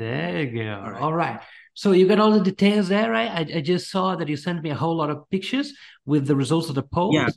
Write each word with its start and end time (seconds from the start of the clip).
There 0.00 0.40
you 0.40 0.64
go. 0.64 0.80
All 0.82 0.92
right. 0.92 1.02
All 1.02 1.12
right. 1.12 1.40
So 1.74 1.92
you 1.92 2.08
got 2.08 2.18
all 2.18 2.30
the 2.30 2.40
details 2.40 2.88
there, 2.88 3.10
right? 3.10 3.30
I, 3.30 3.58
I 3.58 3.60
just 3.60 3.90
saw 3.90 4.16
that 4.16 4.28
you 4.28 4.36
sent 4.36 4.62
me 4.62 4.70
a 4.70 4.74
whole 4.74 4.96
lot 4.96 5.10
of 5.10 5.28
pictures 5.28 5.74
with 6.06 6.26
the 6.26 6.34
results 6.34 6.70
of 6.70 6.74
the 6.74 6.82
poll. 6.82 7.12
Yeah. 7.12 7.28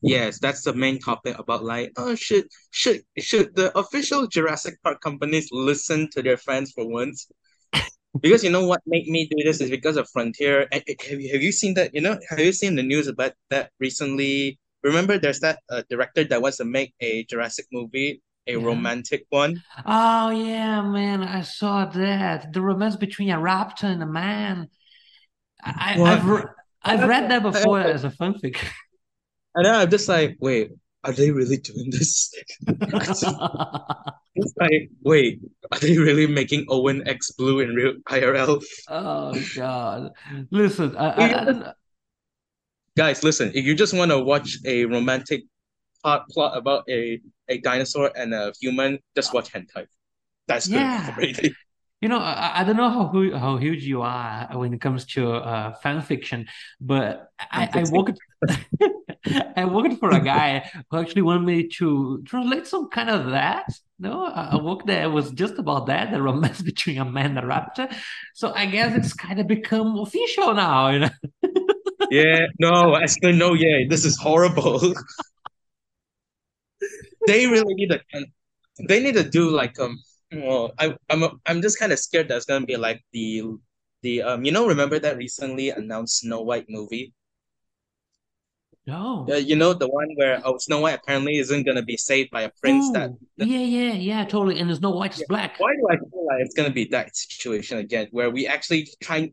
Yes, 0.00 0.38
that's 0.38 0.62
the 0.62 0.72
main 0.72 0.98
topic 0.98 1.38
about 1.38 1.62
like, 1.62 1.92
oh, 1.98 2.14
should 2.14 2.46
should 2.70 3.02
should 3.18 3.54
the 3.54 3.76
official 3.78 4.26
Jurassic 4.26 4.82
Park 4.82 5.02
companies 5.02 5.48
listen 5.52 6.08
to 6.12 6.22
their 6.22 6.38
fans 6.38 6.72
for 6.72 6.88
once? 6.88 7.28
because 8.22 8.42
you 8.42 8.50
know 8.50 8.66
what 8.66 8.80
made 8.86 9.06
me 9.06 9.28
do 9.30 9.44
this 9.44 9.60
is 9.60 9.68
because 9.68 9.98
of 9.98 10.08
Frontier. 10.08 10.66
Have 10.72 10.84
you, 11.20 11.32
have 11.32 11.42
you 11.42 11.52
seen 11.52 11.74
that? 11.74 11.94
You 11.94 12.00
know, 12.00 12.18
have 12.30 12.40
you 12.40 12.52
seen 12.52 12.76
the 12.76 12.82
news 12.82 13.08
about 13.08 13.32
that 13.50 13.72
recently? 13.78 14.58
Remember, 14.82 15.18
there's 15.18 15.40
that 15.40 15.58
uh, 15.68 15.82
director 15.90 16.24
that 16.24 16.40
wants 16.40 16.56
to 16.58 16.64
make 16.64 16.94
a 17.00 17.24
Jurassic 17.24 17.66
movie, 17.72 18.22
a 18.46 18.52
yeah. 18.52 18.64
romantic 18.64 19.26
one. 19.30 19.62
Oh 19.84 20.30
yeah, 20.30 20.82
man, 20.82 21.22
I 21.22 21.42
saw 21.42 21.86
that 21.86 22.52
the 22.52 22.60
romance 22.60 22.96
between 22.96 23.30
a 23.30 23.38
raptor 23.38 23.84
and 23.84 24.02
a 24.02 24.06
man. 24.06 24.68
I, 25.62 25.94
have 25.94 26.26
re- 26.26 26.44
I've 26.82 27.08
read 27.08 27.30
that 27.30 27.42
before 27.52 27.80
as 27.80 28.04
a 28.04 28.10
fanfic. 28.10 28.58
And 29.54 29.64
then 29.64 29.74
I'm 29.74 29.90
just 29.90 30.08
like, 30.08 30.36
wait, 30.38 30.70
are 31.02 31.12
they 31.12 31.30
really 31.30 31.56
doing 31.56 31.90
this? 31.90 32.32
it's 32.66 33.24
like, 34.60 34.90
wait, 35.02 35.40
are 35.72 35.78
they 35.78 35.96
really 35.96 36.26
making 36.26 36.66
Owen 36.68 37.06
X 37.08 37.32
Blue 37.32 37.60
in 37.60 37.70
real 37.74 37.94
IRL? 38.08 38.62
Oh 38.88 39.34
God! 39.54 40.10
Listen, 40.50 40.96
I, 40.96 41.08
I, 41.10 41.50
I 41.50 41.72
guys, 42.96 43.24
listen. 43.24 43.52
If 43.54 43.64
you 43.64 43.74
just 43.74 43.94
want 43.94 44.10
to 44.10 44.18
watch 44.18 44.58
a 44.64 44.84
romantic 44.84 45.44
plot, 46.06 46.28
plot 46.30 46.56
about 46.56 46.88
a 46.88 47.20
a 47.48 47.58
dinosaur 47.58 48.10
and 48.16 48.32
a 48.34 48.52
human, 48.60 48.98
just 49.14 49.34
watch 49.34 49.52
hentai. 49.52 49.86
That's 50.46 50.68
yeah. 50.68 51.14
good. 51.18 51.54
You 52.02 52.10
know, 52.10 52.18
I, 52.18 52.60
I 52.60 52.64
don't 52.64 52.76
know 52.76 52.90
how 52.90 53.38
how 53.38 53.56
huge 53.56 53.82
you 53.84 54.02
are 54.02 54.48
when 54.52 54.74
it 54.74 54.80
comes 54.80 55.06
to 55.14 55.32
uh, 55.32 55.74
fan 55.82 56.02
fiction, 56.02 56.46
but 56.80 57.30
I, 57.40 57.68
I 57.72 57.84
worked 57.90 58.18
I 59.56 59.64
worked 59.64 59.98
for 59.98 60.10
a 60.10 60.20
guy 60.20 60.70
who 60.90 60.98
actually 60.98 61.22
wanted 61.22 61.46
me 61.46 61.68
to 61.78 62.22
translate 62.24 62.66
some 62.66 62.90
kind 62.90 63.10
of 63.10 63.30
that. 63.30 63.66
No, 63.98 64.26
a 64.26 64.62
work 64.62 64.84
that 64.86 65.10
was 65.10 65.30
just 65.30 65.58
about 65.58 65.86
that, 65.86 66.12
the 66.12 66.20
romance 66.20 66.60
between 66.72 66.98
a 66.98 67.04
man 67.04 67.36
and 67.36 67.38
a 67.38 67.42
raptor. 67.42 67.92
So 68.34 68.52
I 68.54 68.66
guess 68.66 68.94
it's 68.94 69.14
kind 69.14 69.40
of 69.40 69.46
become 69.46 69.98
official 69.98 70.54
now, 70.54 70.90
you 70.90 70.98
know. 71.00 71.10
yeah, 72.10 72.46
no, 72.60 72.94
actually, 72.94 73.32
no, 73.32 73.54
yeah, 73.54 73.86
this 73.88 74.04
is 74.04 74.18
horrible. 74.18 74.94
They 77.26 77.46
really 77.46 77.74
need 77.74 77.90
to, 77.90 78.00
they 78.88 79.02
need 79.02 79.14
to 79.14 79.28
do 79.28 79.50
like 79.50 79.78
um 79.78 79.98
well, 80.32 80.72
I 80.78 80.94
I'm 81.08 81.24
I'm 81.46 81.62
just 81.62 81.78
kind 81.78 81.92
of 81.92 81.98
scared 81.98 82.28
that's 82.28 82.46
gonna 82.46 82.66
be 82.66 82.76
like 82.76 83.04
the 83.12 83.42
the 84.02 84.22
um 84.22 84.44
you 84.44 84.52
know 84.52 84.66
remember 84.66 84.98
that 84.98 85.16
recently 85.16 85.70
announced 85.70 86.20
Snow 86.20 86.42
White 86.42 86.66
movie? 86.68 87.14
No. 88.86 89.26
Uh, 89.28 89.34
you 89.34 89.56
know 89.56 89.72
the 89.72 89.88
one 89.88 90.08
where 90.14 90.40
oh 90.44 90.58
Snow 90.58 90.80
White 90.80 90.98
apparently 91.02 91.36
isn't 91.38 91.64
gonna 91.64 91.82
be 91.82 91.96
saved 91.96 92.30
by 92.30 92.42
a 92.42 92.50
prince 92.60 92.90
that, 92.92 93.10
that 93.36 93.48
yeah 93.48 93.58
yeah 93.58 93.92
yeah 93.92 94.24
totally 94.24 94.58
and 94.60 94.68
there's 94.68 94.80
no 94.80 94.90
white 94.90 95.18
yeah. 95.18 95.24
black. 95.28 95.58
Why 95.58 95.74
do 95.74 95.86
I 95.90 95.96
feel 95.96 96.26
like 96.26 96.40
it's 96.40 96.54
gonna 96.54 96.70
be 96.70 96.84
that 96.86 97.16
situation 97.16 97.78
again 97.78 98.08
where 98.10 98.30
we 98.30 98.46
actually 98.46 98.88
try 99.02 99.32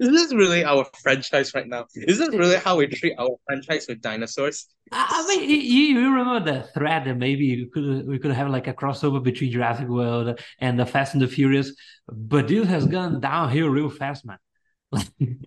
is 0.00 0.08
this 0.08 0.34
really 0.34 0.64
our 0.64 0.84
franchise 1.02 1.54
right 1.54 1.66
now? 1.66 1.86
Is 1.94 2.18
this 2.18 2.30
really 2.30 2.56
how 2.56 2.76
we 2.76 2.88
treat 2.88 3.14
our 3.18 3.36
franchise 3.46 3.86
with 3.88 4.00
dinosaurs? 4.00 4.66
I 4.90 5.24
mean, 5.28 5.48
you, 5.48 5.56
you 5.56 6.14
remember 6.14 6.52
the 6.52 6.62
thread 6.68 7.04
that 7.06 7.16
maybe 7.16 7.44
you 7.44 7.70
could 7.70 8.06
we 8.06 8.18
could 8.18 8.32
have 8.32 8.50
like 8.50 8.66
a 8.66 8.74
crossover 8.74 9.22
between 9.22 9.52
Jurassic 9.52 9.88
World 9.88 10.40
and 10.58 10.78
the 10.78 10.86
Fast 10.86 11.14
and 11.14 11.22
the 11.22 11.28
Furious, 11.28 11.72
but 12.08 12.48
this 12.48 12.66
has 12.66 12.86
gone 12.86 13.20
downhill 13.20 13.68
real 13.68 13.88
fast, 13.88 14.26
man. 14.26 14.38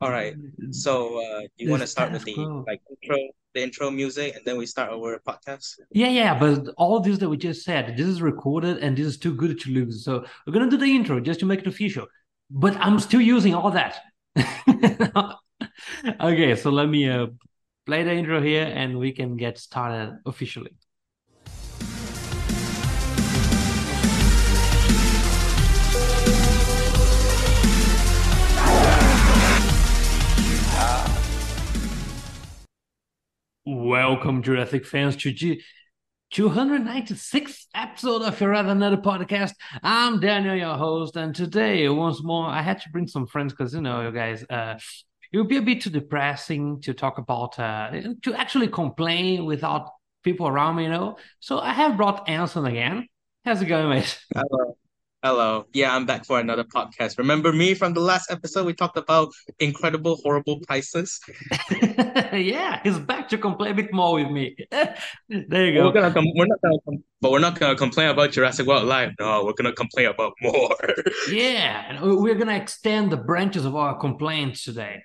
All 0.00 0.10
right, 0.10 0.34
so 0.72 1.22
uh, 1.22 1.42
you 1.56 1.70
want 1.70 1.82
to 1.82 1.86
start 1.86 2.10
with 2.10 2.24
the 2.24 2.34
cool. 2.34 2.64
like 2.66 2.82
intro, 2.90 3.16
the 3.54 3.62
intro 3.62 3.90
music, 3.92 4.34
and 4.34 4.44
then 4.44 4.56
we 4.56 4.66
start 4.66 4.90
our 4.90 5.20
podcast. 5.20 5.78
Yeah, 5.92 6.08
yeah, 6.08 6.36
but 6.36 6.74
all 6.76 6.98
this 6.98 7.18
that 7.18 7.28
we 7.28 7.36
just 7.36 7.64
said, 7.64 7.96
this 7.96 8.08
is 8.08 8.20
recorded, 8.20 8.78
and 8.78 8.96
this 8.96 9.06
is 9.06 9.18
too 9.18 9.32
good 9.32 9.60
to 9.60 9.70
lose. 9.70 10.04
So 10.04 10.24
we're 10.44 10.52
gonna 10.52 10.68
do 10.68 10.78
the 10.78 10.86
intro 10.86 11.20
just 11.20 11.38
to 11.40 11.46
make 11.46 11.60
it 11.60 11.68
official 11.68 12.08
but 12.50 12.76
I'm 12.76 12.98
still 12.98 13.20
using 13.20 13.54
all 13.54 13.70
that. 13.72 14.00
okay, 16.20 16.56
so 16.56 16.70
let 16.70 16.88
me 16.88 17.08
uh, 17.08 17.26
play 17.86 18.04
the 18.04 18.12
intro 18.12 18.40
here 18.40 18.64
and 18.64 18.98
we 18.98 19.12
can 19.12 19.36
get 19.36 19.58
started 19.58 20.18
officially. 20.24 20.76
Welcome, 33.66 34.42
Jurassic 34.42 34.86
fans, 34.86 35.14
to 35.16 35.30
G 35.30 35.62
296th 36.32 37.66
episode 37.74 38.22
of 38.22 38.38
your 38.38 38.50
Rather 38.50 38.70
Another 38.70 38.98
podcast. 38.98 39.52
I'm 39.82 40.20
Daniel, 40.20 40.54
your 40.54 40.76
host, 40.76 41.16
and 41.16 41.34
today, 41.34 41.88
once 41.88 42.22
more, 42.22 42.46
I 42.46 42.60
had 42.60 42.82
to 42.82 42.90
bring 42.90 43.06
some 43.06 43.26
friends 43.26 43.54
because 43.54 43.72
you 43.72 43.80
know, 43.80 44.02
you 44.02 44.12
guys, 44.12 44.44
uh, 44.50 44.78
it 45.32 45.38
would 45.38 45.48
be 45.48 45.56
a 45.56 45.62
bit 45.62 45.80
too 45.80 45.90
depressing 45.90 46.82
to 46.82 46.92
talk 46.92 47.16
about, 47.16 47.58
uh, 47.58 47.90
to 48.22 48.34
actually 48.34 48.68
complain 48.68 49.46
without 49.46 49.90
people 50.22 50.46
around 50.46 50.76
me, 50.76 50.84
you 50.84 50.90
know. 50.90 51.16
So 51.40 51.60
I 51.60 51.72
have 51.72 51.96
brought 51.96 52.28
Anson 52.28 52.66
again. 52.66 53.08
How's 53.46 53.62
it 53.62 53.66
going, 53.66 53.88
mate? 53.88 54.20
Hello. 54.34 54.76
Hello. 55.24 55.66
Yeah, 55.72 55.96
I'm 55.96 56.06
back 56.06 56.24
for 56.24 56.38
another 56.38 56.62
podcast. 56.62 57.18
Remember 57.18 57.52
me 57.52 57.74
from 57.74 57.92
the 57.92 58.00
last 58.00 58.30
episode? 58.30 58.66
We 58.66 58.72
talked 58.72 58.96
about 58.96 59.32
incredible, 59.58 60.20
horrible 60.22 60.60
prices. 60.60 61.18
yeah, 62.32 62.80
he's 62.84 63.00
back 63.00 63.28
to 63.30 63.38
complain 63.38 63.72
a 63.72 63.74
bit 63.74 63.92
more 63.92 64.14
with 64.14 64.30
me. 64.30 64.54
there 64.70 65.66
you 65.66 65.74
go. 65.74 65.86
We're 65.86 65.92
gonna 65.92 66.14
com- 66.14 66.32
we're 66.36 66.46
not 66.46 66.60
gonna 66.62 66.78
com- 66.84 67.02
but 67.20 67.32
we're 67.32 67.40
not 67.40 67.58
gonna 67.58 67.74
complain 67.74 68.10
about 68.10 68.30
Jurassic 68.30 68.64
World 68.68 68.84
Live. 68.84 69.10
No, 69.18 69.44
we're 69.44 69.54
gonna 69.54 69.72
complain 69.72 70.06
about 70.06 70.34
more. 70.40 70.76
yeah, 71.32 72.00
we're 72.00 72.36
gonna 72.36 72.54
extend 72.54 73.10
the 73.10 73.16
branches 73.16 73.64
of 73.64 73.74
our 73.74 73.98
complaints 73.98 74.62
today. 74.62 75.02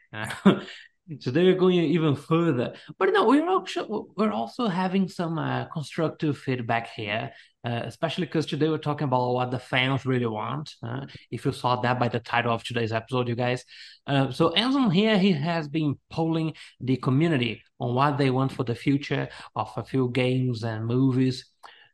Today 1.22 1.44
we're 1.44 1.56
going 1.56 1.80
even 1.80 2.16
further, 2.16 2.76
but 3.00 3.10
no, 3.12 3.26
we're 3.26 3.50
also 3.50 4.08
we're 4.16 4.32
also 4.32 4.68
having 4.68 5.10
some 5.10 5.40
uh, 5.40 5.66
constructive 5.66 6.38
feedback 6.38 6.92
here, 6.96 7.32
uh, 7.66 7.82
especially 7.86 8.26
because 8.26 8.46
today 8.46 8.70
we're 8.70 8.78
talking 8.78 9.06
about 9.06 9.34
what 9.34 9.52
the 9.52 9.60
fans 9.60 10.06
really 10.06 10.26
want. 10.26 10.74
Uh, 10.84 11.06
if 11.32 11.46
you 11.46 11.52
saw 11.52 11.80
that 11.82 12.00
by 12.00 12.08
the 12.08 12.20
title 12.20 12.54
of 12.54 12.64
today's 12.64 12.92
episode, 12.92 13.28
you 13.28 13.36
guys. 13.36 13.64
Uh, 14.06 14.32
so 14.32 14.54
Anson 14.54 14.92
here, 14.92 15.18
he 15.18 15.32
has 15.32 15.68
been 15.68 15.98
polling 16.10 16.54
the 16.82 16.98
community 16.98 17.62
on 17.80 17.96
what 17.96 18.18
they 18.18 18.30
want 18.30 18.52
for 18.52 18.64
the 18.64 18.76
future 18.76 19.30
of 19.56 19.72
a 19.78 19.84
few 19.84 20.10
games 20.12 20.64
and 20.64 20.86
movies. 20.86 21.46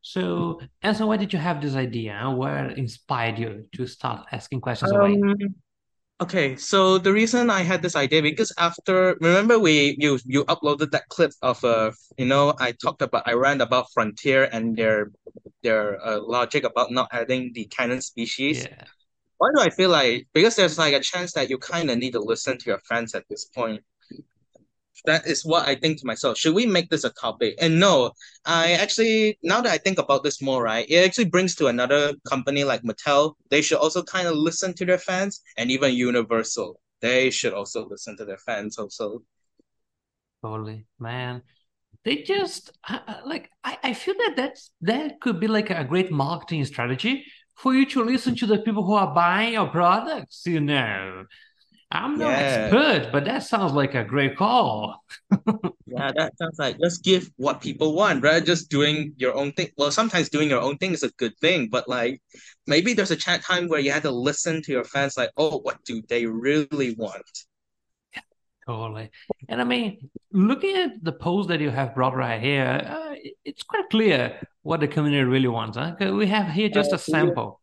So, 0.01 0.61
Anson, 0.81 1.07
why 1.07 1.17
did 1.17 1.33
you 1.33 1.39
have 1.39 1.61
this 1.61 1.75
idea? 1.75 2.33
Where 2.35 2.69
inspired 2.69 3.37
you 3.37 3.65
to 3.75 3.85
start 3.85 4.25
asking 4.31 4.61
questions 4.61 4.91
um, 4.91 5.01
away? 5.01 5.21
Okay, 6.21 6.57
so 6.57 6.97
the 6.97 7.13
reason 7.13 7.49
I 7.49 7.61
had 7.61 7.81
this 7.81 7.95
idea 7.95 8.21
because 8.21 8.51
after 8.57 9.15
remember 9.21 9.57
we 9.57 9.95
you 9.99 10.19
you 10.25 10.43
uploaded 10.45 10.91
that 10.91 11.07
clip 11.07 11.31
of 11.41 11.63
uh 11.63 11.91
you 12.17 12.25
know 12.25 12.53
I 12.59 12.73
talked 12.73 13.01
about 13.01 13.23
I 13.25 13.33
ran 13.33 13.61
about 13.61 13.87
Frontier 13.93 14.49
and 14.51 14.75
their 14.75 15.11
their 15.63 15.95
uh, 16.05 16.19
logic 16.19 16.65
about 16.65 16.91
not 16.91 17.07
adding 17.13 17.53
the 17.53 17.65
canon 17.65 18.01
species. 18.01 18.67
Yeah. 18.67 18.83
Why 19.37 19.47
do 19.55 19.61
I 19.61 19.69
feel 19.69 19.89
like 19.89 20.27
because 20.33 20.57
there's 20.57 20.77
like 20.77 20.93
a 20.93 20.99
chance 20.99 21.31
that 21.33 21.49
you 21.49 21.57
kind 21.57 21.89
of 21.89 21.97
need 21.97 22.11
to 22.11 22.19
listen 22.19 22.57
to 22.57 22.65
your 22.69 22.79
friends 22.79 23.15
at 23.15 23.23
this 23.29 23.45
point 23.45 23.81
that 25.05 25.25
is 25.27 25.45
what 25.45 25.67
I 25.67 25.75
think 25.75 25.99
to 25.99 26.05
myself. 26.05 26.37
Should 26.37 26.55
we 26.55 26.65
make 26.65 26.89
this 26.89 27.03
a 27.03 27.11
topic? 27.11 27.55
And 27.59 27.79
no, 27.79 28.11
I 28.45 28.73
actually 28.73 29.37
now 29.43 29.61
that 29.61 29.71
I 29.71 29.77
think 29.77 29.99
about 29.99 30.23
this 30.23 30.41
more, 30.41 30.63
right, 30.63 30.85
it 30.89 31.05
actually 31.05 31.25
brings 31.25 31.55
to 31.55 31.67
another 31.67 32.13
company 32.27 32.63
like 32.63 32.83
Mattel. 32.83 33.33
They 33.49 33.61
should 33.61 33.77
also 33.77 34.03
kind 34.03 34.27
of 34.27 34.35
listen 34.35 34.73
to 34.75 34.85
their 34.85 34.97
fans, 34.97 35.41
and 35.57 35.71
even 35.71 35.93
Universal. 35.93 36.79
They 37.01 37.29
should 37.29 37.53
also 37.53 37.87
listen 37.87 38.17
to 38.17 38.25
their 38.25 38.37
fans 38.37 38.77
also. 38.77 39.23
Totally, 40.43 40.85
man. 40.99 41.41
They 42.05 42.23
just 42.23 42.71
like 43.25 43.49
I, 43.63 43.77
I 43.83 43.93
feel 43.93 44.15
that 44.15 44.33
that's 44.35 44.71
that 44.81 45.19
could 45.21 45.39
be 45.39 45.47
like 45.47 45.69
a 45.69 45.83
great 45.83 46.11
marketing 46.11 46.65
strategy 46.65 47.25
for 47.55 47.73
you 47.73 47.85
to 47.87 48.03
listen 48.03 48.35
to 48.37 48.45
the 48.45 48.59
people 48.59 48.85
who 48.85 48.93
are 48.93 49.13
buying 49.13 49.53
your 49.53 49.67
products. 49.67 50.43
You 50.45 50.61
know, 50.61 51.25
I'm 51.91 52.19
no 52.19 52.29
yeah. 52.29 52.37
expert, 52.37 53.11
but 53.11 53.25
that 53.25 53.41
sounds 53.43 53.73
like 53.73 53.95
a 53.95 54.03
great 54.03 54.37
call. 54.37 55.03
yeah, 55.87 56.11
that 56.15 56.33
sounds 56.37 56.59
like 56.59 56.77
just 56.79 57.03
give 57.03 57.31
what 57.37 57.61
people 57.61 57.95
want, 57.95 58.23
right? 58.23 58.45
Just 58.45 58.69
doing 58.69 59.13
your 59.17 59.33
own 59.33 59.53
thing. 59.53 59.69
Well, 59.75 59.89
sometimes 59.89 60.29
doing 60.29 60.49
your 60.49 60.61
own 60.61 60.77
thing 60.77 60.91
is 60.91 61.01
a 61.01 61.09
good 61.13 61.35
thing, 61.39 61.67
but 61.69 61.89
like 61.89 62.21
maybe 62.67 62.93
there's 62.93 63.09
a 63.09 63.15
chat 63.15 63.43
time 63.43 63.67
where 63.67 63.79
you 63.79 63.91
have 63.91 64.03
to 64.03 64.11
listen 64.11 64.61
to 64.63 64.71
your 64.71 64.83
fans, 64.83 65.17
like, 65.17 65.31
oh, 65.35 65.57
what 65.59 65.83
do 65.83 66.03
they 66.07 66.27
really 66.27 66.93
want? 66.93 67.25
Yeah, 68.13 68.21
totally. 68.67 69.09
And 69.47 69.59
I 69.59 69.63
mean, 69.63 70.11
looking 70.31 70.75
at 70.77 71.03
the 71.03 71.11
post 71.11 71.49
that 71.49 71.59
you 71.59 71.71
have 71.71 71.95
brought 71.95 72.15
right 72.15 72.39
here, 72.39 72.81
uh, 72.85 73.15
it's 73.43 73.63
quite 73.63 73.89
clear 73.89 74.39
what 74.61 74.79
the 74.81 74.87
community 74.87 75.23
really 75.23 75.47
wants. 75.47 75.75
Huh? 75.75 75.95
We 75.99 76.27
have 76.27 76.51
here 76.51 76.69
just 76.69 76.93
a 76.93 76.99
sample. 76.99 77.58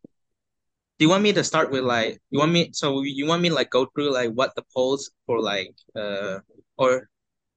Do 0.98 1.04
you 1.04 1.08
want 1.08 1.22
me 1.22 1.32
to 1.32 1.44
start 1.44 1.70
with 1.70 1.84
like 1.84 2.19
you 2.31 2.38
want 2.38 2.52
me 2.52 2.70
so 2.72 3.02
you 3.02 3.26
want 3.26 3.43
me 3.43 3.50
like 3.50 3.70
go 3.70 3.87
through 3.94 4.12
like 4.12 4.31
what 4.31 4.54
the 4.56 4.64
polls 4.75 5.10
for 5.26 5.40
like 5.40 5.75
uh 5.94 6.38
or 6.78 7.08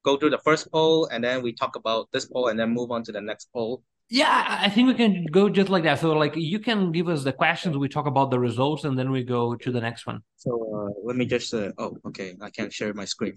go 0.04 0.18
through 0.18 0.30
the 0.30 0.40
first 0.40 0.72
poll 0.72 1.08
and 1.12 1.24
then 1.24 1.42
we 1.42 1.54
talk 1.54 1.76
about 1.76 2.10
this 2.12 2.26
poll 2.26 2.48
and 2.48 2.60
then 2.60 2.70
move 2.70 2.92
on 2.92 3.04
to 3.04 3.12
the 3.12 3.22
next 3.22 3.50
poll? 3.54 3.84
Yeah, 4.10 4.58
I 4.66 4.70
think 4.70 4.88
we 4.88 4.96
can 4.96 5.26
go 5.26 5.50
just 5.50 5.70
like 5.70 5.84
that. 5.84 6.00
So, 6.00 6.14
like, 6.14 6.36
you 6.36 6.60
can 6.60 6.92
give 6.92 7.08
us 7.08 7.24
the 7.24 7.32
questions, 7.32 7.78
we 7.78 7.88
talk 7.88 8.08
about 8.08 8.32
the 8.32 8.40
results, 8.40 8.84
and 8.84 8.98
then 8.98 9.12
we 9.12 9.24
go 9.24 9.56
to 9.56 9.72
the 9.72 9.80
next 9.80 10.08
one. 10.08 10.22
So 10.38 10.52
uh, 10.52 10.92
let 11.04 11.16
me 11.16 11.26
just 11.26 11.54
uh, 11.54 11.72
oh 11.78 11.98
okay 12.08 12.36
I 12.42 12.50
can't 12.50 12.74
share 12.74 12.94
my 12.94 13.06
screen. 13.06 13.36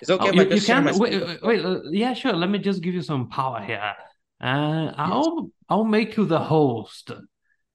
It's 0.00 0.08
okay 0.08 0.30
Oh, 0.30 0.32
you, 0.32 0.54
you 0.56 0.60
can 0.60 0.84
wait, 0.98 1.42
wait, 1.42 1.64
uh, 1.64 1.80
yeah, 1.90 2.14
sure. 2.14 2.32
Let 2.32 2.48
me 2.48 2.58
just 2.58 2.80
give 2.82 2.94
you 2.94 3.02
some 3.02 3.28
power 3.28 3.60
here. 3.60 3.92
Uh, 4.40 4.92
I'll 4.96 5.50
I'll 5.68 5.84
make 5.84 6.16
you 6.16 6.24
the 6.24 6.38
host. 6.38 7.10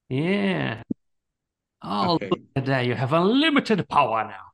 Yeah. 0.09 0.81
Oh, 1.85 2.15
Okay. 2.15 2.31
that. 2.55 2.85
You 2.85 2.95
have 2.95 3.13
unlimited 3.13 3.87
power 3.89 4.23
now. 4.25 4.45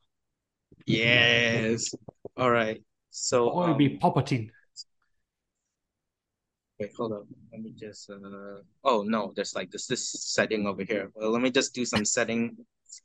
Yes. 0.86 1.94
All 2.38 2.51
right. 2.51 2.81
So 3.10 3.66
you'll 3.66 3.75
be 3.75 3.89
um 3.89 4.00
Palpatine. 4.00 4.51
wait, 6.80 6.92
hold 6.95 7.13
on. 7.13 7.28
Let 7.51 7.62
me 7.62 7.72
just 7.78 8.10
uh 8.10 8.62
oh 8.83 9.04
no, 9.04 9.33
there's 9.36 9.56
like 9.56 9.72
this 9.72 9.88
this 9.88 10.10
setting 10.10 10.68
over 10.68 10.83
here. 10.83 11.12
Well, 11.13 11.31
let 11.31 11.42
me 11.42 11.51
just 11.51 11.74
do 11.74 11.86
some 11.86 12.06
setting 12.06 12.57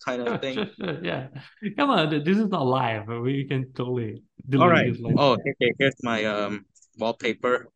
kind 0.05 0.23
of 0.23 0.41
thing. 0.41 0.57
sure, 0.57 0.67
sure. 0.77 1.05
Yeah. 1.05 1.29
Come 1.77 1.91
on, 1.91 2.11
this 2.11 2.39
is 2.39 2.49
not 2.49 2.67
live. 2.67 3.09
We 3.09 3.45
can 3.45 3.73
totally 3.73 4.23
All 4.59 4.69
delete 4.69 4.71
right. 4.71 4.93
Oh, 5.17 5.33
okay, 5.35 5.73
here's 5.79 6.03
my 6.03 6.25
um 6.25 6.65
wallpaper. 6.99 7.69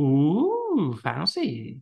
Ooh, 0.00 0.98
fancy. 1.02 1.80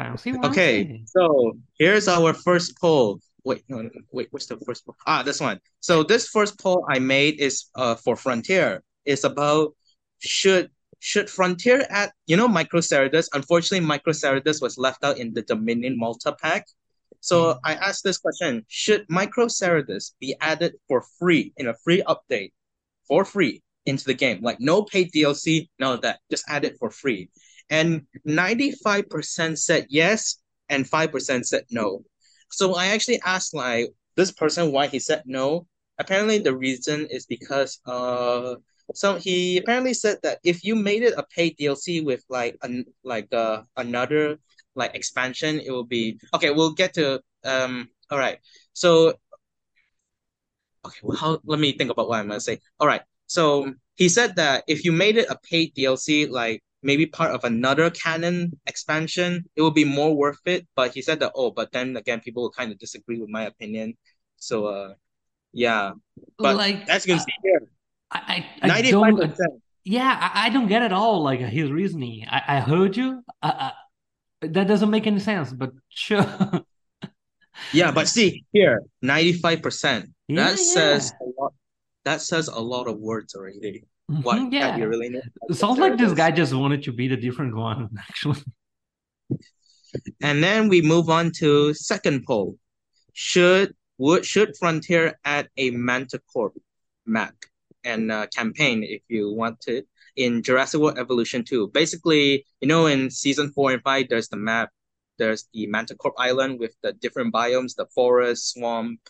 Fancy 0.00 0.32
Okay, 0.42 1.02
so 1.04 1.52
here's 1.78 2.08
our 2.08 2.32
first 2.32 2.78
poll. 2.80 3.20
Wait, 3.44 3.62
no, 3.68 3.82
no, 3.82 3.90
wait, 4.12 4.28
what's 4.30 4.46
the 4.46 4.56
first 4.66 4.86
poll? 4.86 4.96
Ah, 5.06 5.22
this 5.22 5.40
one. 5.40 5.60
So 5.80 6.02
this 6.02 6.28
first 6.28 6.58
poll 6.58 6.86
I 6.88 6.98
made 6.98 7.40
is 7.40 7.66
uh 7.74 7.96
for 7.96 8.16
Frontier. 8.16 8.82
It's 9.04 9.24
about 9.24 9.76
should 10.20 10.70
should 11.00 11.28
Frontier 11.28 11.86
add, 11.90 12.12
you 12.26 12.36
know, 12.36 12.48
Microceratus? 12.48 13.28
Unfortunately, 13.32 13.86
Microceratus 13.86 14.60
was 14.60 14.78
left 14.78 15.04
out 15.04 15.18
in 15.18 15.32
the 15.34 15.42
Dominion 15.42 15.98
Malta 15.98 16.32
pack. 16.32 16.66
So 17.20 17.58
I 17.64 17.74
asked 17.74 18.04
this 18.04 18.16
question, 18.16 18.64
should 18.68 19.06
Microceratus 19.08 20.12
be 20.20 20.34
added 20.40 20.74
for 20.88 21.04
free 21.18 21.52
in 21.58 21.68
a 21.68 21.74
free 21.84 22.02
update 22.08 22.52
for 23.06 23.24
free 23.24 23.62
into 23.84 24.04
the 24.04 24.14
game? 24.14 24.40
Like 24.42 24.60
no 24.60 24.84
paid 24.84 25.12
DLC, 25.12 25.68
none 25.78 25.94
of 25.94 26.00
that. 26.02 26.20
Just 26.30 26.44
add 26.48 26.64
it 26.64 26.76
for 26.78 26.90
free. 26.90 27.28
And 27.70 28.06
95% 28.24 29.58
said 29.58 29.86
yes, 29.88 30.36
and 30.68 30.88
5% 30.88 31.46
said 31.46 31.64
no. 31.70 32.04
So 32.50 32.74
I 32.74 32.86
actually 32.88 33.20
asked 33.24 33.54
like 33.54 33.90
this 34.16 34.32
person 34.32 34.72
why 34.72 34.86
he 34.88 34.98
said 34.98 35.22
no. 35.26 35.66
Apparently 35.98 36.38
the 36.38 36.56
reason 36.56 37.06
is 37.10 37.26
because 37.26 37.78
uh 37.86 38.56
so 38.94 39.16
he 39.16 39.58
apparently 39.58 39.94
said 39.94 40.18
that 40.22 40.38
if 40.42 40.64
you 40.64 40.74
made 40.74 41.02
it 41.02 41.14
a 41.16 41.24
paid 41.34 41.56
DLC 41.56 42.00
with 42.04 42.24
like 42.28 42.56
an 42.62 42.84
like 43.04 43.32
uh 43.32 43.62
another 43.76 44.38
like 44.74 44.94
expansion, 44.94 45.60
it 45.60 45.70
will 45.70 45.84
be 45.84 46.18
okay, 46.34 46.50
we'll 46.50 46.72
get 46.72 46.94
to 46.94 47.20
um 47.44 47.88
all 48.10 48.18
right. 48.18 48.38
So 48.72 49.14
okay, 50.86 51.00
well 51.02 51.16
how 51.16 51.38
let 51.44 51.60
me 51.60 51.72
think 51.72 51.90
about 51.90 52.08
what 52.08 52.18
I'm 52.18 52.28
gonna 52.28 52.40
say. 52.40 52.58
All 52.80 52.86
right. 52.88 53.02
So 53.26 53.72
he 53.94 54.08
said 54.08 54.36
that 54.36 54.64
if 54.66 54.84
you 54.84 54.92
made 54.92 55.16
it 55.16 55.30
a 55.30 55.38
paid 55.38 55.74
DLC, 55.74 56.28
like 56.28 56.62
maybe 56.82 57.06
part 57.06 57.32
of 57.34 57.44
another 57.44 57.90
canon 57.90 58.58
expansion, 58.66 59.44
it 59.56 59.62
would 59.62 59.74
be 59.74 59.84
more 59.84 60.14
worth 60.16 60.40
it. 60.46 60.66
But 60.74 60.94
he 60.94 61.02
said 61.02 61.20
that, 61.20 61.32
oh, 61.34 61.50
but 61.50 61.72
then 61.72 61.96
again, 61.96 62.20
people 62.20 62.42
will 62.44 62.50
kind 62.50 62.72
of 62.72 62.78
disagree 62.78 63.20
with 63.20 63.28
my 63.28 63.44
opinion. 63.46 63.96
So 64.36 64.66
uh 64.66 64.94
yeah. 65.52 65.92
But 66.38 66.56
Like, 66.56 66.76
you 66.80 66.84
can 66.86 66.90
I, 66.90 67.18
see 67.18 67.32
here, 67.42 67.62
I, 68.10 68.46
I 68.62 68.70
I 68.78 68.82
don't, 68.82 69.34
yeah, 69.84 70.30
I, 70.34 70.46
I 70.46 70.50
don't 70.50 70.68
get 70.68 70.82
at 70.82 70.92
all, 70.92 71.22
like, 71.22 71.40
his 71.40 71.70
reasoning. 71.70 72.26
I, 72.28 72.42
I 72.56 72.60
heard 72.60 72.96
you. 72.96 73.22
I, 73.42 73.48
I, 73.48 73.72
that 74.46 74.68
doesn't 74.68 74.90
make 74.90 75.06
any 75.06 75.20
sense, 75.20 75.52
but 75.52 75.72
sure. 75.88 76.26
Yeah, 77.72 77.90
but 77.90 78.08
see 78.08 78.44
here, 78.52 78.82
95%. 79.04 80.06
Yeah, 80.28 80.36
That 80.36 80.58
says 80.58 81.12
yeah. 81.20 81.26
a 81.26 81.40
lot. 81.40 81.52
That 82.04 82.22
says 82.22 82.48
a 82.48 82.58
lot 82.58 82.88
of 82.88 82.98
words 82.98 83.34
already. 83.34 83.84
What 84.22 84.38
Mhm, 84.38 84.50
we 84.50 84.58
yeah. 84.58 84.76
really 84.76 85.08
need 85.08 85.22
It 85.48 85.54
sounds 85.54 85.78
like 85.78 85.96
this 85.96 86.12
guy 86.14 86.30
just 86.32 86.52
wanted 86.52 86.82
to 86.84 86.92
be 86.92 87.06
the 87.08 87.16
different 87.16 87.54
one, 87.54 87.88
actually. 88.08 88.42
And 90.20 90.42
then 90.42 90.68
we 90.68 90.82
move 90.82 91.08
on 91.10 91.32
to 91.38 91.74
second 91.74 92.24
poll. 92.26 92.58
Should 93.12 93.74
would 93.98 94.24
should 94.24 94.56
Frontier 94.58 95.18
add 95.24 95.48
a 95.56 95.70
Manticore 95.70 96.52
map 97.06 97.34
and 97.84 98.10
uh, 98.10 98.26
campaign 98.28 98.82
if 98.82 99.02
you 99.08 99.32
want 99.32 99.60
to 99.62 99.82
in 100.16 100.42
Jurassic 100.42 100.80
World 100.80 100.98
Evolution 100.98 101.44
2? 101.44 101.68
Basically, 101.68 102.46
you 102.60 102.68
know, 102.68 102.86
in 102.86 103.10
season 103.10 103.52
four 103.52 103.72
and 103.72 103.82
five, 103.82 104.08
there's 104.08 104.28
the 104.28 104.36
map, 104.36 104.70
there's 105.18 105.48
the 105.52 105.66
Manticore 105.66 106.14
Island 106.18 106.58
with 106.60 106.74
the 106.82 106.92
different 106.94 107.32
biomes, 107.34 107.74
the 107.76 107.86
forest, 107.94 108.52
swamp, 108.52 109.00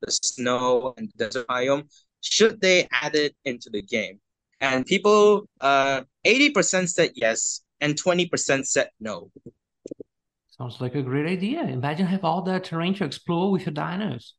the 0.00 0.10
snow, 0.10 0.94
and 0.96 1.10
the 1.16 1.24
desert 1.26 1.46
biome. 1.46 1.84
Should 2.20 2.60
they 2.60 2.88
add 2.90 3.14
it 3.14 3.34
into 3.44 3.70
the 3.70 3.82
game? 3.82 4.20
And 4.62 4.86
people, 4.86 5.48
uh, 5.60 6.02
80% 6.24 6.88
said 6.88 7.10
yes, 7.16 7.62
and 7.80 8.00
20% 8.00 8.64
said 8.66 8.90
no. 9.00 9.30
Sounds 10.56 10.80
like 10.80 10.94
a 10.94 11.02
great 11.02 11.26
idea. 11.26 11.64
Imagine 11.64 12.06
have 12.06 12.24
all 12.24 12.42
that 12.42 12.62
terrain 12.62 12.94
to 12.94 13.04
explore 13.04 13.50
with 13.50 13.66
your 13.66 13.74
dinos. 13.74 14.34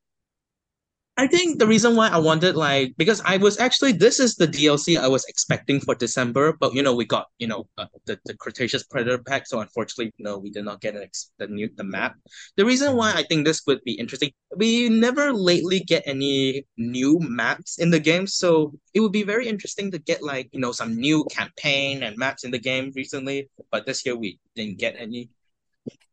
I 1.15 1.27
think 1.27 1.60
the 1.60 1.68
reason 1.68 1.95
why 1.95 2.07
I 2.10 2.18
wanted 2.18 2.56
like 2.56 2.95
because 2.98 3.21
I 3.24 3.38
was 3.38 3.60
actually 3.60 3.92
this 3.92 4.19
is 4.19 4.33
the 4.33 4.48
DLC 4.48 4.98
I 4.98 5.07
was 5.07 5.25
expecting 5.25 5.80
for 5.80 5.94
December, 5.94 6.54
but 6.60 6.74
you 6.74 6.81
know 6.81 6.95
we 6.95 7.06
got 7.06 7.27
you 7.38 7.45
know 7.45 7.68
uh, 7.77 7.86
the 8.06 8.19
the 8.25 8.36
Cretaceous 8.36 8.83
Predator 8.83 9.21
pack, 9.21 9.45
so 9.45 9.60
unfortunately 9.60 10.12
no 10.18 10.39
we 10.39 10.50
did 10.50 10.65
not 10.65 10.81
get 10.81 10.95
an 10.95 11.04
ex- 11.04 11.31
the 11.38 11.45
new 11.48 11.69
the 11.75 11.83
map. 11.83 12.15
The 12.57 12.65
reason 12.65 12.95
why. 12.95 13.13
I 13.13 13.21
think 13.21 13.45
this 13.45 13.62
would 13.68 13.83
be 13.83 13.94
interesting, 13.94 14.31
we 14.57 14.89
never 14.89 15.31
lately 15.31 15.81
get 15.81 16.01
any 16.07 16.65
new 16.77 17.19
maps 17.21 17.77
in 17.77 17.92
the 17.92 18.00
game, 18.00 18.25
so 18.25 18.74
it 18.95 19.00
would 19.00 19.12
be 19.12 19.24
very 19.24 19.48
interesting 19.48 19.92
to 19.92 20.00
get 20.00 20.24
like 20.24 20.50
you 20.51 20.60
know 20.60 20.71
some 20.71 20.95
new 20.95 21.25
campaign 21.25 22.01
and 22.01 22.18
maps 22.18 22.44
in 22.44 22.50
the 22.50 22.60
game 22.60 22.92
recently. 22.95 23.50
But 23.71 23.86
this 23.86 24.04
year 24.04 24.15
we 24.15 24.39
didn't 24.56 24.80
get 24.80 24.95
any. 24.98 25.30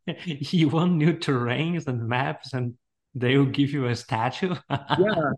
You 0.26 0.68
want 0.68 0.92
new 0.96 1.14
terrains 1.14 1.86
and 1.86 2.08
maps, 2.08 2.52
and 2.52 2.74
they 3.14 3.36
will 3.36 3.46
give 3.46 3.70
you 3.70 3.86
a 3.86 3.96
statue? 3.96 4.54
Yeah, 4.96 5.32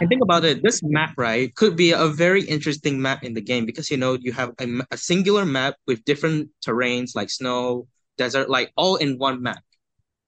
And 0.00 0.08
think 0.08 0.22
about 0.22 0.44
it, 0.44 0.62
this 0.62 0.82
map, 0.82 1.14
right, 1.16 1.54
could 1.54 1.76
be 1.76 1.92
a 1.92 2.08
very 2.08 2.42
interesting 2.44 3.00
map 3.00 3.24
in 3.24 3.34
the 3.34 3.40
game 3.40 3.66
because 3.66 3.90
you 3.90 3.96
know 3.96 4.14
you 4.20 4.32
have 4.32 4.52
a 4.58 4.96
singular 4.96 5.44
map 5.44 5.76
with 5.86 6.04
different 6.04 6.50
terrains 6.66 7.14
like 7.14 7.30
snow, 7.30 7.86
desert, 8.18 8.50
like 8.50 8.72
all 8.76 8.96
in 8.96 9.18
one 9.18 9.42
map. 9.42 9.62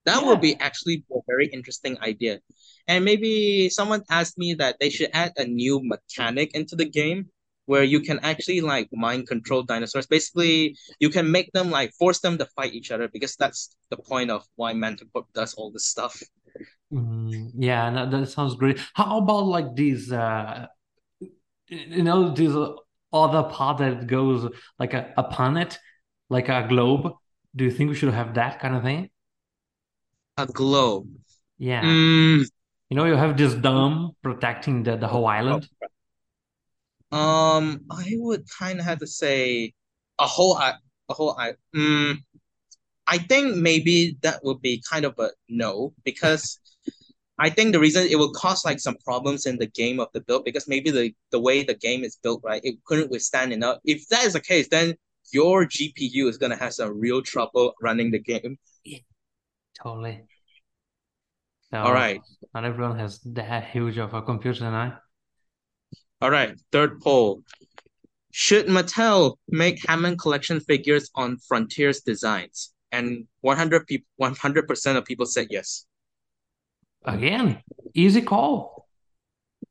That 0.04 0.24
would 0.24 0.40
be 0.40 0.56
actually 0.60 1.04
a 1.12 1.18
very 1.26 1.48
interesting 1.48 1.98
idea. 2.00 2.40
And 2.86 3.04
maybe 3.04 3.68
someone 3.70 4.02
asked 4.10 4.38
me 4.38 4.54
that 4.54 4.76
they 4.80 4.90
should 4.90 5.10
add 5.12 5.32
a 5.36 5.44
new 5.44 5.80
mechanic 5.82 6.54
into 6.54 6.76
the 6.76 6.84
game 6.88 7.30
where 7.66 7.82
you 7.82 8.00
can 8.00 8.20
actually 8.20 8.60
like 8.60 8.88
mind 8.92 9.26
control 9.26 9.62
dinosaurs. 9.64 10.06
Basically, 10.06 10.76
you 11.00 11.10
can 11.10 11.30
make 11.30 11.52
them 11.52 11.70
like 11.70 11.92
force 11.98 12.20
them 12.20 12.38
to 12.38 12.46
fight 12.56 12.74
each 12.74 12.90
other 12.92 13.08
because 13.08 13.36
that's 13.36 13.76
the 13.90 13.96
point 13.96 14.30
of 14.30 14.44
why 14.54 14.72
Manticore 14.72 15.26
does 15.34 15.54
all 15.54 15.72
this 15.72 15.86
stuff. 15.86 16.22
Mm, 16.92 17.50
yeah, 17.54 17.90
no, 17.90 18.08
that 18.10 18.26
sounds 18.28 18.54
great. 18.54 18.78
How 18.94 19.18
about 19.18 19.46
like 19.46 19.74
these, 19.74 20.12
uh, 20.12 20.66
you 21.68 22.02
know, 22.02 22.34
this 22.34 22.52
other 23.12 23.42
part 23.50 23.78
that 23.78 24.06
goes 24.06 24.50
like 24.78 24.94
a, 24.94 25.12
a 25.16 25.24
planet, 25.24 25.78
like 26.28 26.48
a 26.48 26.66
globe? 26.68 27.12
Do 27.54 27.64
you 27.64 27.70
think 27.70 27.90
we 27.90 27.96
should 27.96 28.12
have 28.12 28.34
that 28.34 28.60
kind 28.60 28.76
of 28.76 28.82
thing? 28.82 29.10
A 30.38 30.46
globe. 30.46 31.08
Yeah. 31.58 31.86
Mm, 31.86 32.44
You 32.90 32.96
know, 32.96 33.04
you 33.06 33.14
have 33.16 33.36
this 33.36 33.54
dome 33.54 34.16
protecting 34.22 34.82
the, 34.84 34.96
the 34.96 35.08
whole 35.08 35.26
island. 35.26 35.68
Um, 37.12 37.84
I 37.90 38.12
would 38.16 38.44
kind 38.58 38.78
of 38.80 38.84
have 38.84 38.98
to 39.00 39.06
say 39.06 39.72
a 40.18 40.26
whole 40.26 40.56
a 40.56 40.78
whole 41.10 41.36
I 41.38 41.54
mm, 41.74 42.18
I 43.06 43.18
think 43.18 43.56
maybe 43.56 44.16
that 44.22 44.42
would 44.44 44.60
be 44.60 44.82
kind 44.88 45.04
of 45.04 45.18
a 45.18 45.30
no 45.48 45.94
because 46.04 46.58
I 47.38 47.50
think 47.50 47.72
the 47.72 47.80
reason 47.80 48.06
it 48.08 48.16
will 48.16 48.32
cause 48.32 48.64
like 48.64 48.80
some 48.80 48.96
problems 49.04 49.46
in 49.46 49.58
the 49.58 49.66
game 49.66 50.00
of 50.00 50.08
the 50.12 50.20
build 50.20 50.44
because 50.44 50.66
maybe 50.66 50.90
the 50.90 51.14
the 51.30 51.40
way 51.40 51.62
the 51.62 51.74
game 51.74 52.02
is 52.02 52.16
built, 52.16 52.40
right, 52.44 52.60
it 52.64 52.82
couldn't 52.84 53.10
withstand 53.10 53.52
enough. 53.52 53.78
If 53.84 54.08
that 54.08 54.24
is 54.24 54.32
the 54.32 54.40
case, 54.40 54.68
then 54.68 54.94
your 55.32 55.66
GPU 55.66 56.28
is 56.28 56.38
gonna 56.38 56.56
have 56.56 56.72
some 56.72 56.98
real 56.98 57.22
trouble 57.22 57.74
running 57.80 58.10
the 58.10 58.18
game. 58.18 58.58
Yeah, 58.84 58.98
Totally. 59.82 60.24
All 61.72 61.92
right. 61.92 62.20
not 62.54 62.64
everyone 62.64 62.98
has 62.98 63.20
that 63.20 63.66
huge 63.66 63.98
of 63.98 64.14
a 64.14 64.22
computer 64.22 64.70
now. 64.70 64.98
All 66.22 66.30
right, 66.30 66.58
third 66.72 67.00
poll. 67.00 67.42
Should 68.30 68.66
Mattel 68.66 69.36
make 69.48 69.86
Hammond 69.86 70.18
collection 70.18 70.60
figures 70.60 71.10
on 71.14 71.36
Frontiers 71.38 72.00
designs? 72.00 72.72
And 72.96 73.26
100 73.42 73.86
people 73.86 74.06
100% 74.20 74.96
of 74.96 75.04
people 75.04 75.26
said 75.26 75.48
yes. 75.50 75.86
Again, 77.04 77.62
easy 77.94 78.22
call. 78.22 78.88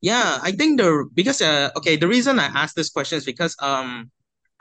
Yeah, 0.02 0.40
I 0.42 0.52
think 0.52 0.80
the 0.80 1.10
because 1.14 1.42
uh 1.42 1.72
okay, 1.76 1.96
the 1.96 2.08
reason 2.08 2.40
I 2.40 2.46
asked 2.46 2.76
this 2.76 2.90
question 2.90 3.18
is 3.18 3.26
because 3.26 3.56
um 3.60 4.12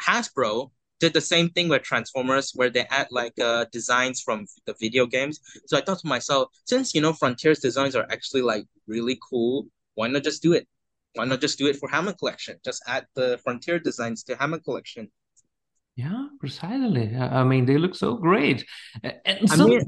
Hasbro 0.00 0.70
did 1.00 1.12
the 1.12 1.20
same 1.20 1.50
thing 1.50 1.68
with 1.68 1.82
Transformers 1.82 2.52
where 2.54 2.70
they 2.70 2.86
add 2.98 3.08
like 3.10 3.38
uh 3.38 3.66
designs 3.70 4.22
from 4.22 4.46
the 4.66 4.74
video 4.80 5.04
games. 5.06 5.40
So 5.66 5.76
I 5.76 5.82
thought 5.82 6.00
to 6.00 6.06
myself, 6.06 6.48
since 6.64 6.94
you 6.94 7.02
know 7.02 7.12
Frontiers 7.12 7.60
designs 7.60 7.94
are 7.94 8.06
actually 8.10 8.42
like 8.42 8.64
really 8.86 9.18
cool, 9.28 9.66
why 9.94 10.08
not 10.08 10.24
just 10.24 10.42
do 10.42 10.52
it? 10.54 10.66
Why 11.14 11.24
not 11.26 11.40
just 11.40 11.58
do 11.58 11.66
it 11.66 11.76
for 11.76 11.88
Hammond 11.88 12.18
Collection? 12.18 12.56
Just 12.64 12.82
add 12.86 13.06
the 13.14 13.38
Frontier 13.44 13.78
designs 13.78 14.24
to 14.24 14.36
Hammond 14.36 14.64
Collection. 14.64 15.10
Yeah, 15.96 16.26
precisely. 16.40 17.14
I 17.16 17.44
mean, 17.44 17.66
they 17.66 17.78
look 17.78 17.94
so 17.94 18.16
great. 18.16 18.64
And 19.02 19.48
I 19.48 19.56
mean, 19.56 19.80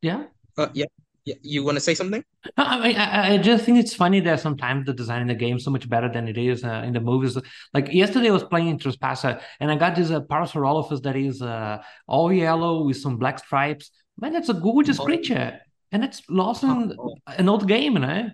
yeah. 0.00 0.24
uh, 0.56 0.68
yeah, 0.72 0.86
yeah. 1.26 1.34
You 1.42 1.64
want 1.64 1.76
to 1.76 1.80
say 1.80 1.94
something? 1.94 2.24
I 2.56 2.80
mean, 2.80 2.96
I, 2.96 3.34
I 3.34 3.38
just 3.38 3.64
think 3.64 3.78
it's 3.78 3.94
funny 3.94 4.20
that 4.20 4.40
sometimes 4.40 4.86
the 4.86 4.94
design 4.94 5.20
in 5.20 5.28
the 5.28 5.34
game 5.34 5.56
is 5.58 5.64
so 5.64 5.70
much 5.70 5.88
better 5.88 6.08
than 6.10 6.28
it 6.28 6.38
is 6.38 6.64
uh, 6.64 6.82
in 6.86 6.94
the 6.94 7.00
movies. 7.00 7.36
Like 7.74 7.92
yesterday, 7.92 8.28
I 8.28 8.32
was 8.32 8.44
playing 8.44 8.78
Trespasser, 8.78 9.40
and 9.60 9.70
I 9.70 9.76
got 9.76 9.96
this 9.96 10.10
uh, 10.10 10.20
Parasaurolophus 10.22 11.02
that 11.02 11.16
is 11.16 11.42
uh, 11.42 11.82
all 12.06 12.32
yellow 12.32 12.84
with 12.84 12.96
some 12.96 13.18
black 13.18 13.38
stripes. 13.38 13.90
Man, 14.18 14.32
that's 14.32 14.48
a 14.48 14.54
gorgeous 14.54 14.98
Oh, 14.98 15.04
creature, 15.04 15.60
and 15.92 16.02
it's 16.04 16.22
lost 16.30 16.62
in 16.62 16.94
oh, 16.98 17.14
an 17.26 17.48
old 17.50 17.68
game, 17.68 17.94
you 17.94 17.98
know? 18.00 18.30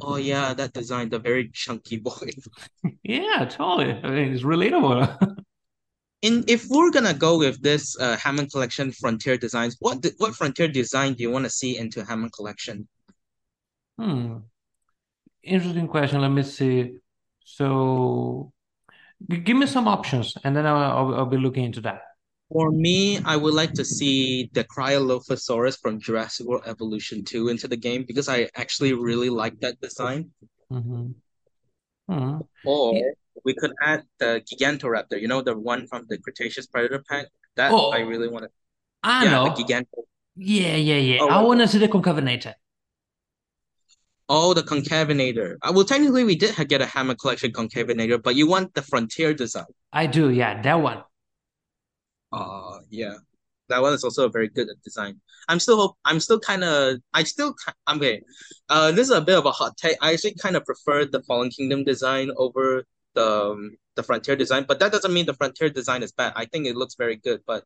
oh, 0.00 0.16
yeah, 0.16 0.54
that 0.54 0.72
design, 0.72 1.08
the 1.08 1.18
very 1.18 1.50
chunky 1.52 1.96
boy. 1.96 2.30
Yeah, 3.02 3.46
totally. 3.50 3.92
I 3.92 4.10
mean, 4.10 4.32
it's 4.34 4.42
relatable. 4.42 5.36
In 6.22 6.44
if 6.46 6.66
we're 6.68 6.92
gonna 6.92 7.12
go 7.12 7.38
with 7.38 7.60
this 7.60 7.98
uh, 7.98 8.16
Hammond 8.16 8.52
Collection 8.52 8.92
Frontier 8.92 9.36
designs, 9.36 9.76
what 9.80 10.06
what 10.18 10.36
Frontier 10.36 10.68
design 10.68 11.14
do 11.14 11.22
you 11.24 11.30
want 11.30 11.44
to 11.44 11.50
see 11.50 11.76
into 11.76 12.04
Hammond 12.04 12.32
Collection? 12.32 12.88
Hmm, 13.98 14.48
interesting 15.42 15.88
question. 15.88 16.20
Let 16.20 16.30
me 16.30 16.42
see. 16.42 16.98
So, 17.44 18.52
give 19.28 19.56
me 19.56 19.66
some 19.66 19.88
options, 19.88 20.36
and 20.44 20.56
then 20.56 20.66
I'll, 20.66 20.76
I'll, 20.76 21.14
I'll 21.14 21.26
be 21.26 21.38
looking 21.38 21.64
into 21.64 21.80
that. 21.82 22.02
For 22.50 22.70
me, 22.70 23.18
I 23.18 23.36
would 23.36 23.54
like 23.54 23.72
to 23.74 23.84
see 23.84 24.50
the 24.52 24.64
Cryolophosaurus 24.64 25.78
from 25.80 26.00
Jurassic 26.00 26.46
World 26.46 26.64
Evolution 26.66 27.24
2 27.24 27.48
into 27.48 27.68
the 27.68 27.76
game 27.76 28.04
because 28.06 28.28
I 28.28 28.48
actually 28.54 28.92
really 28.92 29.30
like 29.30 29.60
that 29.60 29.80
design. 29.80 30.32
hmm 30.70 31.12
Hmm. 32.08 32.40
Yeah. 32.90 33.10
We 33.44 33.54
could 33.54 33.72
add 33.82 34.04
the 34.18 34.42
Gigantoraptor, 34.46 35.20
you 35.20 35.28
know, 35.28 35.42
the 35.42 35.56
one 35.56 35.86
from 35.86 36.06
the 36.08 36.18
Cretaceous 36.18 36.66
Predator 36.66 37.02
pack. 37.08 37.26
That 37.56 37.72
I 37.72 37.74
Oh, 37.74 37.90
really 38.04 38.28
want 38.28 38.44
to. 38.44 38.50
I 39.02 39.24
Yeah, 39.24 39.30
the 39.30 39.44
know. 39.48 39.54
Gigantor. 39.54 40.02
Yeah, 40.36 40.76
yeah, 40.76 40.96
yeah. 40.96 41.18
Oh, 41.20 41.28
I 41.28 41.42
want 41.42 41.60
to 41.60 41.68
see 41.68 41.78
the 41.78 41.88
Concavenator. 41.88 42.54
Oh, 44.28 44.52
the 44.54 44.62
Concavenator. 44.62 45.56
Uh, 45.62 45.72
well, 45.74 45.84
technically, 45.84 46.24
we 46.24 46.36
did 46.36 46.54
get 46.68 46.82
a 46.82 46.86
Hammond 46.86 47.18
Collection 47.18 47.50
Concavenator, 47.50 48.22
but 48.22 48.34
you 48.36 48.46
want 48.46 48.74
the 48.74 48.82
Frontier 48.82 49.32
design. 49.34 49.64
I 49.92 50.06
do, 50.06 50.30
yeah, 50.30 50.60
that 50.62 50.74
one. 50.74 51.02
Uh, 52.30 52.78
yeah. 52.90 53.14
That 53.68 53.82
one 53.82 53.92
is 53.92 54.04
also 54.04 54.26
a 54.26 54.30
very 54.30 54.48
good 54.48 54.68
design. 54.84 55.20
I'm 55.48 55.60
still 55.60 55.76
hope 55.76 55.96
I'm 56.04 56.20
still 56.20 56.40
kind 56.40 56.64
of 56.64 56.98
I 57.12 57.22
still 57.24 57.54
I'm 57.86 57.98
okay. 57.98 58.22
Uh, 58.68 58.92
this 58.92 59.08
is 59.08 59.14
a 59.14 59.20
bit 59.20 59.36
of 59.36 59.44
a 59.44 59.50
hot 59.52 59.76
take. 59.76 59.96
I 60.00 60.12
actually 60.14 60.34
kind 60.34 60.56
of 60.56 60.64
prefer 60.64 61.04
the 61.04 61.22
Fallen 61.22 61.50
Kingdom 61.50 61.84
design 61.84 62.30
over 62.36 62.84
the 63.18 63.26
um, 63.52 63.60
the 63.96 64.02
Frontier 64.08 64.36
design, 64.36 64.64
but 64.68 64.78
that 64.80 64.92
doesn't 64.92 65.12
mean 65.14 65.26
the 65.26 65.34
Frontier 65.40 65.70
design 65.70 66.02
is 66.06 66.12
bad. 66.12 66.32
I 66.36 66.46
think 66.46 66.66
it 66.66 66.76
looks 66.76 66.94
very 66.96 67.16
good, 67.16 67.40
but 67.46 67.64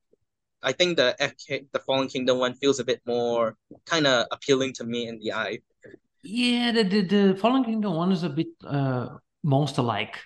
I 0.63 0.73
think 0.73 0.97
the 0.99 1.09
FK 1.21 1.67
the 1.73 1.81
Fallen 1.87 2.09
Kingdom 2.09 2.39
one 2.39 2.55
feels 2.55 2.79
a 2.81 2.85
bit 2.85 3.01
more 3.07 3.57
kind 3.87 4.07
of 4.07 4.27
appealing 4.33 4.73
to 4.79 4.85
me 4.85 5.09
in 5.09 5.19
the 5.21 5.33
eye. 5.35 5.61
Yeah, 6.23 6.73
the 6.73 6.85
the, 6.85 7.01
the 7.03 7.37
Fallen 7.37 7.65
Kingdom 7.65 7.95
one 7.95 8.13
is 8.13 8.23
a 8.23 8.29
bit 8.29 8.49
uh 8.67 9.19
monster-like. 9.43 10.19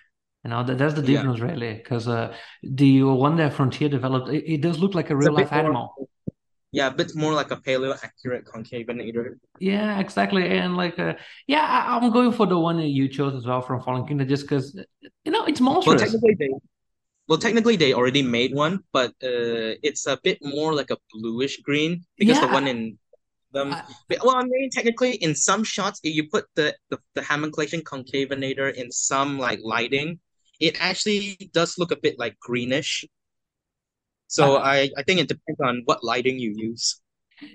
You 0.45 0.51
know, 0.51 0.63
that, 0.65 0.79
that's 0.79 0.95
the 0.95 1.03
Yeah, 1.03 1.25
difference 1.25 1.41
really, 1.41 1.75
because 1.75 2.07
uh 2.09 2.37
the 2.63 3.03
one 3.03 3.37
that 3.37 3.55
Frontier 3.55 3.89
developed, 3.89 4.29
it, 4.29 4.45
it 4.55 4.61
does 4.61 4.79
look 4.79 4.95
like 4.95 5.11
a 5.11 5.17
real 5.17 5.33
life 5.33 5.53
more 5.53 5.53
animal. 5.53 6.01
Yeah, 6.77 6.89
a 6.93 6.95
bit 7.01 7.11
more 7.23 7.33
like 7.41 7.51
a 7.57 7.59
paleo 7.67 7.93
accurate 8.07 8.45
Concavenator. 8.53 9.27
Yeah, 9.59 9.99
exactly. 10.05 10.45
And 10.63 10.77
like 10.77 10.99
uh 10.99 11.15
yeah, 11.47 11.65
I, 11.77 11.79
I'm 11.97 12.13
going 12.13 12.33
for 12.39 12.47
the 12.53 12.59
one 12.69 12.77
that 12.83 12.93
you 12.99 13.09
chose 13.09 13.35
as 13.41 13.45
well 13.49 13.63
from 13.63 13.83
Fallen 13.85 14.07
Kingdom 14.07 14.29
just 14.29 14.45
because 14.45 14.67
you 15.27 15.33
know 15.35 15.45
it's 15.51 15.61
Well, 15.61 15.73
monstrous. 15.75 16.03
technically 16.03 16.37
they 16.43 16.51
Well, 17.29 17.41
technically 17.47 17.77
they 17.83 17.93
already 18.01 18.23
made 18.39 18.53
one, 18.67 18.75
but 18.93 19.11
uh, 19.33 19.73
it's 19.89 20.05
a 20.07 20.17
bit 20.27 20.39
more 20.55 20.71
like 20.81 20.91
a 20.97 20.99
bluish 21.13 21.55
green 21.69 21.93
because 22.19 22.39
the 22.45 22.51
one 22.59 22.67
in 22.73 22.81
them. 23.57 23.69
I, 23.73 23.83
Well, 24.25 24.37
I 24.37 24.45
mean, 24.45 24.71
technically, 24.71 25.13
in 25.27 25.33
some 25.35 25.63
shots, 25.65 25.97
if 26.09 26.13
you 26.19 26.25
put 26.37 26.45
the 26.59 26.67
the, 26.91 26.99
the 27.17 27.23
Hammond 27.29 27.53
Collection 27.55 27.83
Concavenator 27.93 28.69
in 28.81 28.89
some 28.93 29.31
like 29.47 29.61
lighting, 29.75 30.09
it 30.69 30.75
actually 30.89 31.51
does 31.59 31.71
look 31.81 31.91
a 31.97 32.01
bit 32.07 32.15
like 32.23 32.35
greenish. 32.49 33.05
So 34.29 34.57
I, 34.57 34.91
I 34.97 35.03
think 35.03 35.21
it 35.21 35.29
depends 35.29 35.61
on 35.61 35.83
what 35.85 36.03
lighting 36.03 36.39
you 36.39 36.53
use. 36.57 37.01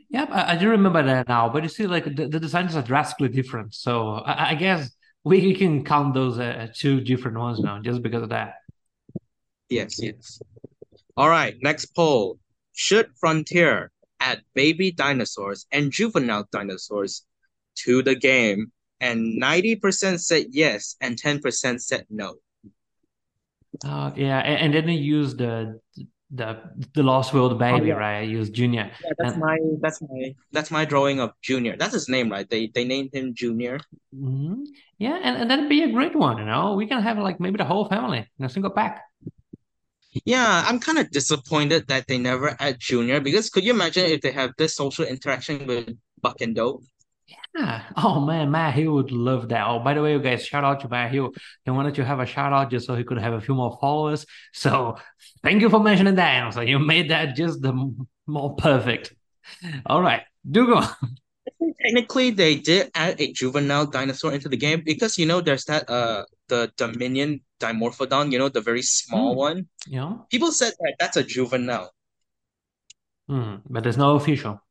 Yeah, 0.10 0.26
I, 0.30 0.54
I 0.54 0.56
do 0.56 0.70
remember 0.70 1.04
that 1.04 1.28
now. 1.28 1.50
But 1.50 1.64
you 1.64 1.70
see, 1.70 1.88
like 1.88 2.06
the, 2.06 2.28
the 2.28 2.40
designs 2.40 2.76
are 2.76 2.82
drastically 2.82 3.30
different. 3.30 3.74
So 3.74 4.14
I, 4.14 4.52
I 4.52 4.56
guess 4.56 4.92
we 5.24 5.54
can 5.56 5.84
count 5.84 6.14
those 6.14 6.40
uh, 6.40 6.68
two 6.76 7.02
different 7.02 7.38
ones 7.38 7.60
now, 7.60 7.80
just 7.80 8.02
because 8.02 8.24
of 8.24 8.30
that. 8.30 8.56
Yes, 9.70 10.02
yes. 10.02 10.42
All 11.18 11.30
right, 11.30 11.56
next 11.62 11.88
poll. 11.96 12.40
Should 12.74 13.10
Frontier 13.20 13.92
add 14.20 14.42
baby 14.54 14.92
dinosaurs 14.92 15.66
and 15.72 15.92
juvenile 15.92 16.48
dinosaurs 16.52 17.26
to 17.84 18.02
the 18.02 18.16
game? 18.16 18.72
And 19.00 19.42
90% 19.42 20.20
said 20.20 20.48
yes, 20.52 20.96
and 21.02 21.20
10% 21.20 21.82
said 21.82 22.06
no. 22.10 22.36
Uh, 23.84 24.12
yeah, 24.16 24.40
and, 24.40 24.66
and 24.66 24.74
then 24.74 24.86
they 24.86 24.94
use 25.02 25.36
the 25.36 25.80
the 26.32 26.60
the 26.94 27.04
Lost 27.04 27.34
World 27.34 27.60
Oh 27.70 27.82
baby, 27.82 27.92
yeah. 27.92 27.94
right? 27.94 28.30
I 28.30 28.36
was 28.38 28.50
Junior, 28.50 28.92
Yeah, 29.04 29.12
that's 29.18 29.36
and 29.36 29.38
my 29.38 29.58
that's 29.82 30.02
my 30.02 30.36
that's 30.52 30.72
my 30.72 30.86
drawing 30.86 31.20
of 31.20 31.32
Junior. 31.42 31.76
That's 31.78 31.94
his 31.94 32.10
name, 32.10 32.30
right? 32.32 32.50
They 32.50 32.68
they 32.68 32.86
named 32.86 33.12
him 33.14 33.34
Junior. 33.34 33.80
mhm. 34.16 34.66
yeah, 34.98 35.20
and, 35.24 35.38
and 35.38 35.50
that'd 35.52 35.70
be 35.70 35.84
a 35.84 35.92
great 35.92 36.16
one. 36.16 36.38
You 36.38 36.46
know, 36.46 36.74
we 36.76 36.88
can 36.88 37.02
have 37.02 37.18
like 37.18 37.40
maybe 37.40 37.58
the 37.58 37.66
whole 37.66 37.86
family 37.88 38.28
in 38.40 38.46
a 38.46 38.50
single 38.50 38.72
pack. 38.72 39.02
Yeah, 40.26 40.64
I'm 40.68 40.80
kind 40.80 40.98
of 40.98 41.10
disappointed 41.12 41.88
that 41.88 42.08
they 42.08 42.18
never 42.18 42.56
add 42.60 42.80
Junior 42.80 43.20
because 43.22 43.50
could 43.50 43.64
you 43.64 43.72
imagine 43.74 44.06
if 44.06 44.22
they 44.22 44.32
have 44.32 44.52
this 44.58 44.76
social 44.76 45.06
interaction 45.06 45.66
with 45.68 45.98
Buck 46.22 46.42
and 46.42 46.56
Doe? 46.56 46.82
Yeah. 47.56 47.84
Oh 47.98 48.20
man, 48.20 48.52
Matt 48.52 48.74
Hill 48.76 48.94
would 48.94 49.12
love 49.12 49.50
that. 49.50 49.66
Oh, 49.68 49.80
by 49.80 49.94
the 49.94 50.02
way, 50.02 50.14
you 50.14 50.20
guys, 50.20 50.46
shout 50.46 50.64
out 50.64 50.80
to 50.82 50.90
Matt 50.90 51.12
Hill. 51.12 51.32
He 51.66 51.72
wanted 51.72 51.96
to 51.96 52.06
have 52.06 52.20
a 52.20 52.26
shout 52.26 52.54
out 52.54 52.72
just 52.72 52.86
so 52.88 52.96
he 52.96 53.04
could 53.04 53.18
have 53.20 53.34
a 53.34 53.42
few 53.42 53.56
more 53.56 53.78
followers. 53.80 54.26
So 54.54 54.98
thank 55.44 55.62
you 55.62 55.70
for 55.70 55.80
mentioning 55.80 56.16
that. 56.16 56.54
So 56.54 56.62
you 56.62 56.80
made 56.80 57.10
that 57.12 57.36
just 57.36 57.62
the 57.62 57.74
more 58.28 58.56
perfect. 58.56 59.14
All 59.86 60.02
right, 60.02 60.24
do 60.50 60.66
go. 60.68 60.82
Technically, 61.84 62.30
they 62.32 62.56
did 62.56 62.92
add 62.96 63.20
a 63.20 63.32
juvenile 63.34 63.86
dinosaur 63.88 64.32
into 64.34 64.50
the 64.50 64.58
game 64.58 64.84
because 64.86 65.18
you 65.18 65.26
know 65.26 65.42
there's 65.42 65.66
that 65.66 65.90
uh 65.90 66.24
the 66.48 66.72
Dominion 66.78 67.42
Dimorphodon, 67.60 68.32
you 68.32 68.40
know, 68.40 68.50
the 68.50 68.62
very 68.62 68.82
small 68.82 69.34
Hmm. 69.34 69.38
one. 69.40 69.68
Yeah. 69.88 70.14
People 70.30 70.52
said 70.52 70.74
that 70.80 70.96
that's 71.00 71.18
a 71.18 71.24
juvenile. 71.24 71.92
Hmm. 73.28 73.56
But 73.70 73.84
there's 73.84 73.98
no 73.98 74.16
official. 74.16 74.62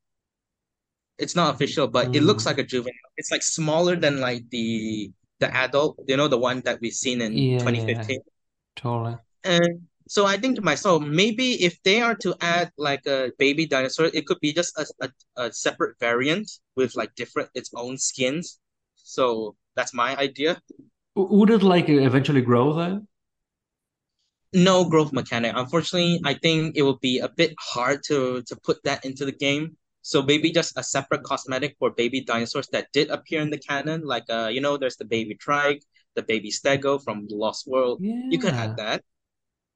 It's 1.21 1.37
not 1.37 1.55
official, 1.55 1.89
but 1.89 2.09
it 2.12 2.23
looks 2.23 2.45
Hmm. 2.45 2.47
like 2.47 2.59
a 2.59 2.65
juvenile. 2.65 3.11
It's 3.17 3.31
like 3.31 3.43
smaller 3.43 3.97
than 3.97 4.21
like 4.21 4.49
the 4.50 5.12
the 5.41 5.55
adult, 5.57 5.99
you 6.09 6.17
know, 6.17 6.29
the 6.29 6.39
one 6.39 6.61
that 6.62 6.81
we've 6.81 6.93
seen 6.95 7.23
in 7.23 7.49
Yeah, 7.49 7.65
yeah, 7.67 7.85
yeah, 7.91 8.09
2015. 8.09 8.21
totally. 8.77 9.19
And 9.45 9.87
so 10.09 10.27
I 10.27 10.37
think 10.39 10.57
to 10.57 10.62
myself, 10.62 11.03
maybe 11.03 11.62
if 11.65 11.83
they 11.85 12.00
are 12.00 12.15
to 12.17 12.35
add 12.41 12.73
like 12.77 13.07
a 13.07 13.33
baby 13.39 13.67
dinosaur, 13.67 14.07
it 14.12 14.27
could 14.27 14.41
be 14.41 14.53
just 14.53 14.77
a, 14.79 14.87
a, 15.07 15.11
a 15.45 15.53
separate 15.53 15.99
variant 16.00 16.50
with 16.77 16.97
like 16.97 17.15
different 17.15 17.50
its 17.55 17.71
own 17.77 17.99
skins. 17.99 18.59
So 18.97 19.57
that's 19.77 19.95
my 19.95 20.17
idea. 20.17 20.61
Would 21.15 21.50
it 21.50 21.62
like 21.62 21.89
eventually 21.89 22.41
grow 22.43 22.73
though? 22.73 23.07
No 24.53 24.85
growth 24.89 25.12
mechanic. 25.12 25.55
Unfortunately, 25.57 26.21
I 26.25 26.35
think 26.35 26.77
it 26.77 26.83
would 26.83 27.00
be 27.00 27.19
a 27.19 27.29
bit 27.29 27.55
hard 27.59 28.03
to 28.09 28.43
to 28.43 28.57
put 28.57 28.83
that 28.85 29.05
into 29.05 29.25
the 29.25 29.33
game. 29.33 29.77
So 30.02 30.23
maybe 30.23 30.50
just 30.50 30.76
a 30.76 30.83
separate 30.83 31.23
cosmetic 31.23 31.76
for 31.78 31.90
baby 31.90 32.23
dinosaurs 32.23 32.69
that 32.69 32.88
did 32.92 33.11
appear 33.11 33.40
in 33.40 33.50
the 33.50 33.59
canon, 33.59 34.02
like 34.02 34.25
uh, 34.30 34.49
you 34.52 34.61
know, 34.61 34.76
there's 34.76 34.97
the 34.97 35.04
baby 35.04 35.35
Trike, 35.35 35.83
the 36.14 36.23
baby 36.23 36.50
Stego 36.50 37.02
from 37.02 37.26
the 37.28 37.37
Lost 37.37 37.66
World. 37.66 38.00
Yeah. 38.00 38.28
You 38.30 38.38
could 38.38 38.54
add 38.54 38.76
that. 38.76 39.04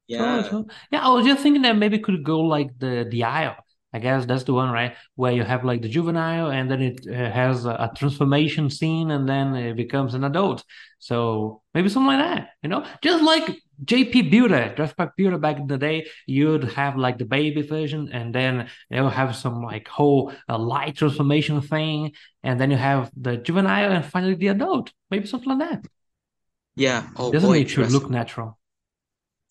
Yeah. 0.06 0.42
totally. 0.42 0.74
Yeah, 0.90 1.06
I 1.06 1.08
was 1.10 1.26
just 1.26 1.42
thinking 1.42 1.62
that 1.62 1.76
maybe 1.76 1.98
could 1.98 2.24
go 2.24 2.40
like 2.40 2.78
the 2.78 3.06
the 3.10 3.24
Isle. 3.24 3.56
I 3.94 4.00
guess 4.00 4.26
that's 4.26 4.42
the 4.42 4.52
one, 4.52 4.70
right? 4.70 4.96
Where 5.14 5.30
you 5.30 5.44
have 5.44 5.64
like 5.64 5.82
the 5.82 5.88
juvenile 5.88 6.50
and 6.50 6.68
then 6.68 6.82
it 6.82 7.06
uh, 7.08 7.30
has 7.30 7.64
a, 7.64 7.70
a 7.70 7.92
transformation 7.96 8.68
scene 8.68 9.12
and 9.12 9.28
then 9.28 9.54
it 9.54 9.76
becomes 9.76 10.14
an 10.14 10.24
adult. 10.24 10.64
So 10.98 11.62
maybe 11.74 11.88
something 11.88 12.08
like 12.08 12.18
that, 12.18 12.48
you 12.60 12.68
know? 12.68 12.84
Just 13.02 13.22
like 13.22 13.62
JP 13.84 14.22
Builder, 14.22 14.72
Jurassic 14.76 14.96
Park 14.96 15.12
Builder 15.16 15.38
back 15.38 15.58
in 15.58 15.66
the 15.66 15.78
day, 15.78 16.06
you'd 16.26 16.64
have 16.74 16.96
like 16.96 17.18
the 17.18 17.24
baby 17.24 17.62
version 17.62 18.10
and 18.12 18.34
then 18.34 18.68
they'll 18.90 19.08
have 19.08 19.34
some 19.36 19.62
like 19.62 19.88
whole 19.88 20.32
uh, 20.48 20.58
light 20.58 20.96
transformation 20.96 21.60
thing. 21.60 22.12
And 22.42 22.60
then 22.60 22.70
you 22.70 22.76
have 22.76 23.10
the 23.16 23.36
juvenile 23.36 23.92
and 23.92 24.04
finally 24.04 24.34
the 24.34 24.48
adult. 24.48 24.92
Maybe 25.10 25.26
something 25.26 25.58
like 25.58 25.70
that. 25.70 25.84
Yeah. 26.76 27.10
Oh 27.16 27.32
Doesn't 27.32 27.48
boy, 27.48 27.58
it 27.60 27.70
should 27.70 27.74
Jurassic 27.76 27.90
look 27.90 28.10
natural? 28.10 28.58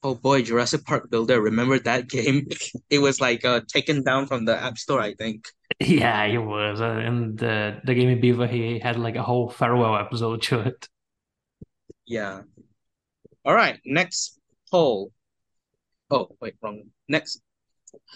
Oh 0.04 0.16
boy, 0.16 0.42
Jurassic 0.44 0.86
Park 0.86 1.10
Builder. 1.10 1.42
Remember 1.42 1.80
that 1.80 2.10
game? 2.10 2.48
It 2.90 3.00
was 3.00 3.20
like 3.22 3.46
uh, 3.46 3.62
taken 3.68 4.04
down 4.04 4.28
from 4.28 4.46
the 4.46 4.56
App 4.56 4.78
Store, 4.78 5.02
I 5.02 5.14
think. 5.16 5.48
Yeah, 5.80 6.24
it 6.26 6.38
was. 6.38 6.82
Uh, 6.82 6.86
and 7.08 7.38
the 7.38 7.82
the 7.84 7.94
Gaming 7.96 8.22
Beaver, 8.22 8.48
he 8.48 8.80
had 8.80 8.98
like 9.00 9.16
a 9.16 9.24
whole 9.24 9.50
farewell 9.50 9.96
episode 9.98 10.42
to 10.44 10.60
it. 10.62 10.88
Yeah. 12.06 12.44
All 13.46 13.54
right, 13.54 13.80
next 13.86 14.40
poll. 14.72 15.12
Oh, 16.10 16.30
wait, 16.40 16.56
wrong. 16.62 16.84
Next. 17.08 17.42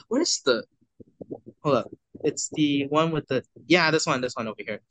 Where's 0.08 0.42
the 0.46 0.64
hold 1.64 1.76
up. 1.76 1.92
It's 2.24 2.50
the 2.54 2.88
one 2.88 3.12
with 3.12 3.28
the 3.28 3.44
yeah, 3.68 3.92
this 3.92 4.06
one, 4.06 4.22
this 4.22 4.36
one 4.36 4.48
over 4.48 4.62
here. 4.66 4.82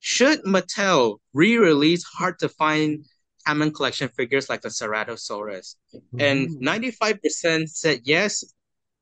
Should 0.00 0.42
Mattel 0.44 1.18
re-release 1.32 2.04
hard 2.04 2.38
to 2.40 2.48
find 2.48 3.04
Hammond 3.46 3.74
collection 3.74 4.08
figures 4.10 4.48
like 4.48 4.60
the 4.60 4.68
Ceratosaurus? 4.68 5.76
And 6.18 6.50
95% 6.60 7.68
said 7.68 8.00
yes, 8.04 8.44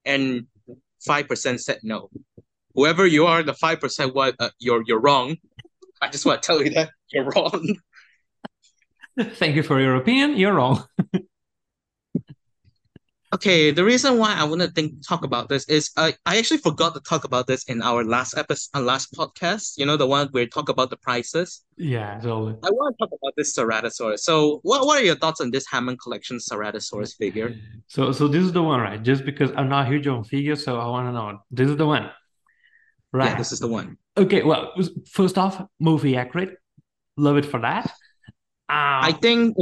and 0.04 0.46
5% 1.06 1.60
said 1.60 1.80
no. 1.82 2.10
Whoever 2.74 3.06
you 3.06 3.26
are, 3.26 3.42
the 3.42 3.52
5% 3.52 4.14
what 4.14 4.36
uh, 4.38 4.50
you're 4.58 4.82
you're 4.86 5.00
wrong. 5.00 5.36
I 6.00 6.08
just 6.08 6.26
want 6.26 6.42
to 6.42 6.46
tell 6.46 6.62
you 6.62 6.70
that 6.70 6.90
you're 7.10 7.24
wrong. 7.24 7.76
Thank 9.34 9.56
you 9.56 9.62
for 9.62 9.80
your 9.80 9.96
opinion. 9.96 10.36
You're 10.36 10.54
wrong. 10.54 10.84
Okay, 13.34 13.72
the 13.72 13.84
reason 13.84 14.18
why 14.18 14.34
I 14.34 14.44
want 14.44 14.62
to 14.62 14.68
think 14.68 15.04
talk 15.06 15.24
about 15.24 15.48
this 15.48 15.68
is 15.68 15.90
I, 15.96 16.14
I 16.24 16.38
actually 16.38 16.58
forgot 16.58 16.94
to 16.94 17.00
talk 17.00 17.24
about 17.24 17.48
this 17.48 17.64
in 17.64 17.82
our 17.82 18.04
last 18.04 18.38
episode, 18.38 18.78
uh, 18.78 18.80
last 18.82 19.12
podcast. 19.12 19.76
You 19.76 19.84
know 19.84 19.96
the 19.96 20.06
one 20.06 20.28
where 20.30 20.44
we 20.44 20.48
talk 20.48 20.68
about 20.68 20.90
the 20.90 20.96
prices. 20.96 21.64
Yeah, 21.76 22.20
totally. 22.20 22.54
I 22.62 22.70
want 22.70 22.94
to 22.96 22.98
talk 23.04 23.10
about 23.20 23.32
this 23.36 23.54
Ceratosaurus. 23.54 24.20
So, 24.20 24.60
what 24.62 24.86
what 24.86 25.02
are 25.02 25.04
your 25.04 25.16
thoughts 25.16 25.40
on 25.40 25.50
this 25.50 25.66
Hammond 25.68 26.00
collection 26.00 26.38
Ceratosaurus 26.38 27.16
figure? 27.16 27.52
So 27.88 28.12
so 28.12 28.28
this 28.28 28.44
is 28.44 28.52
the 28.52 28.62
one, 28.62 28.80
right? 28.80 29.02
Just 29.02 29.24
because 29.24 29.50
I'm 29.56 29.68
not 29.68 29.88
huge 29.88 30.06
on 30.06 30.22
figures, 30.22 30.64
so 30.64 30.78
I 30.78 30.86
want 30.86 31.08
to 31.08 31.12
know. 31.12 31.38
This 31.50 31.68
is 31.68 31.76
the 31.76 31.86
one. 31.86 32.04
Yeah, 32.04 32.10
Right. 33.12 33.36
this 33.36 33.50
is 33.50 33.58
the 33.58 33.68
one. 33.68 33.98
Okay, 34.16 34.44
well, 34.44 34.72
first 35.10 35.36
off, 35.36 35.60
movie 35.80 36.16
accurate. 36.16 36.56
Love 37.16 37.38
it 37.38 37.44
for 37.44 37.60
that. 37.60 37.92
I 39.00 39.12
Um, 39.12 39.20
think. 39.20 39.56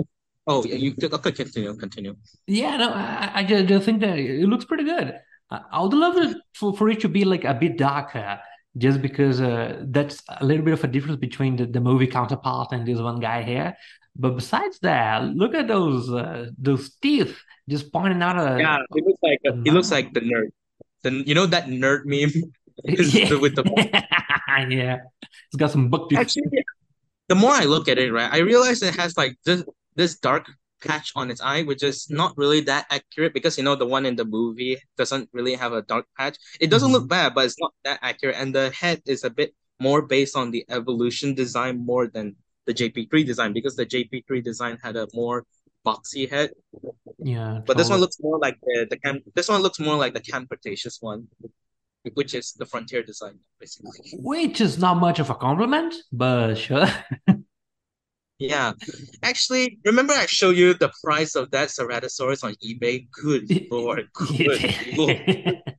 Oh, 0.47 0.65
yeah, 0.65 0.77
you 0.77 0.95
okay, 1.03 1.33
continue, 1.33 1.75
continue. 1.77 2.17
yeah, 2.47 2.77
no, 2.77 2.91
I, 2.93 3.31
I 3.37 3.45
just, 3.45 3.67
just 3.67 3.85
think 3.87 4.01
that 4.01 4.19
it 4.19 4.47
looks 4.49 4.65
pretty 4.65 4.85
good. 4.85 5.19
I, 5.51 5.61
I 5.73 5.83
would 5.83 5.95
love 5.95 6.17
it 6.19 6.37
for, 6.55 6.77
for 6.77 6.89
it 6.91 7.01
to 7.01 7.09
be 7.09 7.25
like 7.25 7.45
a 7.45 7.55
bit 7.55 7.79
darker, 7.79 8.39
just 8.77 9.01
because 9.01 9.41
uh, 9.41 9.83
that's 9.89 10.23
a 10.29 10.45
little 10.45 10.65
bit 10.65 10.75
of 10.75 10.85
a 10.85 10.89
difference 10.89 11.19
between 11.21 11.57
the, 11.57 11.67
the 11.67 11.81
movie 11.81 12.07
counterpart 12.07 12.73
and 12.73 12.87
this 12.87 12.99
one 13.01 13.21
guy 13.21 13.43
here. 13.43 13.75
But 14.17 14.37
besides 14.37 14.79
that, 14.81 15.25
look 15.25 15.55
at 15.55 15.69
those 15.69 16.11
uh, 16.13 16.51
those 16.59 16.95
teeth 17.03 17.37
just 17.69 17.93
pointing 17.93 18.23
out 18.23 18.39
Yeah, 18.59 18.79
a, 18.91 18.95
he 18.95 19.01
looks 19.03 19.19
like 19.23 19.41
a 19.47 19.51
a, 19.51 19.53
he 19.65 19.71
looks 19.71 19.91
like 19.91 20.13
the 20.15 20.21
nerd. 20.21 20.51
The 21.03 21.11
you 21.27 21.35
know 21.35 21.47
that 21.47 21.67
nerd 21.67 22.05
meme 22.07 22.33
Yeah, 22.85 23.29
with 23.41 23.57
the 23.57 23.65
yeah. 24.71 24.99
It's 25.49 25.57
got 25.57 25.71
some 25.71 25.89
buck 25.91 26.09
teeth. 26.11 26.21
actually 26.21 26.65
the 27.29 27.35
more 27.35 27.53
I 27.53 27.65
look 27.65 27.89
at 27.89 27.99
it, 27.99 28.13
right, 28.13 28.33
I 28.33 28.39
realize 28.39 28.83
it 28.83 28.95
has 28.97 29.17
like 29.17 29.37
this 29.45 29.65
this 29.97 30.19
dark 30.19 30.47
patch 30.85 31.13
on 31.17 31.31
its 31.31 31.41
eye, 31.41 31.63
which 31.63 31.83
is 31.83 32.11
not 32.11 32.37
really 32.37 32.61
that 32.63 32.87
accurate 32.91 33.33
because 33.33 33.57
you 33.57 33.65
know 33.65 33.77
the 33.77 33.87
one 33.87 34.05
in 34.07 34.17
the 34.17 34.25
movie 34.25 34.77
doesn't 34.97 35.29
really 35.33 35.55
have 35.55 35.73
a 35.73 35.83
dark 35.83 36.07
patch. 36.19 36.37
It 36.61 36.71
doesn't 36.71 36.93
look 36.93 37.05
Mhm. 37.05 37.09
bad, 37.17 37.35
but 37.35 37.47
it's 37.47 37.59
not 37.59 37.73
that 37.85 37.99
accurate, 38.03 38.37
and 38.37 38.55
the 38.55 38.71
head 38.71 39.01
is 39.07 39.25
a 39.25 39.31
bit 39.31 39.55
more 39.81 40.03
based 40.03 40.37
on 40.37 40.51
the 40.51 40.65
evolution 40.69 41.35
design 41.35 41.79
more 41.85 42.07
than 42.09 42.37
the 42.67 42.75
JP3 42.75 43.25
design 43.25 43.53
because 43.53 43.77
the 43.77 43.87
JP3 43.87 44.41
design 44.41 44.79
had 44.83 44.97
a 44.97 45.09
more 45.15 45.45
boxy 45.87 46.29
head, 46.31 46.51
Yeah, 47.19 47.61
but 47.67 47.77
this 47.77 47.91
one 47.91 48.01
looks 48.01 48.19
more 48.21 48.39
like 48.39 48.57
the 48.63 48.87
the 48.91 48.99
cam. 48.99 49.21
This 49.35 49.49
one 49.49 49.63
looks 49.63 49.79
more 49.81 49.97
like 49.97 50.15
the 50.15 50.21
Camp 50.21 50.49
Cretaceous 50.49 50.99
one, 51.01 51.29
which 52.13 52.35
is 52.35 52.53
the 52.53 52.67
Frontier 52.67 53.03
design, 53.03 53.39
basically. 53.59 53.99
Which 54.13 54.61
is 54.61 54.79
not 54.79 54.99
much 54.99 55.19
of 55.19 55.31
a 55.31 55.35
compliment, 55.35 55.95
but 56.13 56.55
sure. 56.57 56.87
Yeah, 58.39 58.73
actually, 59.23 59.79
remember 59.85 60.13
I 60.13 60.27
showed 60.27 60.57
you 60.57 60.75
the 60.75 60.93
price 61.03 61.37
of 61.37 61.53
that 61.53 61.69
Ceratosaurus 61.69 62.43
on 62.43 62.55
eBay? 62.67 63.07
Good 63.11 63.69
lord, 63.71 64.09
good 64.13 64.97
lord. 64.97 65.63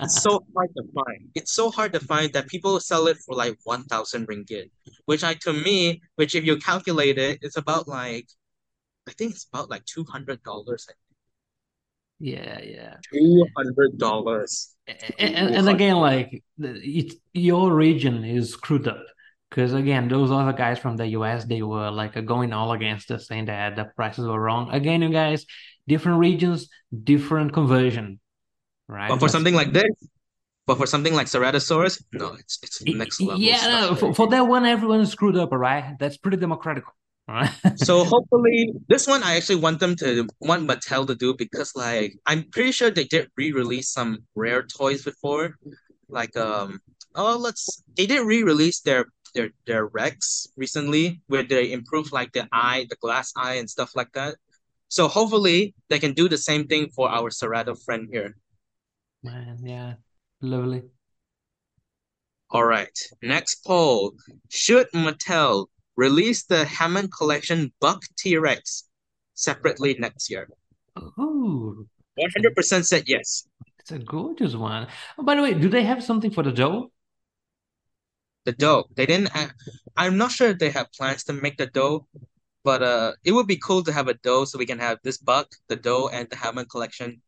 It's 0.00 0.22
so 0.22 0.44
hard 0.54 0.68
to 0.76 0.82
find. 0.94 1.30
It's 1.34 1.54
so 1.54 1.70
hard 1.70 1.92
to 1.94 2.00
find 2.00 2.32
that 2.34 2.48
people 2.48 2.78
sell 2.80 3.06
it 3.06 3.16
for 3.24 3.34
like 3.34 3.56
1,000 3.64 4.28
ringgit, 4.28 4.70
which 5.06 5.24
I, 5.24 5.34
to 5.34 5.52
me, 5.52 6.02
which 6.16 6.34
if 6.34 6.44
you 6.44 6.58
calculate 6.58 7.16
it, 7.16 7.38
it's 7.40 7.56
about 7.56 7.88
like, 7.88 8.28
I 9.08 9.12
think 9.12 9.32
it's 9.32 9.46
about 9.50 9.70
like 9.70 9.84
$200. 9.86 10.38
Yeah, 12.20 12.60
yeah. 12.60 12.96
$200. 13.14 13.48
And, 13.58 14.46
and, 15.18 15.54
and 15.54 15.68
again, 15.68 15.96
like 15.96 16.42
it, 16.58 17.14
your 17.32 17.74
region 17.74 18.24
is 18.24 18.52
screwed 18.52 18.88
up 18.88 19.04
because 19.50 19.72
again, 19.72 20.08
those 20.08 20.30
other 20.30 20.52
guys 20.52 20.78
from 20.78 20.96
the 20.96 21.06
US, 21.08 21.44
they 21.44 21.62
were 21.62 21.90
like 21.90 22.24
going 22.24 22.52
all 22.52 22.72
against 22.72 23.10
us, 23.10 23.28
saying 23.28 23.46
that 23.46 23.76
the 23.76 23.84
prices 23.96 24.26
were 24.26 24.40
wrong. 24.40 24.70
Again, 24.70 25.02
you 25.02 25.10
guys, 25.10 25.46
different 25.86 26.18
regions, 26.18 26.68
different 27.04 27.52
conversion, 27.52 28.20
right? 28.88 29.08
But 29.08 29.16
for 29.16 29.20
That's 29.22 29.32
something 29.32 29.54
like 29.54 29.72
this, 29.72 29.90
but 30.66 30.76
for 30.76 30.86
something 30.86 31.14
like 31.14 31.26
Ceratosaurus, 31.26 32.02
no, 32.12 32.34
it's 32.34 32.58
it's 32.62 32.82
next 32.84 33.20
level 33.20 33.40
yeah, 33.40 33.56
stuff. 33.56 33.90
no, 33.90 33.96
for, 33.96 34.14
for 34.14 34.26
that 34.28 34.46
one, 34.46 34.64
everyone 34.64 35.00
is 35.00 35.10
screwed 35.10 35.36
up, 35.36 35.52
all 35.52 35.58
right? 35.58 35.96
That's 35.98 36.16
pretty 36.16 36.36
democratic, 36.36 36.84
all 36.86 36.94
right? 37.28 37.50
So 37.76 38.04
hopefully 38.04 38.72
this 38.88 39.06
one 39.06 39.22
I 39.22 39.36
actually 39.36 39.60
want 39.60 39.80
them 39.80 39.94
to 39.96 40.26
want 40.40 40.66
Mattel 40.66 41.06
to 41.06 41.14
do 41.14 41.34
because 41.34 41.72
like 41.76 42.16
I'm 42.26 42.44
pretty 42.50 42.72
sure 42.72 42.90
they 42.90 43.04
did 43.04 43.30
re-release 43.36 43.90
some 43.90 44.24
rare 44.34 44.62
toys 44.62 45.04
before. 45.04 45.56
Like 46.08 46.36
um 46.36 46.80
oh 47.14 47.36
let's 47.36 47.82
they 47.96 48.06
did 48.06 48.26
re-release 48.26 48.80
their 48.80 49.06
their 49.34 49.50
their 49.66 49.86
Rex 49.86 50.48
recently 50.56 51.20
where 51.28 51.42
they 51.44 51.72
improved 51.72 52.12
like 52.12 52.32
the 52.32 52.48
eye, 52.52 52.86
the 52.88 52.96
glass 52.96 53.32
eye 53.36 53.54
and 53.54 53.68
stuff 53.68 53.94
like 53.94 54.12
that. 54.12 54.36
So 54.88 55.06
hopefully 55.06 55.74
they 55.90 55.98
can 55.98 56.14
do 56.14 56.28
the 56.28 56.38
same 56.38 56.66
thing 56.66 56.88
for 56.88 57.10
our 57.10 57.30
Serato 57.30 57.74
friend 57.74 58.08
here. 58.10 58.36
Man, 59.22 59.58
yeah, 59.62 59.94
lovely. 60.40 60.82
All 62.50 62.64
right. 62.64 62.96
Next 63.20 63.56
poll. 63.66 64.14
Should 64.48 64.88
Mattel 64.94 65.66
release 65.98 66.44
the 66.44 66.64
Hammond 66.64 67.10
Collection 67.12 67.72
Buck 67.80 68.02
T-Rex 68.16 68.84
separately 69.34 69.96
next 69.98 70.30
year? 70.30 70.48
A, 70.96 71.00
100% 71.00 72.84
said 72.84 73.04
yes. 73.06 73.48
it's 73.80 73.90
a 73.90 73.98
gorgeous 73.98 74.54
one. 74.54 74.86
Oh, 75.18 75.24
by 75.24 75.34
the 75.34 75.42
way, 75.42 75.54
do 75.54 75.68
they 75.68 75.82
have 75.82 76.02
something 76.02 76.30
for 76.30 76.44
the 76.44 76.52
Doe? 76.52 76.92
The 78.44 78.52
Doe. 78.52 78.84
They 78.94 79.06
didn't 79.06 79.30
have, 79.30 79.52
I'm 79.96 80.16
not 80.16 80.30
sure 80.30 80.48
if 80.50 80.58
they 80.58 80.70
have 80.70 80.86
plans 80.92 81.24
to 81.24 81.32
make 81.32 81.56
the 81.56 81.66
Doe, 81.66 82.06
but 82.64 82.82
uh 82.82 83.12
it 83.24 83.32
would 83.32 83.46
be 83.46 83.56
cool 83.56 83.82
to 83.84 83.92
have 83.92 84.08
a 84.08 84.14
Doe 84.14 84.44
so 84.44 84.58
we 84.58 84.66
can 84.66 84.78
have 84.78 84.98
this 85.02 85.18
buck, 85.18 85.48
the 85.68 85.76
Doe, 85.76 86.08
and 86.08 86.28
the 86.30 86.36
Hammond 86.36 86.70
Collection 86.70 87.20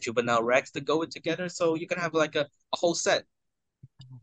Juvenile 0.00 0.42
Rex 0.42 0.70
to 0.72 0.80
go 0.80 0.98
with 0.98 1.10
together. 1.10 1.48
So 1.48 1.74
you 1.74 1.86
can 1.86 1.98
have 1.98 2.12
like 2.14 2.36
a, 2.36 2.44
a 2.74 2.76
whole 2.80 2.94
set. 2.94 3.24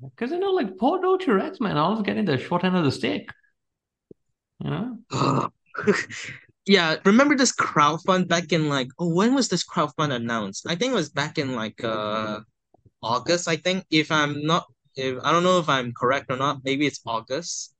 Because 0.01 0.31
you 0.31 0.39
know, 0.39 0.51
like 0.51 0.77
poor 0.77 1.01
Doe 1.01 1.17
T-Rex, 1.17 1.59
man, 1.59 1.77
always 1.77 2.01
getting 2.03 2.25
the 2.25 2.37
short 2.37 2.63
end 2.63 2.75
of 2.77 2.83
the 2.83 2.91
stick. 2.91 3.29
Know? 4.65 4.97
Yeah, 6.67 6.95
remember 7.05 7.37
this 7.37 7.55
crowdfund 7.55 8.27
back 8.27 8.51
in 8.51 8.69
like 8.69 8.89
oh 8.97 9.13
when 9.13 9.35
was 9.35 9.49
this 9.49 9.63
crowdfund 9.63 10.11
announced? 10.11 10.65
I 10.67 10.75
think 10.75 10.93
it 10.93 10.95
was 10.95 11.09
back 11.09 11.37
in 11.37 11.53
like 11.53 11.83
uh 11.83 12.39
August, 13.03 13.47
I 13.47 13.55
think. 13.57 13.85
If 13.91 14.11
I'm 14.11 14.43
not 14.43 14.65
if 14.95 15.19
I 15.23 15.31
don't 15.31 15.43
know 15.43 15.59
if 15.59 15.69
I'm 15.69 15.93
correct 15.93 16.31
or 16.31 16.37
not, 16.37 16.61
maybe 16.63 16.87
it's 16.87 16.99
August. 17.05 17.75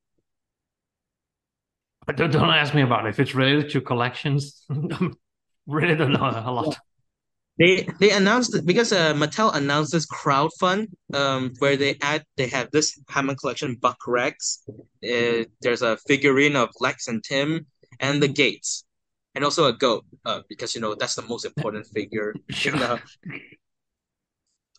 But 2.06 2.18
don't, 2.18 2.32
don't 2.32 2.50
ask 2.50 2.76
me 2.76 2.84
about 2.84 3.08
it. 3.08 3.10
If 3.10 3.20
it's 3.20 3.34
related 3.34 3.72
to 3.72 3.82
collections, 3.82 4.64
really 5.68 5.96
don't 5.96 6.14
know 6.14 6.30
a 6.30 6.52
lot. 6.52 6.78
They 7.58 7.88
they 8.02 8.12
announced 8.12 8.54
it 8.56 8.66
because 8.66 8.92
uh 8.92 9.14
Mattel 9.14 9.56
announced 9.56 9.94
this 9.94 10.06
crowdfund 10.08 10.88
um 11.14 11.54
where 11.60 11.78
they 11.78 11.96
add 12.02 12.26
they 12.36 12.48
have 12.48 12.70
this 12.72 13.00
Hammond 13.08 13.40
collection 13.40 13.76
Buck 13.76 13.98
Rex. 14.08 14.64
Uh, 14.70 15.46
there's 15.62 15.82
a 15.82 15.98
figurine 16.08 16.56
of 16.58 16.70
Lex 16.82 17.08
and 17.08 17.24
Tim 17.24 17.66
and 18.00 18.22
the 18.22 18.28
Gates. 18.28 18.84
And 19.36 19.44
also 19.44 19.66
a 19.66 19.74
goat, 19.74 20.06
uh, 20.24 20.42
because 20.48 20.76
you 20.76 20.82
know 20.82 20.96
that's 20.96 21.16
the 21.16 21.22
most 21.22 21.44
important 21.46 21.86
figure 21.88 22.34
Sure. 22.50 22.72
the 22.72 23.02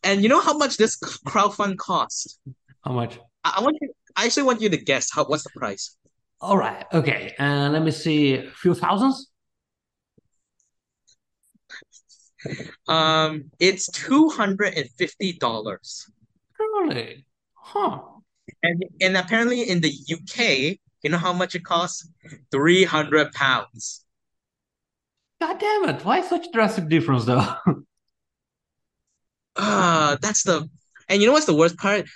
And 0.03 0.23
you 0.23 0.29
know 0.29 0.41
how 0.41 0.57
much 0.57 0.77
this 0.79 0.97
crowdfund 0.99 1.77
cost? 1.77 2.39
How 2.85 2.93
much? 2.93 3.19
I, 3.45 3.57
I 3.59 3.61
want 3.63 3.77
you. 3.81 3.93
I 4.17 4.25
actually 4.25 4.45
want 4.45 4.63
you 4.63 4.71
to 4.71 4.77
guess 4.79 5.11
how. 5.13 5.25
What's 5.25 5.45
the 5.45 5.51
price? 5.51 5.97
All 6.41 6.57
right. 6.57 6.85
Okay. 6.93 7.35
And 7.39 7.69
uh, 7.69 7.79
let 7.79 7.83
me 7.85 7.91
see. 7.91 8.35
A 8.37 8.51
few 8.51 8.73
thousands. 8.75 9.31
Um, 12.89 13.51
it's 13.59 13.91
two 13.91 14.29
hundred 14.29 14.75
and 14.75 14.89
fifty 14.99 15.33
dollars. 15.35 16.11
Really? 16.59 17.25
Huh. 17.55 18.01
And 18.63 18.85
and 19.01 19.17
apparently 19.17 19.69
in 19.69 19.81
the 19.81 19.93
UK, 20.11 20.79
you 21.03 21.11
know 21.11 21.19
how 21.19 21.33
much 21.33 21.55
it 21.55 21.65
costs? 21.65 22.09
Three 22.51 22.85
hundred 22.85 23.33
pounds. 23.33 24.05
God 25.41 25.59
damn 25.59 25.89
it! 25.91 26.05
Why 26.05 26.23
such 26.23 26.51
drastic 26.53 26.89
difference, 26.89 27.25
though? 27.25 27.45
Ah, 29.59 30.13
uh, 30.13 30.17
that's 30.21 30.43
the. 30.43 30.69
And 31.09 31.23
you 31.23 31.27
know 31.27 31.33
what's 31.33 31.47
the 31.47 31.57
worst 31.57 31.79
part? 31.79 32.07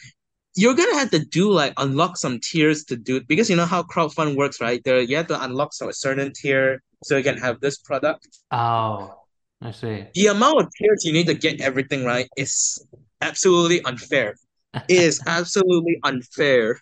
You're 0.56 0.74
gonna 0.74 0.98
have 0.98 1.10
to 1.12 1.24
do 1.24 1.50
like 1.50 1.72
unlock 1.78 2.18
some 2.18 2.38
tiers 2.38 2.84
to 2.84 2.96
do 2.96 3.22
because 3.22 3.48
you 3.48 3.56
know 3.56 3.64
how 3.64 3.82
crowdfund 3.82 4.36
works, 4.36 4.60
right? 4.60 4.82
There 4.84 5.00
you 5.00 5.16
have 5.16 5.28
to 5.28 5.42
unlock 5.42 5.72
some 5.72 5.88
a 5.88 5.94
certain 5.94 6.32
tier 6.34 6.82
so 7.02 7.16
you 7.16 7.24
can 7.24 7.38
have 7.38 7.60
this 7.60 7.78
product. 7.78 8.28
Oh, 8.50 9.19
I 9.62 9.70
see. 9.72 10.06
The 10.14 10.26
amount 10.28 10.60
of 10.60 10.68
tiers 10.76 11.04
you 11.04 11.12
need 11.12 11.26
to 11.26 11.34
get 11.34 11.60
everything 11.60 12.04
right 12.04 12.28
is 12.36 12.84
absolutely 13.20 13.82
unfair. 13.84 14.36
it 14.74 14.82
is 14.88 15.20
absolutely 15.26 15.98
unfair. 16.04 16.80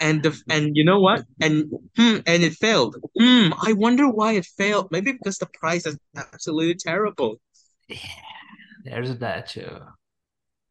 And 0.00 0.22
the 0.22 0.40
and 0.48 0.76
you 0.76 0.84
know 0.84 1.00
what? 1.00 1.24
And 1.40 1.70
hmm, 1.96 2.18
and 2.26 2.42
it 2.42 2.54
failed. 2.54 2.96
Hmm, 3.18 3.52
I 3.60 3.72
wonder 3.74 4.08
why 4.08 4.32
it 4.32 4.46
failed. 4.46 4.88
Maybe 4.90 5.12
because 5.12 5.38
the 5.38 5.46
price 5.46 5.86
is 5.86 5.98
absolutely 6.16 6.74
terrible. 6.76 7.40
Yeah, 7.88 7.98
there's 8.84 9.18
that 9.18 9.48
too. 9.48 9.78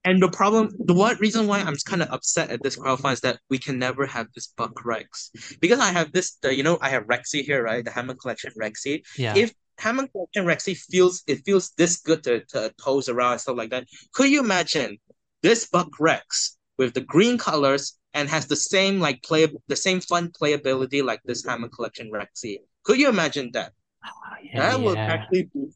And 0.03 0.21
the 0.21 0.29
problem, 0.29 0.69
the 0.79 0.93
one 0.93 1.17
reason 1.17 1.47
why 1.47 1.59
I'm 1.61 1.75
kind 1.85 2.03
of 2.03 2.09
upset 2.11 2.51
at 2.51 2.61
this 2.61 2.77
crowdfund 2.77 3.13
is 3.13 3.21
that 3.21 3.39
we 3.49 3.57
can 3.57 3.79
never 3.79 4.05
have 4.05 4.27
this 4.35 4.47
Buck 4.55 4.85
Rex 4.85 5.31
because 5.59 5.79
I 5.79 5.91
have 5.91 6.11
this, 6.11 6.35
the, 6.43 6.55
you 6.55 6.61
know, 6.61 6.77
I 6.79 6.89
have 6.89 7.05
Rexy 7.07 7.41
here, 7.43 7.63
right? 7.63 7.83
The 7.83 7.89
Hammond 7.89 8.19
Collection 8.19 8.51
Rexy. 8.61 9.01
Yeah. 9.17 9.33
If 9.35 9.51
Hammond 9.77 10.11
Collection 10.11 10.45
Rexy 10.45 10.77
feels 10.77 11.23
it 11.27 11.43
feels 11.45 11.71
this 11.77 11.97
good 11.97 12.23
to, 12.23 12.43
to 12.45 12.73
toes 12.83 13.09
around 13.09 13.33
and 13.33 13.41
stuff 13.41 13.57
like 13.57 13.69
that, 13.71 13.87
could 14.13 14.29
you 14.29 14.39
imagine 14.39 14.97
this 15.43 15.67
Buck 15.67 15.89
Rex 15.99 16.57
with 16.77 16.93
the 16.93 17.01
green 17.01 17.37
colors 17.37 17.97
and 18.13 18.29
has 18.29 18.47
the 18.47 18.55
same 18.55 18.99
like 18.99 19.21
play 19.23 19.47
the 19.67 19.75
same 19.75 19.99
fun 19.99 20.29
playability 20.29 21.03
like 21.03 21.21
this 21.25 21.45
Hammond 21.45 21.73
Collection 21.73 22.11
Rexy? 22.11 22.59
Could 22.83 22.99
you 22.99 23.09
imagine 23.09 23.51
that? 23.53 23.73
Oh, 24.05 24.09
yeah, 24.43 24.71
that 24.71 24.79
would 24.79 24.97
actually 24.97 25.49
be 25.53 25.67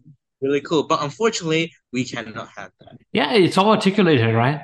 really 0.42 0.62
cool. 0.62 0.84
But 0.84 1.04
unfortunately, 1.04 1.74
we 1.92 2.06
cannot 2.06 2.50
have 2.56 2.72
that. 2.80 2.98
Yeah, 3.12 3.34
it's 3.34 3.58
all 3.58 3.72
articulated, 3.72 4.34
right? 4.36 4.62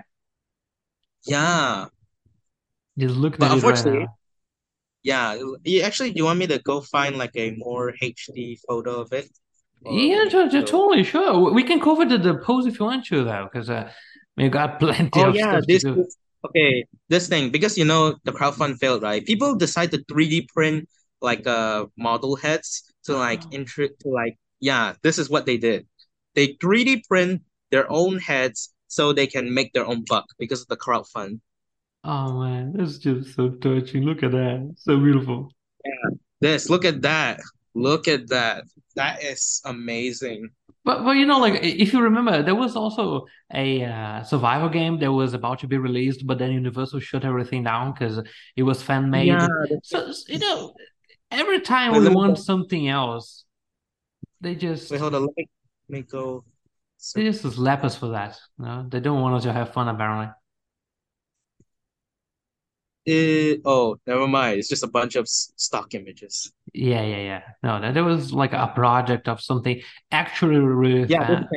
Yeah. 1.26 1.88
Just 2.98 3.16
look 3.16 3.38
but 3.38 3.52
unfortunately, 3.52 4.00
right 4.00 4.08
yeah. 5.06 5.38
You 5.64 5.82
actually, 5.82 6.12
do 6.12 6.18
you 6.18 6.26
want 6.26 6.40
me 6.40 6.48
to 6.48 6.60
go 6.60 6.82
find 6.82 7.16
like 7.18 7.36
a 7.36 7.52
more 7.58 7.94
HD 8.02 8.58
photo 8.68 9.02
of 9.02 9.14
it? 9.14 9.30
yeah, 9.86 10.26
to, 10.26 10.50
to, 10.50 10.64
totally 10.64 11.04
sure. 11.04 11.54
We 11.54 11.64
can 11.64 11.80
cover 11.80 12.06
the, 12.06 12.18
the 12.18 12.36
pose 12.36 12.66
if 12.66 12.80
you 12.80 12.86
want 12.86 13.06
to, 13.06 13.24
though, 13.24 13.48
because 13.52 13.70
uh, 13.70 13.92
we 14.36 14.50
got 14.50 14.80
plenty 14.86 15.22
oh, 15.22 15.30
of 15.30 15.36
yeah, 15.36 15.52
stuff 15.52 15.66
this, 15.68 15.84
to 15.84 15.90
do. 15.90 15.96
This, 15.96 16.18
okay, 16.46 16.86
this 17.08 17.28
thing 17.30 17.52
because 17.52 17.78
you 17.78 17.86
know 17.86 18.16
the 18.24 18.32
crowdfund 18.32 18.80
failed, 18.80 19.04
right? 19.04 19.24
People 19.26 19.56
decide 19.56 19.92
to 19.92 20.04
three 20.10 20.28
D 20.28 20.50
print 20.54 20.90
like 21.22 21.46
uh 21.48 21.86
model 21.98 22.36
heads 22.36 22.84
to 23.06 23.16
like 23.16 23.42
oh. 23.46 23.50
intro 23.52 23.88
to 23.88 24.10
like 24.10 24.38
yeah, 24.60 24.94
this 25.04 25.20
is 25.20 25.30
what 25.30 25.46
they 25.46 25.58
did. 25.58 25.86
They 26.34 26.56
3D 26.56 27.08
print 27.08 27.42
their 27.72 27.90
own 27.92 28.18
heads 28.18 28.74
so 28.88 29.14
they 29.14 29.28
can 29.28 29.54
make 29.54 29.74
their 29.74 29.86
own 29.86 30.04
buck 30.08 30.26
because 30.40 30.62
of 30.62 30.68
the 30.68 30.78
crowdfund. 30.78 31.40
Oh 32.08 32.40
man, 32.40 32.74
that's 32.74 33.00
just 33.00 33.34
so 33.36 33.50
touching. 33.50 34.04
Look 34.04 34.22
at 34.22 34.32
that. 34.32 34.76
So 34.78 35.00
beautiful. 35.00 35.50
Yeah. 35.84 36.16
This, 36.40 36.70
look 36.70 36.86
at 36.86 37.02
that. 37.02 37.40
Look 37.74 38.08
at 38.08 38.28
that. 38.30 38.66
That 38.96 39.24
is 39.24 39.60
amazing. 39.66 40.50
But 40.84 41.04
but 41.04 41.14
you 41.14 41.26
know, 41.26 41.40
like 41.40 41.64
if 41.64 41.94
you 41.94 42.02
remember, 42.02 42.44
there 42.44 42.54
was 42.54 42.76
also 42.76 43.26
a 43.52 43.84
uh, 43.84 44.24
survival 44.24 44.70
game 44.70 45.00
that 45.00 45.12
was 45.12 45.34
about 45.34 45.58
to 45.60 45.68
be 45.68 45.80
released, 45.80 46.28
but 46.28 46.38
then 46.38 46.52
Universal 46.52 47.00
shut 47.00 47.26
everything 47.26 47.64
down 47.64 47.94
because 47.94 48.22
it 48.56 48.62
was 48.62 48.84
fan 48.84 49.10
made. 49.10 49.26
Yeah, 49.26 49.48
so 49.82 50.14
you 50.28 50.38
know, 50.38 50.76
every 51.32 51.62
time 51.62 52.00
we 52.00 52.08
want 52.10 52.38
something 52.38 52.88
else, 52.88 53.46
they 54.42 54.54
just 54.54 54.92
wait. 54.92 55.02
Hold 55.02 55.16
on. 55.16 55.22
Let 55.22 55.32
me, 55.36 55.50
let 55.90 55.98
me 55.98 56.02
go. 56.04 56.44
They 57.16 57.24
just 57.24 57.42
slap 57.42 57.84
us 57.84 57.96
for 57.98 58.10
that. 58.10 58.38
No, 58.60 58.86
they 58.88 59.00
don't 59.00 59.22
want 59.22 59.38
us 59.38 59.44
to 59.44 59.54
have 59.54 59.74
fun. 59.74 59.88
Apparently. 59.88 60.32
It, 63.06 63.62
oh, 63.66 64.00
never 64.08 64.28
mind. 64.28 64.58
It's 64.58 64.68
just 64.68 64.84
a 64.84 64.88
bunch 64.88 65.16
of 65.16 65.28
stock 65.28 65.94
images. 65.94 66.52
Yeah, 66.74 67.04
yeah, 67.04 67.18
yeah. 67.18 67.42
No, 67.62 67.80
that 67.80 67.94
there 67.94 68.04
was 68.04 68.34
like 68.34 68.54
a 68.54 68.72
project 68.74 69.28
of 69.28 69.42
something 69.42 69.82
actually 70.12 70.58
really. 70.58 71.08
Yeah, 71.08 71.28
fan, 71.28 71.48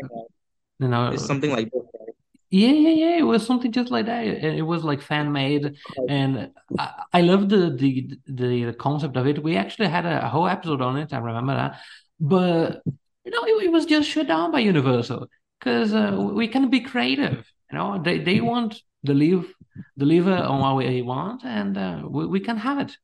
you 0.79 0.89
know, 0.89 1.11
it's 1.13 1.25
something 1.25 1.51
like 1.51 1.71
this. 1.73 1.83
Right? 1.83 2.15
Yeah, 2.51 2.73
yeah, 2.73 2.91
yeah. 2.91 3.17
It 3.19 3.23
was 3.23 3.47
something 3.47 3.73
just 3.73 3.91
like 3.91 4.07
that. 4.07 4.27
It, 4.27 4.45
it 4.59 4.63
was 4.63 4.85
like 4.85 5.01
fan 5.01 5.33
made, 5.33 5.77
and 6.09 6.51
I, 6.79 7.03
I 7.15 7.21
love 7.23 7.49
the, 7.49 7.71
the 7.71 8.11
the 8.27 8.65
the 8.65 8.75
concept 8.75 9.17
of 9.17 9.27
it. 9.27 9.43
We 9.43 9.57
actually 9.57 9.89
had 9.89 10.05
a, 10.05 10.29
whole 10.29 10.49
episode 10.49 10.83
on 10.83 10.99
it. 10.99 11.15
I 11.15 11.19
remember 11.19 11.55
that, 11.55 11.81
but 12.21 12.83
you 13.25 13.31
know, 13.33 13.45
it, 13.45 13.65
it 13.65 13.73
was 13.73 13.87
just 13.87 14.09
shut 14.09 14.29
down 14.29 14.53
by 14.53 14.61
Universal 14.61 15.29
because 15.59 15.95
uh, 15.95 16.15
we 16.15 16.47
can 16.47 16.69
be 16.69 16.81
creative. 16.81 17.51
You 17.73 17.79
know, 17.79 18.03
they 18.03 18.19
they 18.19 18.41
want 18.41 18.83
deliver 19.03 19.47
deliver 19.97 20.35
on 20.35 20.61
what 20.61 20.77
we 20.77 21.03
want, 21.03 21.45
and 21.45 21.77
uh, 21.77 22.03
we, 22.09 22.27
we 22.27 22.41
can 22.41 22.57
have 22.57 22.79
it. 22.79 22.97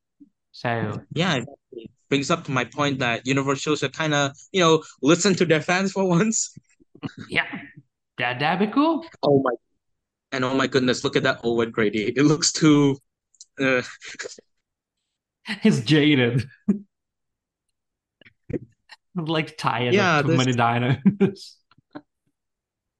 So 0.51 1.01
yeah, 1.13 1.35
exactly. 1.35 1.91
brings 2.09 2.31
up 2.31 2.45
to 2.45 2.51
my 2.51 2.65
point 2.65 2.99
that 2.99 3.27
Universal 3.27 3.75
should 3.75 3.93
kind 3.93 4.13
of 4.13 4.31
you 4.51 4.61
know 4.61 4.83
listen 5.01 5.35
to 5.35 5.45
their 5.45 5.61
fans 5.61 5.91
for 5.91 6.07
once. 6.19 6.55
yeah, 7.29 7.47
that 8.17 8.39
that'd 8.39 8.67
be 8.67 8.73
cool. 8.73 9.05
Oh 9.23 9.41
my, 9.43 9.51
and 10.31 10.45
oh 10.45 10.55
my 10.55 10.67
goodness, 10.67 11.03
look 11.03 11.15
at 11.15 11.23
that 11.23 11.41
Owen 11.43 11.71
Grady. 11.71 12.13
It 12.15 12.23
looks 12.23 12.51
too. 12.51 12.97
Uh... 13.59 13.81
He's 15.61 15.81
jaded. 15.81 16.45
like 19.15 19.57
tired 19.57 19.93
yeah, 19.93 20.19
of 20.19 20.25
too 20.25 20.37
many 20.37 20.53
dinos. 20.53 21.55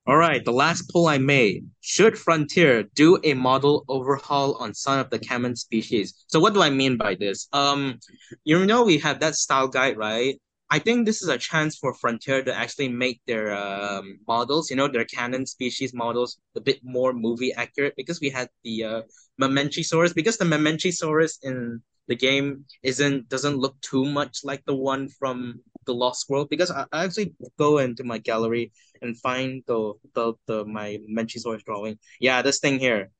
All 0.07 0.17
right, 0.17 0.45
the 0.45 0.51
last 0.51 0.91
poll 0.91 1.07
I 1.07 1.17
made. 1.17 1.65
Should 1.81 2.15
Frontier 2.15 2.83
do 2.93 3.17
a 3.23 3.33
model 3.33 3.85
overhaul 3.87 4.53
on 4.55 4.75
some 4.75 4.99
of 4.99 5.09
the 5.09 5.17
common 5.17 5.55
species? 5.55 6.13
So 6.27 6.39
what 6.39 6.53
do 6.53 6.61
I 6.61 6.69
mean 6.69 6.95
by 6.95 7.15
this? 7.15 7.47
Um, 7.53 7.99
you 8.43 8.63
know 8.67 8.83
we 8.83 8.99
have 8.99 9.19
that 9.21 9.33
style 9.33 9.67
guide, 9.67 9.97
right? 9.97 10.39
I 10.69 10.77
think 10.77 11.05
this 11.05 11.23
is 11.23 11.29
a 11.29 11.39
chance 11.39 11.77
for 11.77 11.95
Frontier 11.95 12.43
to 12.43 12.53
actually 12.53 12.89
make 12.89 13.19
their 13.25 13.55
um, 13.55 14.19
models, 14.27 14.69
you 14.69 14.75
know, 14.75 14.87
their 14.87 15.05
canon 15.05 15.47
species 15.47 15.91
models 15.91 16.37
a 16.55 16.61
bit 16.61 16.81
more 16.83 17.11
movie 17.11 17.53
accurate 17.53 17.95
because 17.97 18.21
we 18.21 18.29
had 18.29 18.49
the 18.63 18.83
uh, 18.83 19.01
Mamenchisaurus, 19.41 20.13
because 20.13 20.37
the 20.37 20.45
Mamenchisaurus 20.45 21.39
in 21.41 21.81
the 22.07 22.15
game 22.15 22.65
isn't 22.83 23.27
doesn't 23.29 23.57
look 23.57 23.79
too 23.81 24.05
much 24.05 24.41
like 24.43 24.63
the 24.65 24.75
one 24.75 25.09
from 25.09 25.61
the 25.87 25.93
Lost 25.93 26.29
World 26.29 26.49
because 26.49 26.69
I, 26.69 26.85
I 26.91 27.05
actually 27.05 27.33
go 27.57 27.79
into 27.79 28.03
my 28.03 28.19
gallery 28.19 28.71
and 29.01 29.17
find 29.19 29.63
the 29.67 29.93
the, 30.13 30.33
the 30.47 30.65
my 30.65 30.99
Mamenchisaurus 31.09 31.63
drawing. 31.63 31.99
Yeah, 32.19 32.41
this 32.41 32.59
thing 32.59 32.79
here. 32.79 33.11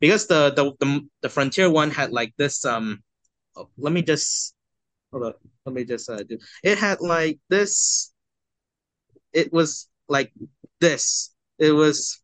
Because 0.00 0.26
the, 0.26 0.50
the 0.50 0.72
the 0.78 1.08
the 1.22 1.28
frontier 1.28 1.70
one 1.70 1.90
had 1.90 2.12
like 2.12 2.32
this 2.36 2.64
um 2.64 3.02
oh, 3.56 3.68
let 3.76 3.92
me 3.92 4.02
just 4.02 4.54
hold 5.10 5.24
on. 5.24 5.34
Let 5.66 5.74
me 5.74 5.84
just 5.84 6.08
uh 6.08 6.22
do 6.22 6.38
it 6.62 6.78
had 6.78 7.00
like 7.00 7.38
this 7.48 8.12
it 9.32 9.52
was 9.52 9.88
like 10.08 10.32
this. 10.80 11.34
It 11.58 11.72
was 11.72 12.20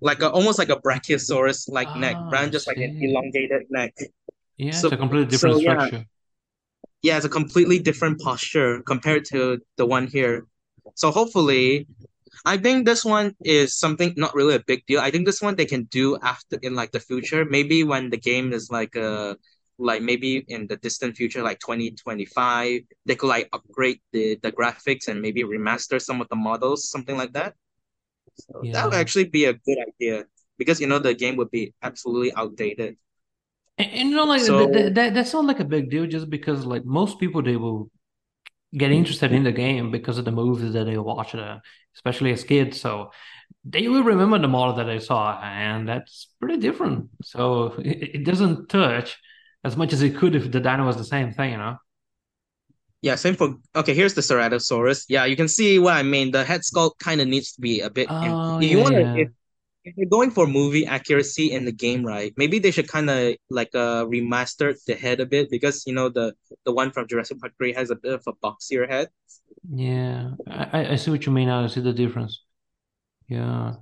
like 0.00 0.20
a 0.22 0.30
almost 0.30 0.58
like 0.58 0.70
a 0.70 0.76
brachiosaurus 0.76 1.68
like 1.68 1.88
oh, 1.94 1.98
neck, 1.98 2.16
rather 2.30 2.50
just 2.50 2.66
like 2.66 2.78
an 2.78 2.98
elongated 3.00 3.66
neck. 3.70 3.94
Yeah, 4.56 4.72
so, 4.72 4.88
it's 4.88 4.94
a 4.94 4.96
completely 4.96 5.30
different 5.30 5.56
so, 5.56 5.60
structure. 5.60 5.96
Yeah, 5.96 6.02
yeah, 7.02 7.16
it's 7.16 7.26
a 7.26 7.28
completely 7.28 7.78
different 7.78 8.20
posture 8.20 8.82
compared 8.82 9.24
to 9.26 9.60
the 9.76 9.86
one 9.86 10.06
here. 10.06 10.46
So 10.94 11.10
hopefully, 11.10 11.86
I 12.44 12.56
think 12.56 12.86
this 12.86 13.04
one 13.04 13.34
is 13.44 13.78
something 13.78 14.14
not 14.16 14.34
really 14.34 14.54
a 14.54 14.64
big 14.66 14.84
deal. 14.86 15.00
I 15.00 15.10
think 15.10 15.26
this 15.26 15.40
one 15.40 15.56
they 15.56 15.66
can 15.66 15.84
do 15.84 16.18
after 16.22 16.58
in 16.62 16.74
like 16.74 16.92
the 16.92 17.00
future, 17.00 17.44
maybe 17.44 17.84
when 17.84 18.10
the 18.10 18.16
game 18.16 18.52
is 18.52 18.70
like 18.70 18.96
a 18.96 19.10
uh, 19.12 19.34
like 19.78 20.02
maybe 20.02 20.44
in 20.48 20.66
the 20.66 20.76
distant 20.76 21.16
future, 21.16 21.42
like 21.42 21.58
2025, 21.58 22.82
they 23.06 23.14
could 23.16 23.26
like 23.26 23.48
upgrade 23.52 24.00
the, 24.12 24.38
the 24.42 24.52
graphics 24.52 25.08
and 25.08 25.20
maybe 25.20 25.42
remaster 25.42 26.00
some 26.00 26.20
of 26.20 26.28
the 26.28 26.36
models, 26.36 26.88
something 26.88 27.16
like 27.16 27.32
that. 27.32 27.54
So 28.38 28.60
yeah. 28.62 28.72
that 28.72 28.84
would 28.86 28.94
actually 28.94 29.24
be 29.24 29.46
a 29.46 29.54
good 29.54 29.78
idea 29.88 30.24
because 30.58 30.80
you 30.80 30.86
know 30.86 30.98
the 30.98 31.14
game 31.14 31.36
would 31.36 31.50
be 31.50 31.74
absolutely 31.82 32.32
outdated. 32.34 32.96
And, 33.78 33.90
and 33.90 34.10
you 34.10 34.16
know, 34.16 34.24
like 34.24 34.42
so, 34.42 34.66
that, 34.66 34.94
that 34.94 35.14
that's 35.14 35.32
not 35.32 35.44
like 35.44 35.60
a 35.60 35.64
big 35.64 35.90
deal, 35.90 36.06
just 36.06 36.30
because 36.30 36.64
like 36.64 36.84
most 36.84 37.18
people 37.18 37.42
they 37.42 37.56
will 37.56 37.90
get 38.76 38.90
interested 38.90 39.32
in 39.32 39.44
the 39.44 39.52
game 39.52 39.90
because 39.90 40.18
of 40.18 40.24
the 40.24 40.32
movies 40.32 40.72
that 40.72 40.84
they 40.84 40.96
watched, 40.98 41.34
uh, 41.34 41.58
especially 41.94 42.32
as 42.32 42.44
kids. 42.44 42.80
So 42.80 43.10
they 43.64 43.88
will 43.88 44.02
remember 44.02 44.38
the 44.38 44.48
model 44.48 44.76
that 44.76 44.84
they 44.84 44.98
saw, 44.98 45.40
and 45.42 45.88
that's 45.88 46.28
pretty 46.40 46.58
different. 46.58 47.10
So 47.22 47.74
it, 47.78 48.16
it 48.16 48.24
doesn't 48.24 48.68
touch 48.68 49.18
as 49.64 49.76
much 49.76 49.92
as 49.92 50.02
it 50.02 50.16
could 50.16 50.34
if 50.34 50.50
the 50.50 50.60
dino 50.60 50.86
was 50.86 50.96
the 50.96 51.04
same 51.04 51.32
thing, 51.32 51.52
you 51.52 51.58
know. 51.58 51.76
Yeah, 53.02 53.16
same 53.16 53.34
for 53.34 53.56
okay. 53.74 53.94
Here's 53.94 54.14
the 54.14 54.20
Ceratosaurus. 54.20 55.06
Yeah, 55.08 55.24
you 55.24 55.34
can 55.34 55.48
see 55.48 55.80
what 55.80 55.94
I 55.94 56.04
mean. 56.04 56.30
The 56.30 56.44
head 56.44 56.60
sculpt 56.60 57.00
kind 57.00 57.20
of 57.20 57.26
needs 57.26 57.52
to 57.52 57.60
be 57.60 57.80
a 57.80 57.90
bit. 57.90 58.06
Oh 58.08 58.58
if 58.58 58.70
you 58.70 58.78
want 58.78 58.94
to, 58.94 59.26
if, 59.84 59.96
you're 59.96 60.08
going 60.08 60.30
for 60.30 60.46
movie 60.46 60.86
accuracy 60.86 61.52
in 61.52 61.64
the 61.64 61.72
game, 61.72 62.04
right? 62.04 62.32
Maybe 62.36 62.58
they 62.58 62.70
should 62.70 62.88
kind 62.88 63.10
of 63.10 63.36
like 63.50 63.70
uh 63.74 64.04
remaster 64.06 64.74
the 64.86 64.94
head 64.94 65.20
a 65.20 65.26
bit 65.26 65.50
because 65.50 65.86
you 65.86 65.94
know 65.94 66.08
the 66.08 66.34
the 66.64 66.72
one 66.72 66.90
from 66.92 67.08
Jurassic 67.08 67.40
Park 67.40 67.52
3 67.58 67.72
has 67.74 67.90
a 67.90 67.96
bit 67.96 68.12
of 68.14 68.22
a 68.26 68.32
boxier 68.34 68.88
head. 68.88 69.08
yeah. 69.68 70.30
I 70.48 70.92
I 70.92 70.96
see 70.96 71.10
what 71.10 71.26
you 71.26 71.32
mean. 71.32 71.48
I 71.48 71.66
see 71.68 71.80
the 71.80 71.92
difference. 71.92 72.42
Yeah, 73.28 73.76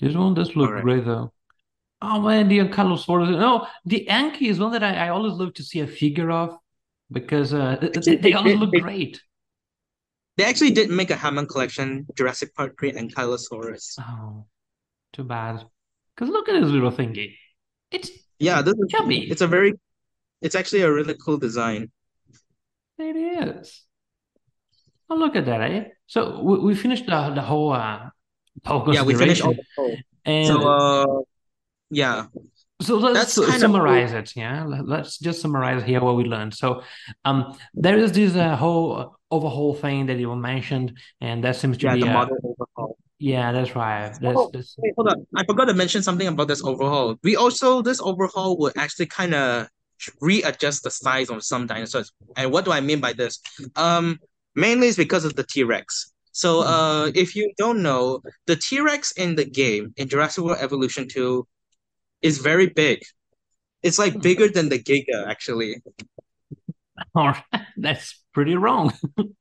this 0.00 0.14
one 0.14 0.34
does 0.34 0.54
look 0.56 0.70
right. 0.70 0.82
great 0.82 1.04
though. 1.04 1.32
Oh 2.02 2.20
man, 2.20 2.48
the 2.48 2.58
Ankylosaurus. 2.58 3.38
No, 3.38 3.66
the 3.84 4.06
Anky 4.10 4.48
is 4.48 4.58
one 4.58 4.72
that 4.72 4.82
I, 4.82 5.06
I 5.06 5.08
always 5.08 5.32
love 5.34 5.54
to 5.54 5.62
see 5.62 5.80
a 5.80 5.86
figure 5.86 6.30
of 6.30 6.58
because 7.10 7.54
uh, 7.54 7.76
th- 7.76 7.92
Actually, 7.96 8.16
th- 8.16 8.20
they 8.22 8.30
they 8.30 8.34
always 8.34 8.56
look 8.56 8.74
great. 8.74 9.20
They 10.36 10.44
actually 10.44 10.72
did 10.72 10.90
make 10.90 11.10
a 11.10 11.16
Hammond 11.16 11.48
collection, 11.48 12.06
Jurassic 12.14 12.54
Park 12.54 12.78
3 12.78 12.90
and 12.90 13.14
Ankylosaurus. 13.14 13.98
Oh, 14.00 14.46
too 15.12 15.24
bad. 15.24 15.64
Because 16.14 16.30
look 16.30 16.48
at 16.48 16.60
this 16.60 16.70
little 16.70 16.92
thingy. 16.92 17.36
It's 17.90 18.10
Yeah, 18.38 18.62
this 18.62 18.74
is 18.74 18.94
it's 19.30 19.40
a 19.40 19.46
very 19.46 19.74
it's 20.42 20.54
actually 20.54 20.82
a 20.82 20.92
really 20.92 21.14
cool 21.14 21.38
design. 21.38 21.90
It 22.98 23.16
is. 23.16 23.84
Oh, 25.08 25.16
look 25.16 25.36
at 25.36 25.46
that, 25.46 25.60
eh? 25.60 25.84
So 26.06 26.42
we, 26.42 26.58
we 26.58 26.74
finished 26.74 27.06
the, 27.06 27.32
the 27.34 27.42
whole 27.42 27.72
uh, 27.72 28.10
whole 28.64 28.92
Yeah, 28.92 29.02
we 29.02 29.14
finished 29.14 29.42
all 29.42 29.54
the. 29.54 29.62
So 29.74 29.96
and 30.24 30.58
uh 30.62 31.06
yeah, 31.90 32.26
so 32.80 32.96
let's 32.96 33.18
that's 33.18 33.32
su- 33.34 33.42
kind 33.42 33.54
of 33.54 33.60
summarize 33.60 34.12
it. 34.12 34.32
Yeah, 34.36 34.64
Let- 34.64 34.86
let's 34.86 35.18
just 35.18 35.40
summarize 35.40 35.82
here 35.82 36.00
what 36.00 36.16
we 36.16 36.24
learned. 36.24 36.54
So, 36.54 36.82
um, 37.24 37.56
there 37.74 37.96
is 37.98 38.12
this 38.12 38.34
uh, 38.34 38.56
whole 38.56 39.16
overhaul 39.30 39.74
thing 39.74 40.06
that 40.06 40.18
you 40.18 40.34
mentioned, 40.36 40.98
and 41.20 41.42
that 41.44 41.56
seems 41.56 41.78
to 41.78 41.86
yeah, 41.86 41.94
be 41.94 42.02
the 42.02 42.08
a 42.08 42.12
model 42.12 42.36
overhaul. 42.44 42.98
yeah, 43.18 43.52
that's 43.52 43.74
right. 43.74 44.12
That's 44.20 44.38
Oh, 44.38 44.50
that's 44.52 44.74
wait, 44.78 44.92
hold 44.96 45.08
on. 45.08 45.26
I 45.34 45.44
forgot 45.44 45.66
to 45.66 45.74
mention 45.74 46.02
something 46.02 46.26
about 46.28 46.48
this 46.48 46.62
overhaul. 46.62 47.16
We 47.22 47.36
also, 47.36 47.82
this 47.82 48.00
overhaul 48.00 48.58
would 48.58 48.76
actually 48.76 49.06
kind 49.06 49.34
of 49.34 49.68
readjust 50.20 50.82
the 50.84 50.90
size 50.90 51.30
of 51.30 51.42
some 51.42 51.66
dinosaurs. 51.66 52.12
And 52.36 52.52
what 52.52 52.64
do 52.64 52.72
I 52.72 52.80
mean 52.80 53.00
by 53.00 53.14
this? 53.14 53.40
Um, 53.76 54.18
mainly 54.54 54.88
it's 54.88 54.96
because 54.96 55.24
of 55.24 55.34
the 55.34 55.44
T-Rex. 55.44 56.12
So, 56.32 56.60
hmm. 56.62 56.68
uh, 56.68 57.06
if 57.14 57.34
you 57.34 57.52
don't 57.56 57.82
know, 57.82 58.20
the 58.46 58.56
T-Rex 58.56 59.12
in 59.12 59.34
the 59.34 59.44
game, 59.44 59.94
in 59.96 60.08
Jurassic 60.08 60.44
World 60.44 60.58
Evolution 60.60 61.08
2, 61.08 61.46
is 62.22 62.38
very 62.38 62.68
big. 62.68 63.00
It's 63.82 63.98
like 63.98 64.14
Hmm. 64.14 64.20
bigger 64.20 64.48
than 64.48 64.68
the 64.68 64.78
Giga, 64.78 65.26
actually. 65.28 65.76
All 67.14 67.28
right, 67.28 67.44
that's 67.76 68.22
pretty 68.32 68.56
wrong. 68.56 68.92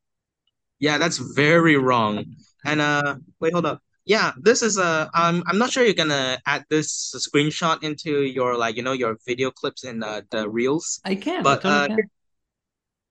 Yeah, 0.77 0.97
that's 0.97 1.17
very 1.17 1.77
wrong. 1.77 2.35
And 2.65 2.81
uh, 2.81 3.15
wait, 3.39 3.53
hold 3.53 3.65
up. 3.65 3.79
Yeah, 4.05 4.33
this 4.37 4.61
is 4.61 4.77
a 4.77 5.09
um 5.15 5.41
I'm 5.47 5.57
not 5.57 5.71
sure 5.71 5.85
you're 5.85 5.93
gonna 5.95 6.37
add 6.45 6.65
this 6.69 7.15
screenshot 7.15 7.81
into 7.81 8.23
your 8.23 8.57
like 8.57 8.75
you 8.75 8.83
know 8.83 8.91
your 8.91 9.17
video 9.25 9.51
clips 9.51 9.85
in 9.85 10.03
uh, 10.03 10.21
the 10.31 10.49
reels, 10.49 10.99
I 11.05 11.15
can, 11.15 11.39
I 11.39 11.41
but 11.43 11.61
totally 11.63 11.73
uh 11.73 11.87
can. 11.87 12.09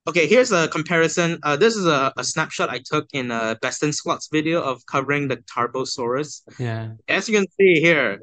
okay, 0.09 0.27
here's 0.27 0.53
a 0.53 0.69
comparison. 0.69 1.39
Uh, 1.43 1.57
this 1.57 1.75
is 1.75 1.87
a, 1.87 2.13
a 2.17 2.23
snapshot 2.23 2.69
I 2.69 2.81
took 2.85 3.07
in 3.13 3.31
uh 3.31 3.55
Best 3.63 3.83
in 3.83 3.93
Slots 3.93 4.29
video 4.31 4.61
of 4.63 4.85
covering 4.87 5.29
the 5.29 5.39
Tarbosaurus. 5.39 6.43
Yeah. 6.59 6.93
As 7.09 7.29
you 7.29 7.35
can 7.39 7.47
see 7.59 7.81
here, 7.81 8.21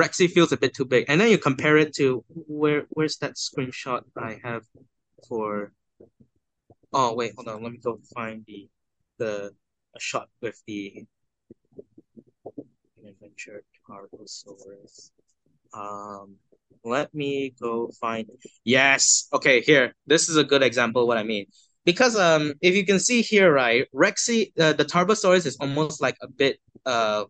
Rexy 0.00 0.30
feels 0.30 0.52
a 0.52 0.56
bit 0.56 0.72
too 0.74 0.84
big, 0.84 1.04
and 1.08 1.20
then 1.20 1.30
you 1.30 1.38
compare 1.38 1.76
it 1.76 1.94
to 1.96 2.24
where 2.60 2.84
where's 2.90 3.18
that 3.18 3.34
screenshot 3.34 4.02
I 4.16 4.40
have 4.42 4.64
for? 5.28 5.72
Oh 6.92 7.14
wait, 7.14 7.32
hold 7.36 7.48
on, 7.48 7.62
let 7.62 7.72
me 7.72 7.78
go 7.78 8.00
find 8.14 8.44
the 8.46 8.68
the 9.18 9.52
a 9.96 10.00
shot 10.00 10.28
with 10.40 10.60
the 10.66 11.04
Adventure 13.06 13.62
Tarbosaurus. 13.88 15.10
Um, 15.74 16.36
let 16.84 17.14
me 17.14 17.54
go 17.60 17.90
find. 18.00 18.26
Yes. 18.64 19.28
Okay, 19.32 19.60
here. 19.60 19.94
This 20.06 20.28
is 20.28 20.36
a 20.36 20.44
good 20.44 20.62
example 20.62 21.02
of 21.02 21.08
what 21.08 21.18
I 21.18 21.22
mean. 21.22 21.46
Because 21.84 22.16
um, 22.16 22.54
if 22.60 22.74
you 22.74 22.84
can 22.84 22.98
see 22.98 23.22
here, 23.22 23.52
right, 23.52 23.86
Rexy, 23.94 24.52
uh, 24.58 24.74
the 24.74 24.84
Tarbosaurus 24.84 25.46
is 25.46 25.56
almost 25.60 26.00
like 26.00 26.16
a 26.22 26.28
bit 26.28 26.58
uh, 26.86 27.24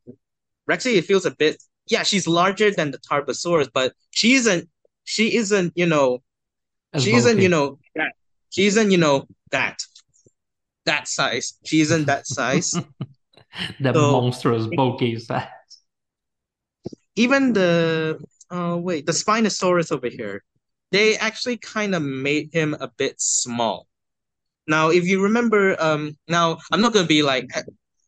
Rexy. 0.69 0.97
It 0.97 1.07
feels 1.07 1.27
a 1.27 1.31
bit. 1.31 1.63
Yeah, 1.91 2.05
she's 2.05 2.27
larger 2.27 2.71
than 2.71 2.93
the 2.93 2.99
Tarbosaurus, 2.99 3.69
but 3.73 3.93
she 4.11 4.35
isn't. 4.35 4.69
She 5.05 5.37
isn't. 5.37 5.73
You 5.77 5.87
know. 5.87 6.23
As 6.93 7.05
She 7.05 7.13
isn't. 7.13 7.39
You 7.41 7.49
know 7.49 7.79
that. 7.97 8.13
She 8.51 8.67
isn't. 8.67 8.91
You 8.91 8.99
know 8.99 9.27
that 9.51 9.79
that 10.87 11.09
size. 11.09 11.55
She 11.65 11.81
isn't 11.81 12.07
that 12.07 12.27
size. 12.27 12.75
The 13.81 13.93
So 13.93 14.13
monstrous 14.13 14.67
bulky 14.69 15.19
size. 15.19 15.49
even 17.17 17.53
the 17.53 18.23
oh 18.51 18.77
wait, 18.77 19.05
the 19.07 19.13
Spinosaurus 19.13 19.91
over 19.91 20.07
here, 20.07 20.45
they 20.93 21.17
actually 21.17 21.57
kind 21.57 21.97
of 21.97 22.03
made 22.03 22.51
him 22.53 22.77
a 22.79 22.87
bit 22.97 23.21
small. 23.21 23.89
Now, 24.69 24.91
if 24.91 25.05
you 25.05 25.21
remember, 25.21 25.75
um, 25.83 26.17
now 26.29 26.59
I'm 26.71 26.81
not 26.81 26.93
gonna 26.93 27.09
be 27.09 27.23
like 27.25 27.51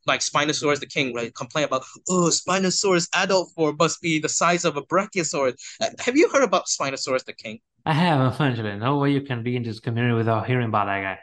like 0.07 0.21
Spinosaurus 0.21 0.81
the 0.81 0.87
king, 0.87 1.15
right? 1.15 1.35
Complain 1.35 1.65
about 1.65 1.85
oh 2.09 2.31
Spinosaurus 2.31 3.09
adult 3.15 3.51
form 3.55 3.77
must 3.79 4.01
be 4.01 4.19
the 4.19 4.29
size 4.29 4.65
of 4.65 4.77
a 4.77 4.83
Brachiosaurus. 4.83 5.55
Uh, 5.81 5.89
Have 6.01 6.17
you 6.17 6.29
heard 6.29 6.43
about 6.45 6.67
Spinosaurus 6.67 7.25
the 7.25 7.33
king? 7.33 7.61
I 7.85 7.93
have, 7.95 8.21
unfortunately, 8.21 8.79
no 8.79 8.99
way 8.99 9.11
you 9.13 9.23
can 9.23 9.43
be 9.43 9.57
in 9.57 9.63
this 9.63 9.81
community 9.81 10.15
without 10.15 10.47
hearing 10.47 10.69
about 10.69 10.87
that 10.87 11.03
guy. 11.03 11.19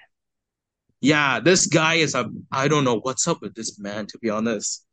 Yeah, 1.01 1.39
this 1.39 1.65
guy 1.67 1.95
is 1.95 2.15
a 2.15 2.29
I 2.51 2.67
don't 2.67 2.83
know 2.83 2.99
what's 2.99 3.27
up 3.27 3.41
with 3.41 3.55
this 3.55 3.79
man, 3.79 4.05
to 4.07 4.17
be 4.19 4.29
honest. 4.29 4.85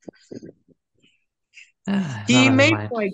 He 2.26 2.50
made 2.50 2.74
like 2.90 3.12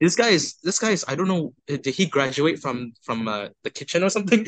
this 0.00 0.14
guy 0.14 0.28
is 0.28 0.56
this 0.62 0.78
guy 0.78 0.90
is 0.90 1.04
I 1.08 1.14
don't 1.14 1.28
know 1.28 1.54
did 1.66 1.86
he 1.86 2.06
graduate 2.06 2.60
from 2.60 2.92
from 3.02 3.28
uh, 3.28 3.48
the 3.64 3.70
kitchen 3.70 4.02
or 4.04 4.10
something? 4.10 4.46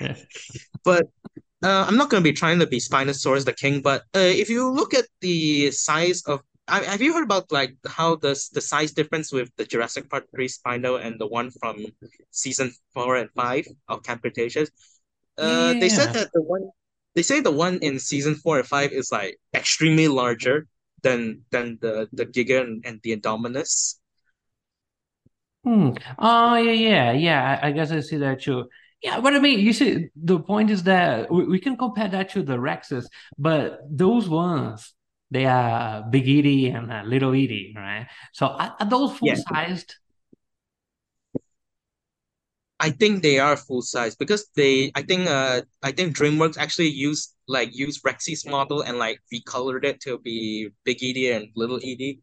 Yeah. 0.00 0.16
But 0.84 1.06
uh, 1.62 1.84
I'm 1.86 1.96
not 1.96 2.10
going 2.10 2.22
to 2.22 2.28
be 2.28 2.32
trying 2.34 2.58
to 2.60 2.66
be 2.66 2.78
Spinosaurus 2.78 3.44
the 3.44 3.52
king, 3.52 3.82
but 3.82 4.02
uh, 4.14 4.20
if 4.42 4.48
you 4.48 4.70
look 4.70 4.94
at 4.94 5.06
the 5.20 5.70
size 5.70 6.22
of, 6.26 6.40
I, 6.68 6.82
have 6.84 7.02
you 7.02 7.12
heard 7.12 7.24
about 7.24 7.50
like 7.52 7.76
how 7.86 8.16
the 8.16 8.38
the 8.52 8.60
size 8.60 8.92
difference 8.92 9.32
with 9.32 9.50
the 9.56 9.64
Jurassic 9.64 10.08
Park 10.08 10.26
3 10.34 10.48
Spino 10.48 11.04
and 11.04 11.20
the 11.20 11.26
one 11.26 11.50
from 11.50 11.84
season 12.30 12.72
four 12.94 13.16
and 13.16 13.30
five 13.36 13.66
of 13.88 14.02
Camp 14.04 14.22
Cretaceous? 14.22 14.70
Yeah, 15.40 15.56
Uh, 15.56 15.74
they 15.80 15.88
said 15.88 16.12
that 16.14 16.30
the 16.32 16.42
one 16.42 16.70
they 17.14 17.22
say 17.22 17.40
the 17.40 17.50
one 17.50 17.78
in 17.80 17.98
season 17.98 18.34
four 18.36 18.58
and 18.58 18.68
five 18.68 18.92
is 18.92 19.10
like 19.12 19.38
extremely 19.54 20.08
larger 20.08 20.66
than 21.02 21.44
than 21.50 21.78
the 21.80 22.08
the 22.12 22.26
Giga 22.26 22.62
and, 22.62 22.84
and 22.86 23.00
the 23.02 23.16
Indominus. 23.16 23.96
Hmm. 25.64 25.90
Oh, 26.18 26.54
yeah, 26.56 26.72
yeah, 26.72 27.12
yeah. 27.12 27.58
I, 27.62 27.68
I 27.68 27.72
guess 27.72 27.90
I 27.92 28.00
see 28.00 28.16
that 28.18 28.40
too. 28.40 28.68
Yeah, 29.02 29.20
but 29.20 29.34
I 29.34 29.38
mean, 29.38 29.60
you 29.60 29.72
see, 29.72 30.08
the 30.14 30.38
point 30.40 30.70
is 30.70 30.82
that 30.82 31.30
we, 31.30 31.46
we 31.46 31.58
can 31.58 31.76
compare 31.76 32.08
that 32.08 32.28
to 32.30 32.42
the 32.42 32.56
Rexes, 32.58 33.06
but 33.38 33.80
those 33.90 34.28
ones, 34.28 34.92
they 35.30 35.46
are 35.46 36.02
Big 36.10 36.24
Edie 36.28 36.68
and 36.68 36.92
uh, 36.92 37.02
Little 37.06 37.32
Edie, 37.32 37.72
right? 37.76 38.08
So 38.32 38.46
are, 38.46 38.76
are 38.78 38.88
those 38.88 39.16
Yeah, 39.22 39.40
full-sized? 39.44 39.94
I 42.80 42.90
think 42.90 43.22
they 43.22 43.38
are 43.38 43.56
full 43.56 43.82
size 43.82 44.16
because 44.16 44.48
they 44.56 44.90
I 44.94 45.02
think 45.02 45.28
uh 45.28 45.62
I 45.82 45.92
think 45.92 46.16
DreamWorks 46.16 46.56
actually 46.56 46.88
used 46.88 47.34
like 47.46 47.70
used 47.76 48.02
Rexy's 48.02 48.46
model 48.46 48.80
and 48.82 48.98
like 48.98 49.20
recolored 49.32 49.84
it 49.84 50.00
to 50.02 50.18
be 50.18 50.70
Big 50.84 51.02
Edie 51.02 51.30
and 51.30 51.48
Little 51.54 51.76
Edie. 51.78 52.20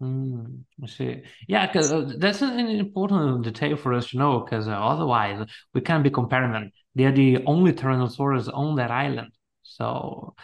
Hmm. 0.00 0.44
I 0.82 0.86
see. 0.86 1.22
Yeah, 1.48 1.66
because 1.66 1.92
uh, 1.92 2.12
that's 2.18 2.40
an 2.40 2.58
an 2.60 2.68
important 2.68 3.42
detail 3.42 3.76
for 3.76 3.92
us 3.94 4.10
to 4.10 4.18
know, 4.18 4.40
because 4.40 4.68
uh, 4.68 4.72
otherwise 4.72 5.44
we 5.74 5.80
can't 5.80 6.04
be 6.04 6.10
comparing 6.10 6.52
them. 6.52 6.70
They're 6.94 7.12
the 7.12 7.44
only 7.46 7.72
Tyrannosaurus 7.72 8.48
on 8.52 8.76
that 8.76 8.92
island, 8.92 9.32
so 9.62 10.36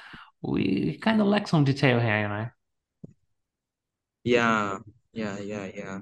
we 0.43 0.99
kind 0.99 1.21
of 1.21 1.29
lack 1.29 1.47
some 1.47 1.64
detail 1.64 2.01
here, 2.01 2.21
you 2.23 2.29
know. 2.29 2.47
Yeah, 4.25 4.79
yeah, 5.12 5.38
yeah, 5.38 5.71
yeah. 5.73 5.99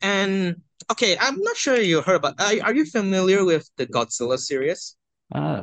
And 0.00 0.62
okay, 0.92 1.16
I'm 1.20 1.40
not 1.40 1.56
sure 1.56 1.76
you 1.80 2.02
heard 2.02 2.16
about 2.16 2.40
are, 2.40 2.54
are 2.62 2.74
you 2.74 2.84
familiar 2.84 3.44
with 3.44 3.68
the 3.76 3.86
Godzilla 3.86 4.38
series? 4.38 4.96
Uh, 5.34 5.62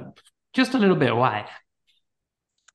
just 0.54 0.73
a 0.73 0.78
little 0.78 0.95
bit. 0.97 1.15
Why? 1.15 1.47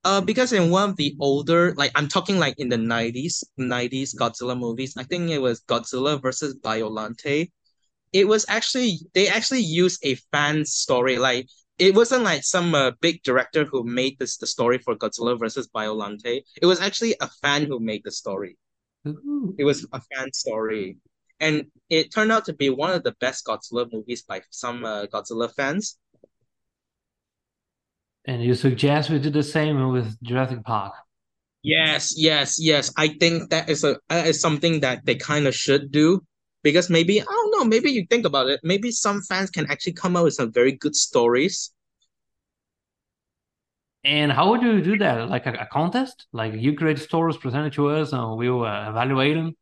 Uh, 0.03 0.19
because 0.21 0.51
in 0.51 0.71
one 0.71 0.89
of 0.91 0.95
the 0.97 1.15
older, 1.19 1.73
like 1.75 1.91
I'm 1.95 2.07
talking 2.07 2.39
like 2.39 2.55
in 2.57 2.69
the 2.69 2.77
90s, 2.77 3.43
90s 3.57 4.15
Godzilla 4.15 4.57
movies, 4.57 4.95
I 4.97 5.03
think 5.03 5.29
it 5.29 5.39
was 5.39 5.61
Godzilla 5.61 6.21
versus 6.21 6.57
Biollante. 6.59 7.51
it 8.13 8.27
was 8.27 8.45
actually 8.49 8.99
they 9.13 9.27
actually 9.27 9.61
used 9.61 9.99
a 10.05 10.15
fan 10.31 10.65
story. 10.65 11.17
Like 11.17 11.47
it 11.79 11.95
wasn't 11.95 12.23
like 12.23 12.43
some 12.43 12.75
uh, 12.75 12.91
big 13.01 13.23
director 13.23 13.65
who 13.65 13.83
made 13.83 14.17
this 14.19 14.37
the 14.37 14.47
story 14.47 14.79
for 14.79 14.95
Godzilla 14.95 15.39
versus 15.39 15.67
Biollante. 15.69 16.43
It 16.61 16.65
was 16.65 16.81
actually 16.81 17.15
a 17.21 17.29
fan 17.41 17.65
who 17.65 17.79
made 17.79 18.03
the 18.05 18.11
story. 18.11 18.57
Ooh. 19.07 19.55
It 19.57 19.65
was 19.65 19.85
a 19.93 20.01
fan 20.01 20.31
story, 20.33 20.97
and 21.39 21.65
it 21.89 22.11
turned 22.13 22.31
out 22.31 22.45
to 22.45 22.53
be 22.53 22.69
one 22.69 22.91
of 22.91 23.03
the 23.03 23.15
best 23.19 23.45
Godzilla 23.45 23.91
movies 23.91 24.23
by 24.23 24.41
some 24.51 24.85
uh, 24.85 25.05
Godzilla 25.07 25.53
fans. 25.53 25.97
And 28.25 28.43
you 28.43 28.53
suggest 28.53 29.09
we 29.09 29.19
do 29.19 29.29
the 29.29 29.43
same 29.43 29.91
with 29.91 30.21
Jurassic 30.21 30.63
Park? 30.63 30.93
Yes, 31.63 32.13
yes, 32.17 32.57
yes. 32.59 32.91
I 32.97 33.09
think 33.19 33.49
that 33.49 33.69
is 33.69 33.83
a 33.83 33.97
uh, 34.09 34.23
is 34.25 34.41
something 34.41 34.79
that 34.81 35.05
they 35.05 35.15
kind 35.15 35.47
of 35.47 35.55
should 35.55 35.91
do 35.91 36.21
because 36.63 36.89
maybe 36.89 37.21
I 37.21 37.25
don't 37.25 37.51
know. 37.51 37.65
Maybe 37.65 37.91
you 37.91 38.05
think 38.09 38.25
about 38.25 38.49
it. 38.49 38.59
Maybe 38.63 38.91
some 38.91 39.21
fans 39.21 39.49
can 39.49 39.69
actually 39.69 39.93
come 39.93 40.15
up 40.15 40.23
with 40.23 40.33
some 40.33 40.51
very 40.51 40.73
good 40.73 40.95
stories. 40.95 41.71
And 44.03 44.31
how 44.31 44.49
would 44.49 44.63
you 44.63 44.81
do 44.81 44.97
that? 44.97 45.29
Like 45.29 45.45
a, 45.45 45.53
a 45.53 45.67
contest? 45.71 46.25
Like 46.33 46.53
you 46.53 46.75
create 46.75 46.97
stories, 46.97 47.37
present 47.37 47.67
it 47.67 47.73
to 47.73 47.89
us, 47.89 48.13
and 48.13 48.37
we'll 48.37 48.65
uh, 48.65 48.89
evaluate 48.89 49.35
them? 49.35 49.55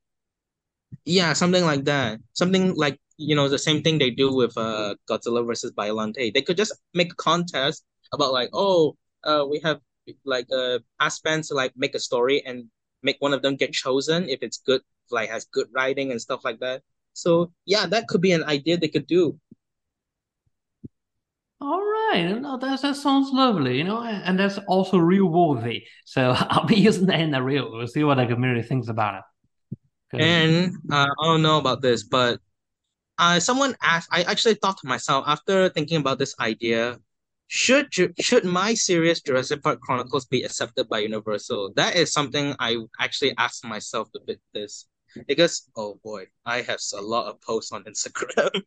Yeah, 1.04 1.34
something 1.34 1.66
like 1.66 1.84
that. 1.86 2.20
Something 2.34 2.76
like 2.76 2.98
you 3.18 3.36
know 3.36 3.50
the 3.50 3.60
same 3.60 3.84
thing 3.84 3.98
they 3.98 4.12
do 4.12 4.34
with 4.34 4.58
uh 4.58 4.96
Godzilla 5.10 5.46
versus 5.46 5.74
Biollante. 5.74 6.34
They 6.34 6.42
could 6.42 6.56
just 6.56 6.74
make 6.94 7.12
a 7.12 7.16
contest 7.16 7.84
about 8.14 8.34
like 8.34 8.50
oh 8.54 8.96
uh 9.24 9.46
we 9.50 9.60
have 9.60 9.80
like 10.26 10.48
uh 10.52 10.80
ask 11.00 11.22
fans 11.22 11.50
to 11.50 11.54
like 11.54 11.74
make 11.76 11.96
a 11.96 12.00
story 12.00 12.44
and 12.46 12.66
make 13.04 13.18
one 13.20 13.34
of 13.34 13.42
them 13.42 13.56
get 13.56 13.72
chosen 13.72 14.28
if 14.28 14.40
it's 14.42 14.58
good 14.58 14.82
like 15.12 15.30
has 15.30 15.46
good 15.46 15.68
writing 15.74 16.12
and 16.12 16.22
stuff 16.22 16.44
like 16.44 16.60
that. 16.60 16.82
So 17.14 17.52
yeah, 17.66 17.86
that 17.88 18.08
could 18.08 18.22
be 18.22 18.32
an 18.32 18.44
idea 18.44 18.78
they 18.78 18.88
could 18.88 19.08
do. 19.08 19.40
All 21.62 21.82
right, 21.82 22.40
no, 22.40 22.58
that 22.58 22.82
that 22.82 22.96
sounds 22.96 23.32
lovely, 23.34 23.78
you 23.78 23.84
know, 23.84 24.02
and, 24.02 24.40
that's 24.40 24.60
also 24.70 24.98
real 24.98 25.26
worthy. 25.26 25.84
So 26.06 26.34
I'll 26.38 26.66
be 26.66 26.78
using 26.78 27.08
that 27.08 27.20
in 27.20 27.32
the 27.32 27.44
reel. 27.44 27.72
We'll 27.72 27.88
see 27.88 28.04
what 28.04 28.16
the 28.16 28.26
community 28.26 28.66
thinks 28.66 28.88
about 28.88 29.16
it. 29.16 29.24
And 30.22 30.76
uh, 30.92 31.08
I 31.20 31.26
don't 31.26 31.42
know 31.42 31.58
about 31.58 31.82
this, 31.82 32.04
but 32.04 32.40
uh, 33.18 33.40
someone 33.42 33.76
asked. 33.82 34.08
I 34.12 34.24
actually 34.24 34.56
thought 34.56 34.78
to 34.78 34.88
myself 34.88 35.26
after 35.28 35.68
thinking 35.70 35.98
about 35.98 36.18
this 36.18 36.34
idea, 36.40 36.98
should 37.50 37.92
should 38.20 38.46
my 38.46 38.76
series 38.76 39.22
Jurassic 39.22 39.64
Park 39.64 39.82
Chronicles 39.82 40.28
be 40.28 40.44
accepted 40.44 40.88
by 40.88 41.00
Universal? 41.00 41.74
That 41.76 41.96
is 41.96 42.14
something 42.14 42.56
I 42.60 42.78
actually 43.00 43.34
asked 43.40 43.66
myself 43.66 44.08
a 44.16 44.20
bit 44.20 44.40
this 44.54 44.86
because 45.28 45.68
oh 45.76 46.00
boy, 46.04 46.28
I 46.46 46.62
have 46.62 46.80
a 46.96 47.02
lot 47.02 47.26
of 47.26 47.42
posts 47.42 47.72
on 47.72 47.86
Instagram. 47.86 48.62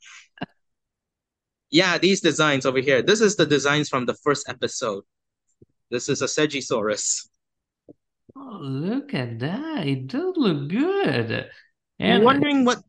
yeah, 1.71 1.97
these 1.97 2.21
designs 2.21 2.67
over 2.67 2.81
here. 2.81 3.03
This 3.03 3.21
is 3.21 3.37
the 3.37 3.47
designs 3.47 3.89
from 3.89 4.05
the 4.05 4.15
first 4.15 4.49
episode. 4.49 5.05
This 5.93 6.09
is 6.09 6.21
a 6.21 6.27
Segisaurus. 6.27 7.29
oh, 8.35 8.59
look 8.61 9.15
at 9.15 9.39
that! 9.39 9.87
It 9.87 10.09
does 10.09 10.35
look 10.37 10.69
good. 10.69 11.31
I'm 12.01 12.07
And 12.07 12.25
wondering 12.25 12.65
what 12.65 12.83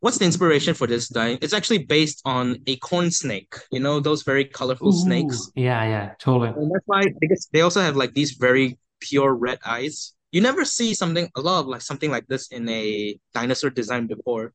what's 0.00 0.18
the 0.18 0.24
inspiration 0.24 0.74
for 0.74 0.86
this 0.86 1.08
design? 1.08 1.38
It's 1.42 1.52
actually 1.52 1.84
based 1.84 2.22
on 2.24 2.58
a 2.66 2.76
corn 2.76 3.10
snake. 3.10 3.54
You 3.70 3.80
know 3.80 4.00
those 4.00 4.22
very 4.22 4.44
colorful 4.44 4.88
ooh, 4.88 4.98
snakes. 4.98 5.50
yeah, 5.54 5.84
yeah, 5.84 6.12
totally. 6.18 6.50
And 6.50 6.70
that's 6.72 6.86
why 6.86 7.04
because 7.20 7.48
they 7.52 7.62
also 7.62 7.80
have 7.80 7.96
like 7.96 8.14
these 8.14 8.32
very 8.32 8.78
pure 9.00 9.34
red 9.34 9.58
eyes. 9.64 10.14
You 10.32 10.40
never 10.40 10.64
see 10.64 10.94
something 10.94 11.30
a 11.36 11.40
lot 11.40 11.60
of 11.60 11.66
like 11.66 11.80
something 11.80 12.10
like 12.10 12.26
this 12.26 12.48
in 12.48 12.68
a 12.68 13.18
dinosaur 13.34 13.70
design 13.70 14.06
before. 14.06 14.52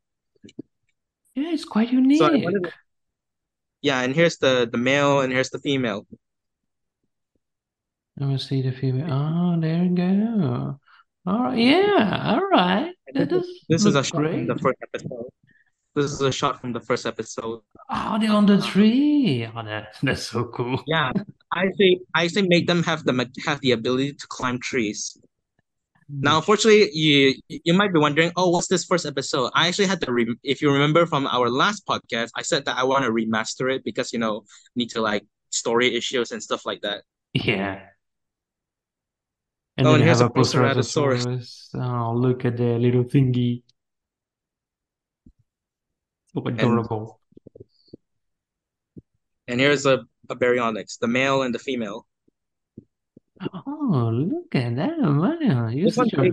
Yeah, 1.36 1.52
it's 1.52 1.66
quite 1.66 1.92
unique. 1.92 2.22
wanted 2.22 2.64
to, 2.64 2.72
yeah, 3.82 4.02
and 4.02 4.16
here's 4.16 4.38
the 4.38 4.70
the 4.72 4.78
male 4.78 5.22
and 5.22 5.34
here's 5.34 5.50
the 5.50 5.60
female. 5.60 6.06
Let 8.18 8.30
me 8.30 8.38
see 8.38 8.62
the 8.62 8.72
female. 8.72 9.12
Oh, 9.12 9.60
there 9.60 9.84
you 9.84 9.96
go. 9.96 10.80
All 11.26 11.44
right, 11.44 11.58
yeah, 11.58 12.36
all 12.36 12.48
right. 12.48 12.93
That 13.14 13.30
this 13.30 13.44
is 13.44 13.46
does 13.46 13.62
this 13.70 13.86
is 13.86 13.96
a 13.96 14.04
shot 14.04 14.24
from 14.24 14.48
the 14.48 14.56
first 14.56 14.78
episode. 14.82 15.26
This 15.96 16.12
is 16.12 16.22
a 16.22 16.32
shot 16.32 16.62
from 16.62 16.74
the 16.74 16.80
first 16.80 17.06
episode. 17.06 17.62
Oh, 17.90 18.18
they're 18.20 18.32
on 18.32 18.46
the 18.48 18.60
tree. 18.62 19.48
Oh, 19.56 19.64
that, 19.64 19.96
that's 20.02 20.24
so 20.24 20.46
cool. 20.46 20.82
yeah, 20.88 21.12
I 21.54 21.70
say 21.78 22.00
I 22.16 22.28
say 22.28 22.42
make 22.42 22.66
them 22.68 22.84
have 22.84 23.04
the 23.04 23.30
have 23.46 23.60
the 23.62 23.72
ability 23.72 24.14
to 24.14 24.28
climb 24.28 24.60
trees. 24.60 25.18
Now, 26.10 26.38
unfortunately, 26.38 26.90
you 26.94 27.36
you 27.48 27.74
might 27.74 27.94
be 27.94 28.00
wondering, 28.00 28.32
oh, 28.36 28.50
what's 28.50 28.68
this 28.68 28.86
first 28.86 29.06
episode? 29.06 29.52
I 29.54 29.68
actually 29.68 29.88
had 29.88 30.02
to 30.02 30.12
re 30.12 30.36
if 30.44 30.62
you 30.62 30.72
remember 30.72 31.06
from 31.06 31.28
our 31.28 31.50
last 31.50 31.86
podcast, 31.86 32.30
I 32.36 32.42
said 32.42 32.66
that 32.66 32.78
I 32.78 32.84
want 32.84 33.06
to 33.06 33.12
remaster 33.12 33.74
it 33.74 33.84
because 33.84 34.14
you 34.14 34.20
know 34.20 34.44
need 34.76 34.90
to 34.92 35.02
like 35.02 35.26
story 35.50 35.96
issues 35.96 36.32
and 36.32 36.42
stuff 36.42 36.66
like 36.66 36.82
that. 36.82 37.04
Yeah. 37.34 37.82
And 39.78 39.88
Oh, 39.88 39.96
and 39.96 40.04
here's 40.04 40.22
a 40.22 40.30
Proceratosaurus. 40.30 41.70
Oh, 41.76 42.14
look 42.16 42.46
at 42.46 42.58
the 42.58 42.78
little 42.78 43.04
thingy. 43.04 43.64
So 46.34 46.46
adorable. 46.46 47.20
and 49.48 49.60
here's 49.60 49.86
a, 49.86 50.06
a 50.30 50.36
Baryonyx, 50.36 51.00
the 51.00 51.08
male 51.08 51.42
and 51.42 51.54
the 51.54 51.60
female. 51.60 52.06
Oh, 53.68 54.10
look 54.14 54.56
at 54.56 54.76
that, 54.76 54.98
man. 55.00 55.78
You're 55.78 55.92
such 55.92 56.14
a 56.14 56.32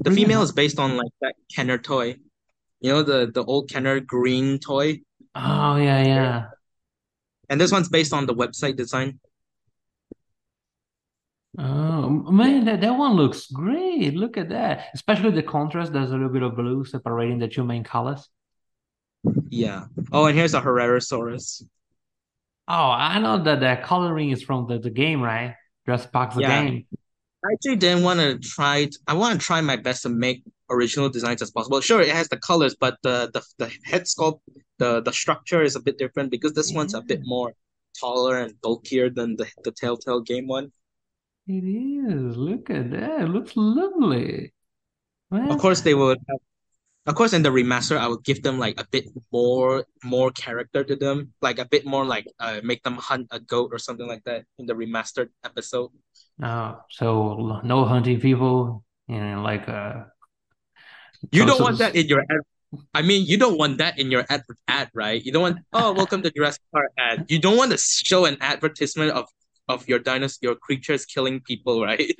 the 0.00 0.10
female 0.12 0.42
is 0.42 0.52
based 0.52 0.78
on 0.78 0.96
like 0.96 1.10
that 1.22 1.34
Kenner 1.54 1.78
toy. 1.78 2.16
You 2.80 2.92
know 2.92 3.02
the 3.02 3.30
the 3.32 3.42
old 3.44 3.68
Kenner 3.68 3.98
green 4.00 4.58
toy? 4.58 5.00
Oh, 5.34 5.76
yeah, 5.76 6.02
yeah. 6.06 6.44
And 7.48 7.60
this 7.60 7.72
one's 7.72 7.88
based 7.88 8.12
on 8.12 8.26
the 8.26 8.34
website 8.34 8.76
design. 8.76 9.18
Oh, 11.56 12.10
man, 12.10 12.64
that, 12.66 12.80
that 12.82 12.92
one 12.96 13.14
looks 13.14 13.46
great. 13.46 14.14
Look 14.14 14.36
at 14.36 14.50
that. 14.50 14.88
Especially 14.94 15.30
the 15.30 15.42
contrast. 15.42 15.92
There's 15.92 16.10
a 16.10 16.14
little 16.14 16.28
bit 16.28 16.42
of 16.42 16.56
blue 16.56 16.84
separating 16.84 17.38
the 17.38 17.48
two 17.48 17.64
main 17.64 17.84
colors. 17.84 18.28
Yeah. 19.48 19.86
Oh, 20.12 20.26
and 20.26 20.36
here's 20.36 20.54
a 20.54 20.60
Herrerasaurus. 20.60 21.62
Oh, 22.68 22.90
I 22.90 23.18
know 23.18 23.42
that 23.42 23.60
the 23.60 23.80
coloring 23.82 24.30
is 24.30 24.42
from 24.42 24.68
the, 24.68 24.78
the 24.78 24.90
game, 24.90 25.22
right? 25.22 25.56
Park's 26.12 26.34
the 26.34 26.42
Yeah. 26.42 26.64
game. 26.64 26.86
I 27.44 27.52
actually 27.54 27.76
didn't 27.76 28.04
want 28.04 28.20
to 28.20 28.38
try. 28.38 28.86
t- 28.86 28.96
I 29.06 29.14
want 29.14 29.40
to 29.40 29.46
try 29.46 29.60
my 29.60 29.76
best 29.76 30.02
to 30.02 30.08
make 30.10 30.42
original 30.68 31.08
designs 31.08 31.40
as 31.40 31.50
possible. 31.50 31.80
Sure, 31.80 32.02
it 32.02 32.10
has 32.10 32.28
the 32.28 32.36
colors, 32.36 32.76
but 32.78 32.98
the 33.02 33.30
the, 33.32 33.42
the 33.58 33.72
head 33.84 34.02
sculpt, 34.02 34.40
the 34.78 35.00
the 35.00 35.12
structure 35.12 35.62
is 35.62 35.76
a 35.76 35.80
bit 35.80 35.98
different 35.98 36.30
because 36.30 36.52
this 36.52 36.72
one's 36.72 36.94
a 36.94 37.00
bit 37.00 37.20
more 37.24 37.54
taller 37.98 38.38
and 38.38 38.60
bulkier 38.60 39.08
than 39.08 39.36
the 39.36 39.46
the 39.64 39.70
Telltale 39.70 40.20
game 40.20 40.46
one. 40.48 40.72
It 41.48 41.64
is. 41.64 42.36
Look 42.36 42.70
at 42.70 42.90
that. 42.90 43.22
It 43.22 43.28
looks 43.28 43.52
lovely. 43.56 44.52
Of 45.30 45.58
course, 45.58 45.80
they 45.82 45.94
would 45.94 46.18
have. 46.28 46.38
Of 47.06 47.14
course, 47.14 47.32
in 47.32 47.42
the 47.42 47.48
remaster, 47.48 47.96
I 47.96 48.06
would 48.06 48.22
give 48.22 48.42
them 48.42 48.58
like 48.58 48.78
a 48.78 48.86
bit 48.90 49.06
more 49.32 49.84
more 50.04 50.30
character 50.30 50.84
to 50.84 50.94
them, 50.94 51.32
like 51.40 51.58
a 51.58 51.64
bit 51.64 51.86
more 51.86 52.04
like 52.04 52.26
uh, 52.38 52.60
make 52.62 52.82
them 52.82 52.96
hunt 52.96 53.28
a 53.30 53.40
goat 53.40 53.70
or 53.72 53.78
something 53.78 54.06
like 54.06 54.24
that 54.24 54.44
in 54.58 54.66
the 54.66 54.74
remastered 54.74 55.28
episode. 55.44 55.90
oh, 56.42 56.76
so 56.90 57.60
no 57.64 57.84
hunting 57.84 58.20
people 58.20 58.84
and 59.08 59.42
like 59.42 59.68
uh 59.68 60.04
You 61.32 61.44
don't 61.46 61.60
want 61.60 61.78
that 61.78 61.96
in 61.96 62.06
your 62.06 62.20
ad. 62.20 62.40
I 62.92 63.02
mean, 63.02 63.24
you 63.26 63.38
don't 63.38 63.58
want 63.58 63.78
that 63.78 63.98
in 63.98 64.10
your 64.10 64.24
ad, 64.28 64.42
ad, 64.68 64.90
right? 64.94 65.24
You 65.24 65.32
don't 65.32 65.42
want, 65.42 65.58
oh, 65.72 65.92
welcome 65.92 66.22
to 66.22 66.30
Jurassic 66.30 66.62
Park 66.70 66.92
ad. 66.98 67.24
You 67.28 67.38
don't 67.38 67.56
want 67.56 67.72
to 67.72 67.78
show 67.78 68.26
an 68.26 68.36
advertisement 68.40 69.12
of 69.12 69.24
of 69.68 69.88
your 69.88 70.00
dinos, 70.00 70.38
your 70.40 70.54
creatures 70.54 71.04
killing 71.04 71.40
people, 71.40 71.82
right? 71.90 72.14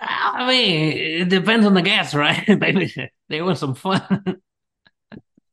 I 0.00 0.46
mean 0.48 0.92
it 1.22 1.28
depends 1.28 1.66
on 1.66 1.74
the 1.74 1.82
gas, 1.82 2.14
right? 2.14 2.46
Maybe 2.48 2.92
they 3.28 3.42
want 3.42 3.58
some 3.58 3.74
fun. 3.74 4.40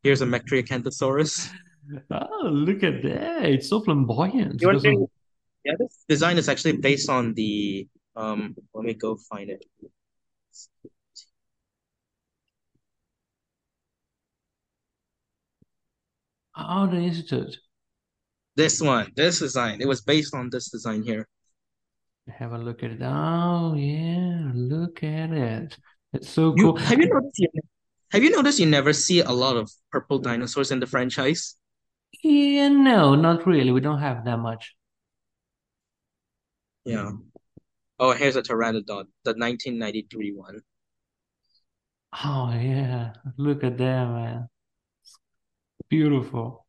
Here's 0.04 0.22
a 0.22 0.26
Metriacanthosaurus. 0.26 1.50
Oh, 2.12 2.50
look 2.50 2.84
at 2.84 3.02
that. 3.04 3.46
It's 3.46 3.70
so 3.70 3.82
flamboyant. 3.82 4.62
You're 4.62 4.80
There's 4.80 4.98
yeah, 5.66 5.74
this 5.78 6.06
design 6.08 6.38
is 6.38 6.48
actually 6.48 6.78
based 6.78 7.10
on 7.10 7.34
the 7.34 7.88
um. 8.16 8.56
Let 8.74 8.86
me 8.86 8.94
go 8.94 9.18
find 9.30 9.50
it. 9.50 9.66
oh 16.56 16.88
the 16.88 16.98
institute. 16.98 17.58
This 18.60 18.82
one, 18.82 19.12
this 19.16 19.40
design, 19.40 19.82
it 19.82 19.88
was 19.88 20.02
based 20.02 20.36
on 20.36 20.50
this 20.52 20.70
design 20.70 21.02
here. 21.04 21.28
Have 22.38 22.54
a 22.54 22.58
look 22.58 22.84
at 22.84 22.92
it. 22.92 23.02
Oh 23.02 23.74
yeah, 23.76 24.52
look 24.54 25.04
at 25.04 25.32
it. 25.32 25.78
It's 26.14 26.30
so 26.30 26.56
You 26.56 26.74
cool. 26.74 26.78
have 26.78 27.00
you 27.00 27.08
noticed? 27.08 27.40
You, 27.40 27.50
have 28.12 28.24
you 28.24 28.30
noticed 28.32 28.60
you 28.60 28.66
never 28.68 28.94
see 28.94 29.22
a 29.22 29.32
lot 29.32 29.58
of 29.58 29.72
purple 29.92 30.20
dinosaurs 30.20 30.72
in 30.72 30.80
the 30.80 30.88
franchise? 30.88 31.56
Yeah, 32.24 32.70
no, 32.70 33.16
not 33.16 33.46
really. 33.48 33.72
We 33.72 33.82
don't 33.82 34.00
have 34.00 34.24
that 34.26 34.38
much. 34.38 34.76
Yeah. 36.86 37.12
Oh, 38.00 38.14
here's 38.14 38.36
a 38.38 38.44
Pteranodon, 38.44 39.08
the 39.24 39.36
1993 39.36 40.34
one. 40.34 40.62
Oh 42.14 42.52
yeah, 42.54 43.14
look 43.38 43.64
at 43.64 43.78
that, 43.80 44.06
man. 44.10 44.50
It's 45.80 45.88
Beautiful. 45.90 46.66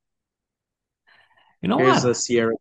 You 1.63 1.69
know 1.69 1.79
Here's 1.79 2.05
what? 2.05 2.11
a 2.11 2.15
Sierra. 2.15 2.55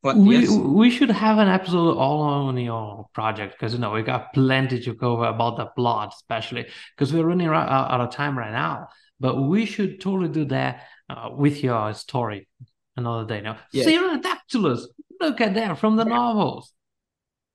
What? 0.00 0.16
We 0.16 0.38
Yes. 0.38 0.50
we 0.50 0.90
should 0.90 1.10
have 1.10 1.38
an 1.38 1.48
episode 1.48 1.96
all 1.96 2.20
on 2.22 2.56
your 2.56 3.08
project 3.12 3.54
because 3.54 3.72
you 3.74 3.78
know 3.80 3.90
we 3.92 4.02
got 4.02 4.32
plenty 4.32 4.80
to 4.80 4.94
cover 4.94 5.24
about 5.24 5.56
the 5.56 5.66
plot, 5.66 6.14
especially 6.14 6.66
because 6.96 7.12
we're 7.12 7.26
running 7.26 7.48
out 7.48 8.00
of 8.00 8.10
time 8.10 8.38
right 8.38 8.52
now. 8.52 8.88
But 9.20 9.34
we 9.42 9.66
should 9.66 10.00
totally 10.00 10.28
do 10.28 10.44
that 10.46 10.84
uh, 11.10 11.30
with 11.32 11.64
your 11.64 11.92
story 11.94 12.48
another 12.96 13.26
day. 13.26 13.40
Now, 13.40 13.58
Yes. 13.72 13.86
Pterodactylus, 13.86 14.82
look 15.20 15.40
at 15.40 15.54
that 15.54 15.78
from 15.78 15.96
the 15.96 16.04
novels. 16.04 16.72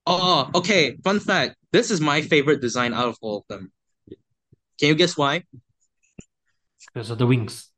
Oh, 0.05 0.49
okay. 0.53 0.97
Fun 1.03 1.21
fact. 1.21 1.55
This 1.71 1.89
is 1.89 2.01
my 2.01 2.21
favorite 2.21 2.59
design 2.59 2.93
out 2.93 3.07
of 3.07 3.17
all 3.21 3.37
of 3.37 3.43
them. 3.47 3.71
Can 4.77 4.89
you 4.89 4.95
guess 4.95 5.15
why? 5.17 5.43
Because 6.93 7.09
of 7.09 7.17
the 7.17 7.25
wings. 7.25 7.69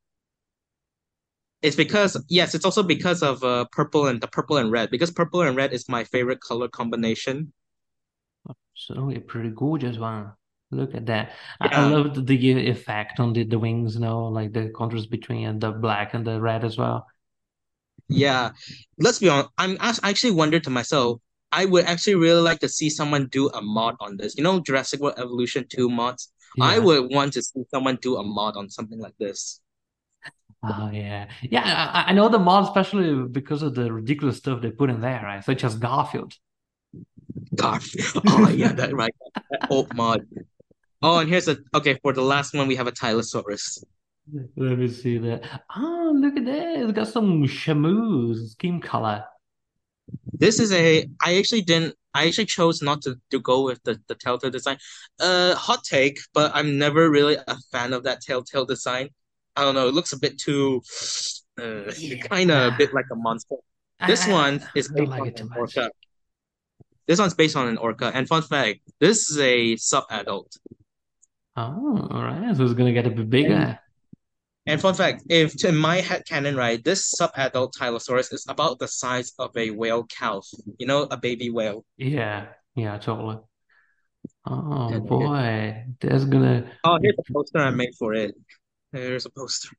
It's 1.65 1.75
because 1.75 2.15
yes, 2.29 2.55
it's 2.55 2.65
also 2.65 2.83
because 2.83 3.23
of 3.23 3.43
uh 3.43 3.65
purple 3.71 4.07
and 4.07 4.21
the 4.21 4.27
purple 4.27 4.57
and 4.57 4.71
red. 4.71 4.91
Because 4.91 5.11
purple 5.11 5.41
and 5.41 5.55
red 5.57 5.73
is 5.73 5.89
my 5.89 6.03
favorite 6.03 6.39
color 6.39 6.67
combination. 6.67 7.53
Certainly 8.75 9.15
a 9.15 9.21
pretty 9.21 9.49
gorgeous 9.49 9.97
one. 9.97 10.33
Look 10.71 10.93
at 10.95 11.05
that. 11.05 11.31
I, 11.61 11.67
I 11.67 11.87
loved 11.87 12.27
the 12.27 12.69
effect 12.69 13.19
on 13.19 13.33
the, 13.33 13.43
the 13.43 13.57
wings, 13.57 13.95
you 13.95 14.01
know, 14.01 14.25
like 14.27 14.51
the 14.51 14.69
contrast 14.75 15.09
between 15.09 15.59
the 15.59 15.71
black 15.71 16.13
and 16.13 16.25
the 16.25 16.41
red 16.41 16.63
as 16.63 16.77
well. 16.77 17.05
Yeah, 18.09 18.51
let's 18.99 19.19
be 19.19 19.29
honest. 19.29 19.49
I'm 19.57 19.77
I 19.79 19.97
actually 20.03 20.31
wondered 20.31 20.63
to 20.65 20.69
myself, 20.69 21.21
I 21.51 21.65
would 21.65 21.85
actually 21.85 22.15
really 22.15 22.41
like 22.41 22.59
to 22.59 22.69
see 22.69 22.89
someone 22.89 23.27
do 23.31 23.49
a 23.49 23.61
mod 23.61 23.95
on 23.99 24.17
this. 24.17 24.35
You 24.35 24.43
know, 24.43 24.59
Jurassic 24.59 24.99
World 24.99 25.15
Evolution 25.17 25.65
2 25.69 25.89
mods? 25.89 26.31
I 26.59 26.79
would 26.79 27.11
want 27.11 27.33
to 27.33 27.41
see 27.41 27.63
someone 27.71 27.97
do 28.01 28.17
a 28.17 28.23
mod 28.23 28.55
on 28.57 28.69
something 28.69 28.99
like 28.99 29.15
this. 29.19 29.61
Oh 30.67 30.89
yeah. 30.91 31.27
Yeah, 31.41 31.63
I, 31.93 32.09
I 32.09 32.13
know 32.13 32.29
the 32.29 32.39
mod 32.39 32.63
especially 32.65 33.27
because 33.27 33.61
of 33.61 33.75
the 33.75 33.91
ridiculous 33.91 34.37
stuff 34.37 34.61
they 34.61 34.71
put 34.71 34.89
in 34.89 35.01
there, 35.01 35.21
right? 35.23 35.43
Such 35.43 35.63
as 35.63 35.75
Garfield. 35.75 36.33
Garfield. 37.55 38.23
Oh 38.27 38.49
yeah, 38.49 38.73
that 38.73 38.93
right. 38.93 39.13
That 39.51 39.67
old 39.69 39.93
mod. 39.93 40.25
Oh, 41.01 41.19
and 41.19 41.29
here's 41.29 41.47
a 41.47 41.57
okay, 41.73 41.99
for 42.01 42.13
the 42.13 42.21
last 42.21 42.53
one 42.53 42.67
we 42.67 42.75
have 42.75 42.87
a 42.87 42.91
Tylosaurus. 42.91 43.83
Let 44.55 44.79
me 44.79 44.87
see 44.87 45.17
that. 45.19 45.61
Oh, 45.75 46.11
look 46.15 46.35
at 46.37 46.45
that. 46.45 46.77
It's 46.79 46.91
got 46.93 47.07
some 47.07 47.43
Shamu's 47.43 48.53
skin 48.53 48.81
color. 48.81 49.23
This 50.33 50.59
is 50.59 50.71
a 50.71 51.07
I 51.23 51.37
actually 51.37 51.61
didn't 51.61 51.95
I 52.13 52.27
actually 52.27 52.45
chose 52.45 52.81
not 52.81 53.01
to, 53.03 53.15
to 53.31 53.39
go 53.39 53.63
with 53.63 53.83
the, 53.83 53.99
the 54.07 54.15
Telltale 54.15 54.49
design. 54.49 54.77
Uh 55.19 55.55
hot 55.55 55.83
take, 55.83 56.19
but 56.33 56.51
I'm 56.55 56.77
never 56.77 57.09
really 57.09 57.37
a 57.47 57.57
fan 57.71 57.93
of 57.93 58.03
that 58.03 58.21
Telltale 58.21 58.65
design. 58.65 59.09
I 59.55 59.61
don't 59.63 59.75
know, 59.75 59.87
it 59.87 59.93
looks 59.93 60.13
a 60.13 60.19
bit 60.19 60.37
too 60.37 60.81
uh 61.61 61.91
kind 62.29 62.51
of 62.51 62.73
a 62.73 62.75
bit 62.77 62.93
like 62.93 63.05
a 63.11 63.15
monster. 63.15 63.55
This 64.07 64.27
I, 64.27 64.31
one 64.31 64.61
I 64.61 64.67
is 64.75 64.89
based 64.89 65.09
like 65.09 65.21
on 65.21 65.27
it 65.27 65.39
an 65.39 65.49
much. 65.49 65.57
orca. 65.57 65.91
This 67.07 67.19
one's 67.19 67.33
based 67.33 67.55
on 67.55 67.67
an 67.67 67.77
orca. 67.77 68.11
And 68.13 68.27
fun 68.27 68.41
fact, 68.41 68.79
this 68.99 69.29
is 69.29 69.37
a 69.39 69.75
sub-adult. 69.77 70.51
Oh, 71.55 72.07
all 72.11 72.23
right. 72.23 72.55
So 72.55 72.63
it's 72.63 72.73
gonna 72.73 72.93
get 72.93 73.07
a 73.07 73.11
bit 73.11 73.29
bigger. 73.29 73.79
and 74.65 74.81
fun 74.81 74.95
fact, 74.95 75.23
if 75.29 75.63
in 75.63 75.77
my 75.77 75.97
head 76.01 76.23
canon, 76.27 76.55
right, 76.55 76.83
this 76.83 77.11
sub-adult 77.11 77.75
Tylosaurus 77.79 78.33
is 78.33 78.45
about 78.49 78.79
the 78.79 78.87
size 78.87 79.31
of 79.39 79.55
a 79.55 79.69
whale 79.69 80.03
calf. 80.03 80.45
You 80.77 80.87
know, 80.87 81.03
a 81.03 81.15
baby 81.17 81.49
whale. 81.51 81.85
Yeah, 81.97 82.47
yeah, 82.75 82.97
totally. 82.97 83.37
Oh 84.47 84.99
boy, 84.99 85.85
that's 86.01 86.25
gonna. 86.25 86.69
oh, 86.83 86.97
here's 87.01 87.15
a 87.17 87.33
poster 87.33 87.59
I 87.59 87.69
made 87.69 87.93
for 87.97 88.13
it. 88.13 88.35
Here's 88.91 89.25
a 89.25 89.29
poster. 89.29 89.69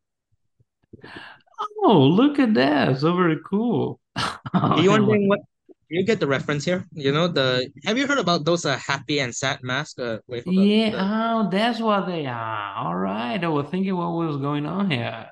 Oh, 1.82 2.02
look 2.02 2.38
at 2.38 2.54
that. 2.54 2.98
So 2.98 3.14
very 3.16 3.38
cool. 3.48 4.00
Are 4.52 4.80
you 4.80 4.90
wondering 4.90 5.28
what 5.28 5.40
you 5.88 6.04
get 6.04 6.20
the 6.20 6.26
reference 6.26 6.64
here? 6.64 6.86
You 6.92 7.12
know 7.12 7.28
the 7.28 7.70
have 7.84 7.98
you 7.98 8.06
heard 8.06 8.18
about 8.18 8.44
those 8.44 8.64
uh, 8.64 8.76
happy 8.76 9.20
and 9.20 9.34
sad 9.34 9.62
masks? 9.62 9.98
Uh, 9.98 10.18
wait, 10.26 10.46
up. 10.46 10.54
Yeah, 10.54 10.90
The 10.90 10.98
oh, 10.98 11.48
that's 11.50 11.80
what 11.80 12.06
they 12.06 12.26
are. 12.26 12.74
All 12.76 12.96
right. 12.96 13.42
I 13.42 13.48
was 13.48 13.68
thinking 13.70 13.96
what 13.96 14.12
was 14.12 14.36
going 14.38 14.66
on 14.66 14.90
here. 14.90 15.30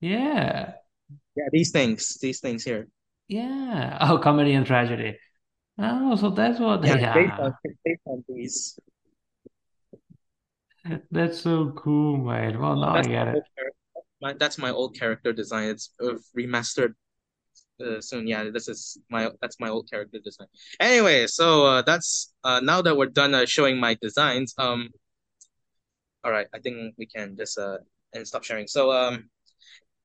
Yeah, 0.00 0.74
yeah, 1.36 1.44
these 1.52 1.70
things, 1.72 2.18
these 2.20 2.40
things 2.40 2.64
here. 2.64 2.88
yeah. 3.28 3.98
Oh, 4.00 4.18
comedy 4.18 4.52
and 4.54 4.66
tragedy. 4.66 5.18
Oh, 5.78 6.16
so 6.16 6.30
that's 6.30 6.60
what 6.60 6.82
Yeah, 6.82 6.96
they 6.96 7.02
it's 7.02 7.06
based 7.08 7.38
on 7.40 7.52
are. 7.52 7.58
based 7.84 8.02
on 8.06 8.24
these. 8.28 8.78
That's 11.10 11.40
so 11.40 11.72
cool, 11.76 12.18
mate. 12.18 12.58
Well, 12.58 12.76
now 12.76 12.92
I 12.92 12.96
that's 12.96 13.08
my 13.08 13.14
get 13.14 13.28
it. 13.28 13.44
My, 14.20 14.32
that's 14.34 14.58
my 14.58 14.70
old 14.70 14.98
character 14.98 15.32
design. 15.32 15.68
It's 15.68 15.90
uh, 16.02 16.14
remastered 16.36 16.94
uh, 17.84 18.00
soon. 18.00 18.26
Yeah, 18.26 18.50
this 18.50 18.68
is 18.68 18.98
my 19.10 19.30
that's 19.40 19.58
my 19.60 19.68
old 19.68 19.90
character 19.90 20.18
design. 20.22 20.48
Anyway, 20.80 21.26
so 21.26 21.66
uh, 21.66 21.82
that's 21.82 22.32
uh 22.44 22.60
now 22.60 22.82
that 22.82 22.96
we're 22.96 23.06
done 23.06 23.34
uh, 23.34 23.46
showing 23.46 23.78
my 23.78 23.96
designs. 24.00 24.54
Um, 24.58 24.90
all 26.22 26.32
right, 26.32 26.46
I 26.54 26.58
think 26.58 26.94
we 26.98 27.06
can 27.06 27.36
just 27.36 27.58
uh 27.58 27.78
and 28.12 28.26
stop 28.26 28.44
sharing. 28.44 28.66
So 28.66 28.92
um 28.92 29.28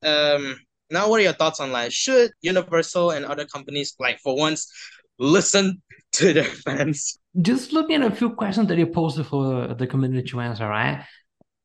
um 0.04 0.58
now 0.90 1.10
what 1.10 1.20
are 1.20 1.24
your 1.24 1.34
thoughts 1.34 1.60
on 1.60 1.72
like 1.72 1.92
should 1.92 2.32
Universal 2.42 3.12
and 3.12 3.26
other 3.26 3.46
companies 3.46 3.96
like 4.00 4.20
for 4.20 4.36
once 4.36 4.72
listen 5.20 5.82
to 6.14 6.34
their 6.34 6.44
fans? 6.66 7.20
Just 7.42 7.74
looking 7.74 8.02
at 8.02 8.12
a 8.12 8.16
few 8.16 8.32
questions 8.32 8.68
that 8.70 8.78
you 8.78 8.88
posted 8.88 9.26
for 9.28 9.74
the 9.76 9.86
community 9.88 10.28
to 10.30 10.40
answer, 10.40 10.68
right? 10.68 11.06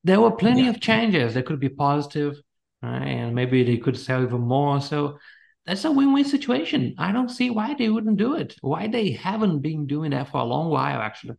There 0.03 0.21
were 0.21 0.33
plenty 0.33 0.65
Yeah. 0.65 0.71
of 0.71 0.81
changes. 0.81 1.35
They 1.35 1.43
could 1.43 1.61
be 1.61 1.71
positive, 1.71 2.37
right? 2.83 3.07
And 3.07 3.35
maybe 3.35 3.65
they 3.65 3.79
could 3.79 3.97
sell 3.99 4.23
even 4.23 4.43
more. 4.43 4.81
So 4.83 5.19
that's 5.65 5.85
a 5.87 5.91
win-win 5.91 6.25
situation. 6.25 6.95
I 6.99 7.11
don't 7.13 7.31
see 7.31 7.49
why 7.49 7.75
they 7.75 7.89
wouldn't 7.89 8.19
do 8.19 8.35
it. 8.35 8.55
Why 8.61 8.87
they 8.87 9.13
haven't 9.13 9.61
been 9.61 9.87
doing 9.87 10.11
that 10.11 10.29
for 10.31 10.39
a 10.41 10.45
long 10.45 10.69
while, 10.69 11.01
actually. 11.01 11.37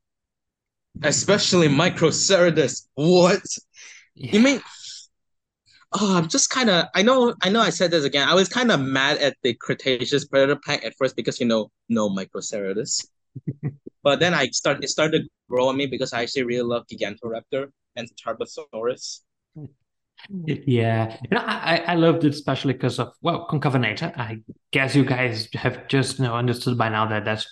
Especially 1.04 1.68
Microceratus. 1.68 2.88
What? 2.96 3.44
You 4.16 4.40
mean 4.40 4.62
Oh, 5.98 6.18
I'm 6.18 6.28
just 6.28 6.50
kind 6.50 6.70
of. 6.70 6.88
I 6.94 7.02
know. 7.02 7.34
I 7.42 7.50
know. 7.50 7.62
I 7.62 7.70
said 7.70 7.92
this 7.92 8.04
again. 8.04 8.28
I 8.28 8.34
was 8.34 8.50
kind 8.50 8.72
of 8.72 8.80
mad 8.82 9.18
at 9.20 9.38
the 9.44 9.54
Cretaceous 9.54 10.26
Predator 10.26 10.60
pack 10.66 10.84
at 10.84 10.94
first 10.98 11.16
because 11.16 11.40
you 11.40 11.46
know 11.46 11.72
no 11.90 12.10
Microceratus. 12.10 13.06
But 14.04 14.20
then 14.20 14.36
I 14.36 14.46
start. 14.50 14.84
It 14.84 14.90
started 14.90 15.24
to 15.24 15.30
grow 15.50 15.68
on 15.70 15.78
me 15.78 15.88
because 15.88 16.14
I 16.14 16.22
actually 16.22 16.44
really 16.44 16.62
love 16.62 16.86
Gigantoraptor 16.86 17.72
and 17.96 18.08
Tarbosaurus. 18.24 19.22
Yeah, 20.30 21.18
you 21.24 21.30
know, 21.32 21.44
I, 21.44 21.78
I 21.78 21.94
I 21.94 21.96
loved 21.96 22.24
it 22.24 22.34
especially 22.34 22.74
because 22.74 23.00
of 23.00 23.14
well, 23.24 23.48
Concavenator. 23.50 24.16
I 24.16 24.42
guess 24.72 24.96
you 24.96 25.06
guys 25.06 25.50
have 25.54 25.88
just 25.88 26.20
you 26.20 26.26
know 26.26 26.36
understood 26.36 26.78
by 26.78 26.90
now 26.90 27.08
that 27.08 27.26
that's 27.26 27.48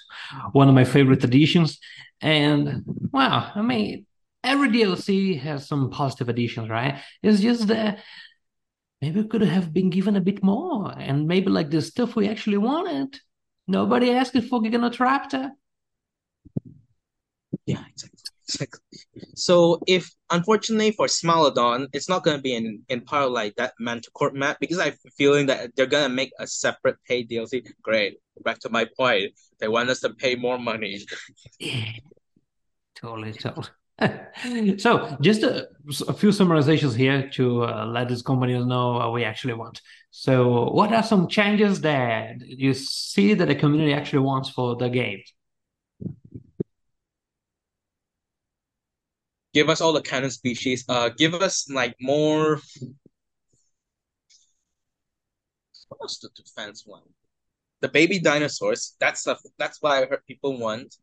one 0.52 0.70
of 0.70 0.76
my 0.76 0.84
favorite 0.84 1.24
additions. 1.24 1.80
And 2.22 2.84
wow, 3.12 3.52
I 3.56 3.64
mean, 3.64 4.06
every 4.44 4.70
DLC 4.70 5.40
has 5.40 5.68
some 5.68 5.90
positive 5.90 6.30
additions, 6.30 6.70
right? 6.70 7.02
It's 7.24 7.42
just 7.42 7.68
that 7.68 8.00
maybe 9.04 9.20
we 9.20 9.28
could 9.28 9.42
have 9.42 9.74
been 9.74 9.90
given 9.90 10.16
a 10.16 10.22
bit 10.22 10.42
more, 10.42 10.94
and 10.98 11.28
maybe 11.28 11.50
like 11.50 11.70
the 11.70 11.82
stuff 11.82 12.16
we 12.16 12.30
actually 12.30 12.58
wanted. 12.58 13.20
Nobody 13.68 14.12
asked 14.12 14.42
for 14.50 14.62
Gigantoraptor. 14.62 15.52
Yeah, 17.66 17.84
exactly. 17.92 18.20
Exactly. 18.48 19.00
So 19.36 19.82
if 19.88 20.10
unfortunately 20.30 20.92
for 20.92 21.08
Smilodon, 21.08 21.88
it's 21.92 22.08
not 22.08 22.24
gonna 22.24 22.46
be 22.50 22.56
in 22.56 22.84
in 22.88 23.02
part 23.02 23.32
like 23.32 23.56
that 23.56 23.74
Manticore 23.78 24.32
map 24.32 24.58
because 24.62 24.80
I 24.80 24.86
have 24.86 25.00
a 25.06 25.12
feeling 25.18 25.48
that 25.48 25.76
they're 25.76 25.94
gonna 25.96 26.16
make 26.22 26.32
a 26.40 26.48
separate 26.48 26.98
paid 27.08 27.30
DLC. 27.30 27.66
Great. 27.82 28.20
Back 28.46 28.60
to 28.60 28.70
my 28.70 28.86
point. 28.98 29.34
They 29.60 29.68
want 29.68 29.90
us 29.90 30.00
to 30.02 30.12
pay 30.14 30.36
more 30.36 30.60
money. 30.60 30.94
Yeah, 31.60 31.92
totally, 32.96 33.34
totally. 33.34 33.68
So, 34.78 35.18
just 35.22 35.44
a, 35.44 35.70
a 36.08 36.14
few 36.14 36.30
summarizations 36.30 36.96
here 36.96 37.30
to 37.32 37.66
uh, 37.66 37.86
let 37.86 38.10
these 38.10 38.22
companies 38.22 38.66
know 38.66 38.94
what 38.94 39.14
we 39.14 39.24
actually 39.24 39.54
want. 39.54 39.82
So, 40.12 40.70
what 40.72 40.92
are 40.92 41.04
some 41.04 41.28
changes 41.28 41.82
that 41.82 42.42
you 42.42 42.74
see 42.74 43.34
that 43.36 43.48
the 43.48 43.56
community 43.56 43.94
actually 43.94 44.20
wants 44.20 44.50
for 44.50 44.76
the 44.76 44.90
game? 44.90 45.22
Give 49.54 49.70
us 49.70 49.82
all 49.82 49.94
the 49.94 50.02
canon 50.02 50.32
species. 50.32 50.84
Uh, 50.90 51.10
give 51.10 51.36
us 51.36 51.70
like 51.70 51.96
more. 52.02 52.60
What 55.90 56.10
do 56.22 56.28
the 56.36 56.44
fans 56.56 56.84
want? 56.88 57.06
The 57.82 57.90
baby 57.90 58.20
dinosaurs. 58.20 58.96
That's 59.00 59.24
the 59.24 59.38
that's 59.60 59.82
what 59.82 59.92
I 59.92 60.06
heard 60.06 60.26
people 60.28 60.58
want. 60.58 60.96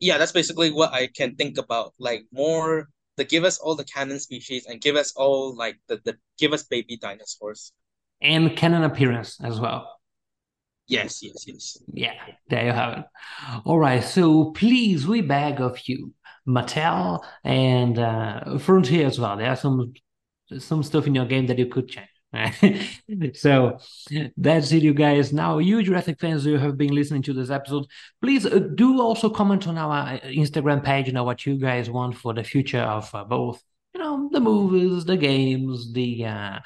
Yeah, 0.00 0.18
that's 0.18 0.32
basically 0.32 0.70
what 0.70 0.92
I 0.92 1.08
can 1.08 1.34
think 1.34 1.58
about. 1.58 1.94
Like 1.98 2.26
more 2.32 2.88
the 3.16 3.24
give 3.24 3.44
us 3.44 3.58
all 3.58 3.74
the 3.74 3.84
canon 3.84 4.20
species 4.20 4.66
and 4.66 4.80
give 4.80 4.96
us 4.96 5.12
all 5.16 5.54
like 5.54 5.76
the, 5.88 6.00
the 6.04 6.16
give 6.38 6.52
us 6.52 6.62
baby 6.62 6.96
dinosaurs. 6.96 7.72
And 8.22 8.56
canon 8.56 8.84
appearance 8.84 9.38
as 9.42 9.60
well. 9.60 9.98
Yes, 10.86 11.22
yes, 11.22 11.44
yes. 11.46 11.76
Yeah, 11.92 12.14
there 12.48 12.64
you 12.64 12.72
have 12.72 12.98
it. 12.98 13.04
All 13.66 13.78
right, 13.78 14.02
so 14.02 14.52
please, 14.52 15.06
we 15.06 15.20
beg 15.20 15.60
of 15.60 15.86
you, 15.86 16.14
Mattel 16.48 17.22
and 17.44 17.98
uh, 17.98 18.58
Frontier 18.58 19.06
as 19.06 19.18
well. 19.18 19.36
There 19.36 19.50
are 19.50 19.56
some 19.56 19.92
some 20.58 20.82
stuff 20.82 21.06
in 21.06 21.14
your 21.14 21.26
game 21.26 21.46
that 21.48 21.58
you 21.58 21.66
could 21.66 21.88
change. 21.88 22.08
so 23.34 23.78
that's 24.36 24.72
it, 24.72 24.82
you 24.82 24.92
guys. 24.92 25.32
Now, 25.32 25.58
you 25.58 25.82
Jurassic 25.82 26.20
fans 26.20 26.44
who 26.44 26.56
have 26.58 26.76
been 26.76 26.94
listening 26.94 27.22
to 27.22 27.32
this 27.32 27.48
episode, 27.50 27.86
please 28.20 28.44
uh, 28.44 28.58
do 28.74 29.00
also 29.00 29.30
comment 29.30 29.66
on 29.66 29.78
our 29.78 30.14
uh, 30.14 30.20
Instagram 30.20 30.84
page. 30.84 31.06
You 31.06 31.14
know 31.14 31.24
what 31.24 31.46
you 31.46 31.56
guys 31.56 31.88
want 31.88 32.16
for 32.16 32.34
the 32.34 32.44
future 32.44 32.80
of 32.80 33.12
uh, 33.14 33.24
both, 33.24 33.62
you 33.94 34.00
know, 34.00 34.28
the 34.30 34.40
movies, 34.40 35.06
the 35.06 35.16
games, 35.16 35.92
the 35.94 36.26
uh, 36.26 36.58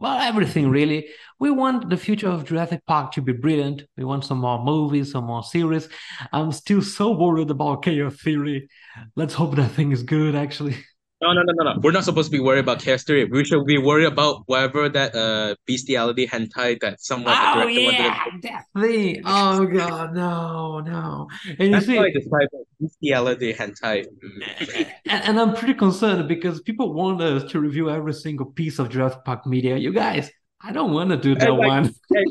well, 0.00 0.18
everything 0.18 0.70
really. 0.70 1.08
We 1.38 1.50
want 1.50 1.88
the 1.88 1.96
future 1.96 2.28
of 2.28 2.44
Jurassic 2.44 2.84
Park 2.86 3.12
to 3.12 3.22
be 3.22 3.32
brilliant. 3.32 3.84
We 3.96 4.04
want 4.04 4.24
some 4.24 4.38
more 4.38 4.62
movies, 4.62 5.12
some 5.12 5.24
more 5.24 5.42
series. 5.42 5.88
I'm 6.32 6.52
still 6.52 6.82
so 6.82 7.10
worried 7.12 7.50
about 7.50 7.82
Chaos 7.82 8.16
Theory. 8.16 8.68
Let's 9.16 9.34
hope 9.34 9.56
that 9.56 9.70
thing 9.70 9.92
is 9.92 10.02
good, 10.02 10.34
actually. 10.34 10.76
No, 11.22 11.34
no, 11.34 11.42
no, 11.42 11.52
no, 11.52 11.74
no. 11.74 11.80
We're 11.82 11.92
not 11.92 12.04
supposed 12.04 12.30
to 12.30 12.36
be 12.36 12.40
worried 12.40 12.60
about 12.60 12.80
Chaos 12.80 13.04
Theory. 13.04 13.26
We 13.26 13.44
should 13.44 13.66
be 13.66 13.76
worried 13.76 14.06
about 14.06 14.42
whatever 14.46 14.88
that 14.88 15.14
uh 15.14 15.54
bestiality 15.66 16.26
hentai 16.26 16.80
that 16.80 17.02
someone 17.02 17.34
oh, 17.36 17.54
director 17.54 17.70
yeah, 17.70 18.24
wanted 18.24 18.42
to 18.42 18.48
that. 18.48 19.22
Oh 19.26 19.66
god, 19.66 20.14
no, 20.14 20.80
no. 20.80 21.28
And 21.58 21.74
That's 21.74 21.86
you 21.86 21.92
see, 21.92 21.98
why 21.98 22.06
I 22.06 22.10
describe 22.10 22.48
bestiality 22.80 23.52
hentai. 23.52 24.06
and, 25.10 25.24
and 25.24 25.40
I'm 25.40 25.54
pretty 25.54 25.74
concerned 25.74 26.26
because 26.26 26.62
people 26.62 26.94
want 26.94 27.20
us 27.20 27.50
to 27.52 27.60
review 27.60 27.90
every 27.90 28.14
single 28.14 28.46
piece 28.46 28.78
of 28.78 28.88
Jurassic 28.88 29.22
Park 29.22 29.46
media. 29.46 29.76
You 29.76 29.92
guys, 29.92 30.30
I 30.62 30.72
don't 30.72 30.92
want 30.92 31.10
to 31.10 31.18
do 31.18 31.34
that 31.34 31.50
And 31.50 31.58
like, 31.58 31.68
one. 31.68 31.94
and, 32.10 32.26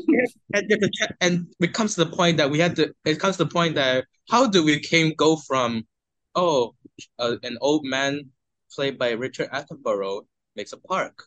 and, 0.54 0.68
there's 0.68 0.82
a 0.82 0.90
cha- 0.90 1.14
and 1.20 1.46
it 1.60 1.72
comes 1.74 1.94
to 1.94 2.04
the 2.04 2.10
point 2.10 2.38
that 2.38 2.50
we 2.50 2.58
had 2.58 2.74
to. 2.74 2.92
It 3.04 3.20
comes 3.20 3.36
to 3.36 3.44
the 3.44 3.50
point 3.50 3.76
that 3.76 4.06
how 4.28 4.48
do 4.48 4.64
we 4.64 4.80
came 4.80 5.14
go 5.16 5.36
from, 5.36 5.86
oh, 6.34 6.74
uh, 7.20 7.36
an 7.44 7.56
old 7.60 7.84
man 7.84 8.30
played 8.74 8.98
by 8.98 9.10
Richard 9.12 9.50
Attenborough 9.50 10.26
makes 10.56 10.72
a 10.72 10.78
park, 10.78 11.24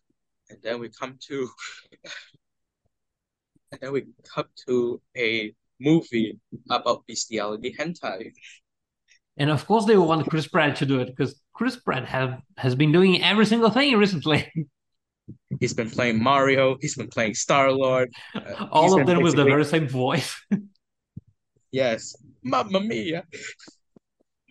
and 0.50 0.60
then 0.64 0.80
we 0.80 0.90
come 0.90 1.18
to, 1.28 1.50
and 3.72 3.82
then 3.82 3.92
we 3.92 4.06
come 4.34 4.48
to 4.68 5.02
a 5.18 5.54
movie 5.80 6.40
about 6.70 7.06
bestiality 7.08 7.76
hentai. 7.78 8.32
And 9.38 9.50
of 9.50 9.66
course, 9.66 9.86
they 9.86 9.98
want 9.98 10.30
Chris 10.30 10.48
Pratt 10.48 10.76
to 10.78 10.86
do 10.86 11.00
it 11.00 11.08
because 11.08 11.42
Chris 11.54 11.76
Pratt 11.76 12.06
have 12.06 12.42
has 12.58 12.76
been 12.76 12.92
doing 12.92 13.22
every 13.24 13.46
single 13.46 13.70
thing 13.70 13.98
recently. 13.98 14.52
He's 15.60 15.74
been 15.74 15.90
playing 15.90 16.22
Mario. 16.22 16.78
He's 16.82 16.96
been 16.96 17.08
playing 17.08 17.34
Star 17.34 17.72
Lord. 17.72 18.10
Uh, 18.36 18.68
All 18.72 19.00
of 19.00 19.08
them 19.08 19.22
with 19.22 19.36
the 19.36 19.44
very 19.44 19.66
same 19.66 19.88
voice. 19.88 20.36
Yes. 21.72 22.16
Mamma 22.44 22.80
mia. 22.82 23.24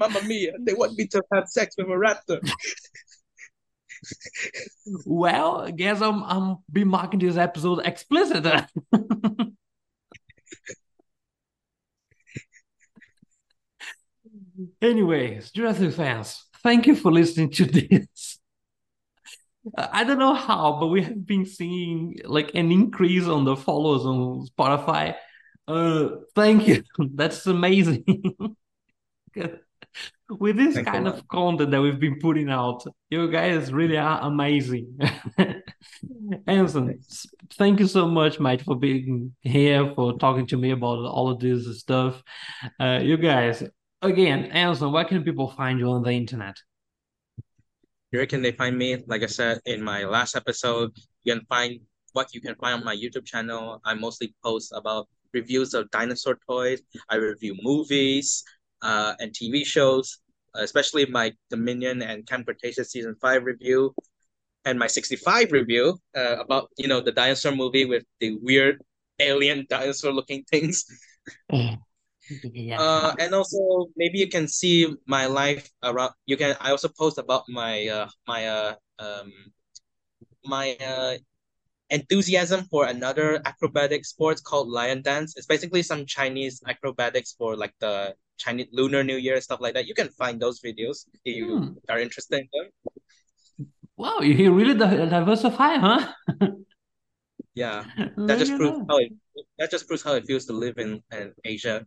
Mamma 0.02 0.26
mia. 0.26 0.52
They 0.60 0.74
want 0.74 0.96
me 0.98 1.06
to 1.08 1.22
have 1.32 1.48
sex 1.48 1.76
with 1.78 1.86
a 1.86 1.90
raptor. 1.90 2.40
well, 5.06 5.60
I 5.60 5.70
guess 5.70 6.00
I'm 6.00 6.22
I'm 6.24 6.56
be 6.70 6.84
marking 6.84 7.20
this 7.20 7.36
episode 7.36 7.86
explicit. 7.86 8.44
Anyways, 14.82 15.50
Jurassic 15.52 15.92
fans, 15.94 16.44
thank 16.62 16.86
you 16.86 16.94
for 16.96 17.12
listening 17.12 17.50
to 17.50 17.64
this. 17.64 18.38
I 19.76 20.02
don't 20.02 20.18
know 20.18 20.34
how, 20.34 20.78
but 20.80 20.88
we 20.88 21.02
have 21.02 21.24
been 21.24 21.46
seeing 21.46 22.18
like 22.24 22.50
an 22.54 22.72
increase 22.72 23.26
on 23.28 23.44
the 23.44 23.54
followers 23.56 24.04
on 24.04 24.46
Spotify. 24.48 25.14
Uh, 25.68 26.08
thank 26.34 26.66
you. 26.66 26.82
That's 26.98 27.46
amazing. 27.46 28.04
With 30.28 30.56
this 30.56 30.74
Thanks 30.74 30.90
kind 30.90 31.06
of 31.06 31.26
content 31.28 31.70
that 31.72 31.82
we've 31.82 32.00
been 32.00 32.18
putting 32.18 32.48
out, 32.48 32.84
you 33.10 33.30
guys 33.30 33.72
really 33.72 33.98
are 33.98 34.20
amazing. 34.22 34.98
Anson, 36.46 37.00
thank 37.54 37.80
you 37.80 37.86
so 37.86 38.06
much, 38.06 38.40
mate, 38.40 38.62
for 38.62 38.74
being 38.74 39.34
here, 39.40 39.92
for 39.94 40.18
talking 40.18 40.46
to 40.46 40.56
me 40.56 40.70
about 40.70 40.98
all 41.04 41.28
of 41.30 41.38
this 41.38 41.80
stuff. 41.80 42.22
Uh, 42.80 43.00
you 43.02 43.18
guys, 43.18 43.62
again, 44.00 44.46
Anson, 44.46 44.90
where 44.90 45.04
can 45.04 45.22
people 45.22 45.50
find 45.50 45.78
you 45.78 45.90
on 45.90 46.02
the 46.02 46.12
internet? 46.12 46.56
Where 48.10 48.26
can 48.26 48.40
they 48.40 48.52
find 48.52 48.76
me? 48.76 49.02
Like 49.06 49.22
I 49.22 49.26
said 49.26 49.60
in 49.66 49.82
my 49.82 50.04
last 50.04 50.36
episode, 50.36 50.92
you 51.24 51.34
can 51.34 51.44
find 51.46 51.80
what 52.12 52.34
you 52.34 52.40
can 52.40 52.54
find 52.56 52.74
on 52.74 52.84
my 52.84 52.96
YouTube 52.96 53.26
channel. 53.26 53.80
I 53.84 53.94
mostly 53.94 54.34
post 54.42 54.72
about 54.74 55.08
reviews 55.32 55.74
of 55.74 55.90
dinosaur 55.90 56.38
toys. 56.46 56.80
I 57.08 57.16
review 57.16 57.56
movies 57.62 58.44
uh, 58.82 59.14
and 59.20 59.32
TV 59.32 59.64
shows, 59.64 60.18
especially 60.54 61.06
my 61.06 61.32
Dominion 61.50 62.02
and 62.02 62.26
Camp 62.26 62.46
Cretaceous 62.46 62.90
season 62.90 63.16
five 63.20 63.44
review, 63.44 63.94
and 64.64 64.78
my 64.78 64.86
sixty 64.86 65.16
five 65.16 65.52
review 65.52 65.98
uh, 66.16 66.36
about 66.38 66.68
you 66.76 66.88
know 66.88 67.00
the 67.00 67.12
dinosaur 67.12 67.54
movie 67.54 67.84
with 67.84 68.04
the 68.20 68.36
weird 68.42 68.82
alien 69.18 69.66
dinosaur 69.70 70.12
looking 70.12 70.44
things. 70.44 70.84
Yeah. 71.52 71.76
Uh, 72.78 73.12
and 73.18 73.34
also 73.34 73.88
maybe 73.96 74.18
you 74.18 74.28
can 74.28 74.48
see 74.48 74.88
my 75.06 75.26
life 75.26 75.68
around. 75.82 76.12
You 76.24 76.36
can. 76.36 76.56
I 76.60 76.70
also 76.70 76.88
post 76.88 77.18
about 77.18 77.44
my 77.48 77.86
uh 77.88 78.08
my 78.26 78.46
uh 78.46 78.74
um 78.98 79.30
my 80.44 80.76
uh 80.80 81.18
enthusiasm 81.90 82.64
for 82.70 82.86
another 82.86 83.40
acrobatic 83.44 84.04
sports 84.04 84.40
called 84.40 84.68
lion 84.68 85.02
dance. 85.02 85.36
It's 85.36 85.46
basically 85.46 85.82
some 85.82 86.06
Chinese 86.06 86.62
acrobatics 86.66 87.34
for 87.36 87.56
like 87.56 87.74
the 87.80 88.14
Chinese 88.38 88.68
Lunar 88.72 89.04
New 89.04 89.16
Year 89.16 89.40
stuff 89.40 89.60
like 89.60 89.74
that. 89.74 89.86
You 89.86 89.94
can 89.94 90.08
find 90.10 90.40
those 90.40 90.60
videos 90.60 91.06
if 91.24 91.36
you 91.36 91.60
Hmm. 91.60 91.74
are 91.88 91.98
interested 92.00 92.40
in 92.40 92.48
them. 92.52 92.70
Wow, 93.96 94.20
you 94.20 94.52
really 94.52 94.74
diversify, 94.74 95.76
huh? 95.76 96.12
Yeah, 97.54 97.84
that 98.26 98.38
just 98.38 98.56
proves 98.56 98.78
that. 98.78 98.86
how 98.88 98.98
it 98.98 99.12
that 99.58 99.70
just 99.70 99.86
proves 99.86 100.02
how 100.02 100.14
it 100.14 100.26
feels 100.26 100.46
to 100.46 100.52
live 100.52 100.78
in, 100.78 101.02
in 101.12 101.32
Asia. 101.44 101.86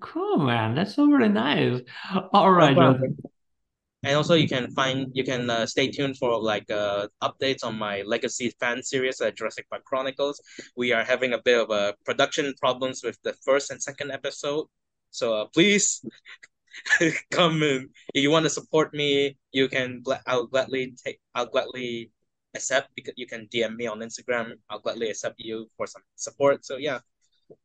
Cool, 0.00 0.38
man. 0.38 0.74
That's 0.74 0.94
so 0.94 1.06
very 1.08 1.28
nice. 1.28 1.80
All 2.32 2.50
right, 2.50 2.76
No 2.76 2.98
And 4.04 4.16
also 4.16 4.34
you 4.34 4.48
can 4.48 4.70
find 4.72 5.10
you 5.14 5.24
can 5.24 5.50
uh, 5.50 5.66
stay 5.66 5.88
tuned 5.90 6.16
for 6.18 6.40
like 6.40 6.70
uh 6.70 7.08
updates 7.22 7.64
on 7.64 7.76
my 7.78 8.02
Legacy 8.02 8.50
fan 8.60 8.82
series 8.82 9.20
uh, 9.20 9.30
Jurassic 9.32 9.68
Park 9.70 9.84
Chronicles. 9.84 10.40
We 10.76 10.92
are 10.92 11.04
having 11.04 11.32
a 11.32 11.42
bit 11.42 11.58
of 11.60 11.70
a 11.70 11.94
production 12.04 12.54
problems 12.60 13.02
with 13.04 13.18
the 13.24 13.34
first 13.44 13.70
and 13.70 13.82
second 13.82 14.10
episode. 14.12 14.66
So 15.10 15.34
uh, 15.34 15.46
please 15.46 16.04
come. 17.30 17.62
If 17.62 18.22
you 18.22 18.30
want 18.30 18.44
to 18.44 18.50
support 18.50 18.94
me, 18.94 19.36
you 19.52 19.68
can 19.68 20.02
I'll 20.26 20.46
gladly 20.46 20.94
take 21.04 21.20
I'll 21.34 21.46
gladly 21.46 22.10
accept 22.54 22.90
because 22.94 23.14
you 23.16 23.26
can 23.26 23.46
DM 23.52 23.76
me 23.76 23.86
on 23.86 24.00
Instagram. 24.00 24.52
I'll 24.70 24.80
gladly 24.80 25.10
accept 25.10 25.36
you 25.38 25.70
for 25.76 25.86
some 25.86 26.02
support. 26.16 26.64
So 26.64 26.76
yeah. 26.76 27.00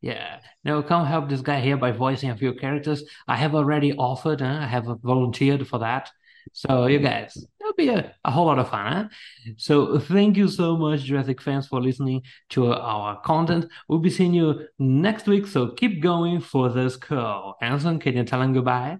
Yeah. 0.02 0.39
Now 0.64 0.82
come 0.82 1.06
help 1.06 1.30
this 1.30 1.41
guy 1.41 1.60
here 1.60 1.78
by 1.78 1.91
voicing 1.91 2.30
a 2.30 2.38
few 2.38 2.54
characters. 2.54 3.04
I 3.28 3.36
have 3.36 3.56
already 3.56 3.94
offered, 3.94 4.41
huh? 4.41 4.60
I 4.62 4.68
have 4.68 4.86
volunteered 5.04 5.68
for 5.68 5.80
that. 5.80 6.10
So 6.52 6.88
you 6.88 7.00
guys, 7.00 7.38
be 7.76 7.89
a, 7.89 8.13
a 8.24 8.32
whole 8.32 8.45
lot 8.45 8.59
of 8.59 8.69
fun, 8.69 8.93
huh? 8.93 9.53
So 9.57 9.99
thank 9.99 10.38
you 10.38 10.47
so 10.47 10.78
much, 10.78 11.03
Jurassic 11.03 11.41
fans, 11.41 11.67
for 11.67 11.82
listening 11.82 12.24
to 12.49 12.74
our 12.74 13.19
content. 13.21 13.65
We'll 13.88 13.99
be 13.99 14.09
seeing 14.09 14.34
you 14.34 14.67
next 14.80 15.28
week, 15.28 15.47
so 15.47 15.69
keep 15.71 16.01
going 16.01 16.41
for 16.41 16.69
this 16.69 16.95
call. 16.95 17.55
Anson, 17.61 17.99
can 17.99 18.15
you 18.15 18.24
tell 18.24 18.39
them 18.39 18.53
goodbye? 18.53 18.97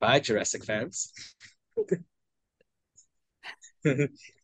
Bye 0.00 0.20
Jurassic 0.20 0.64
fans. 0.64 1.12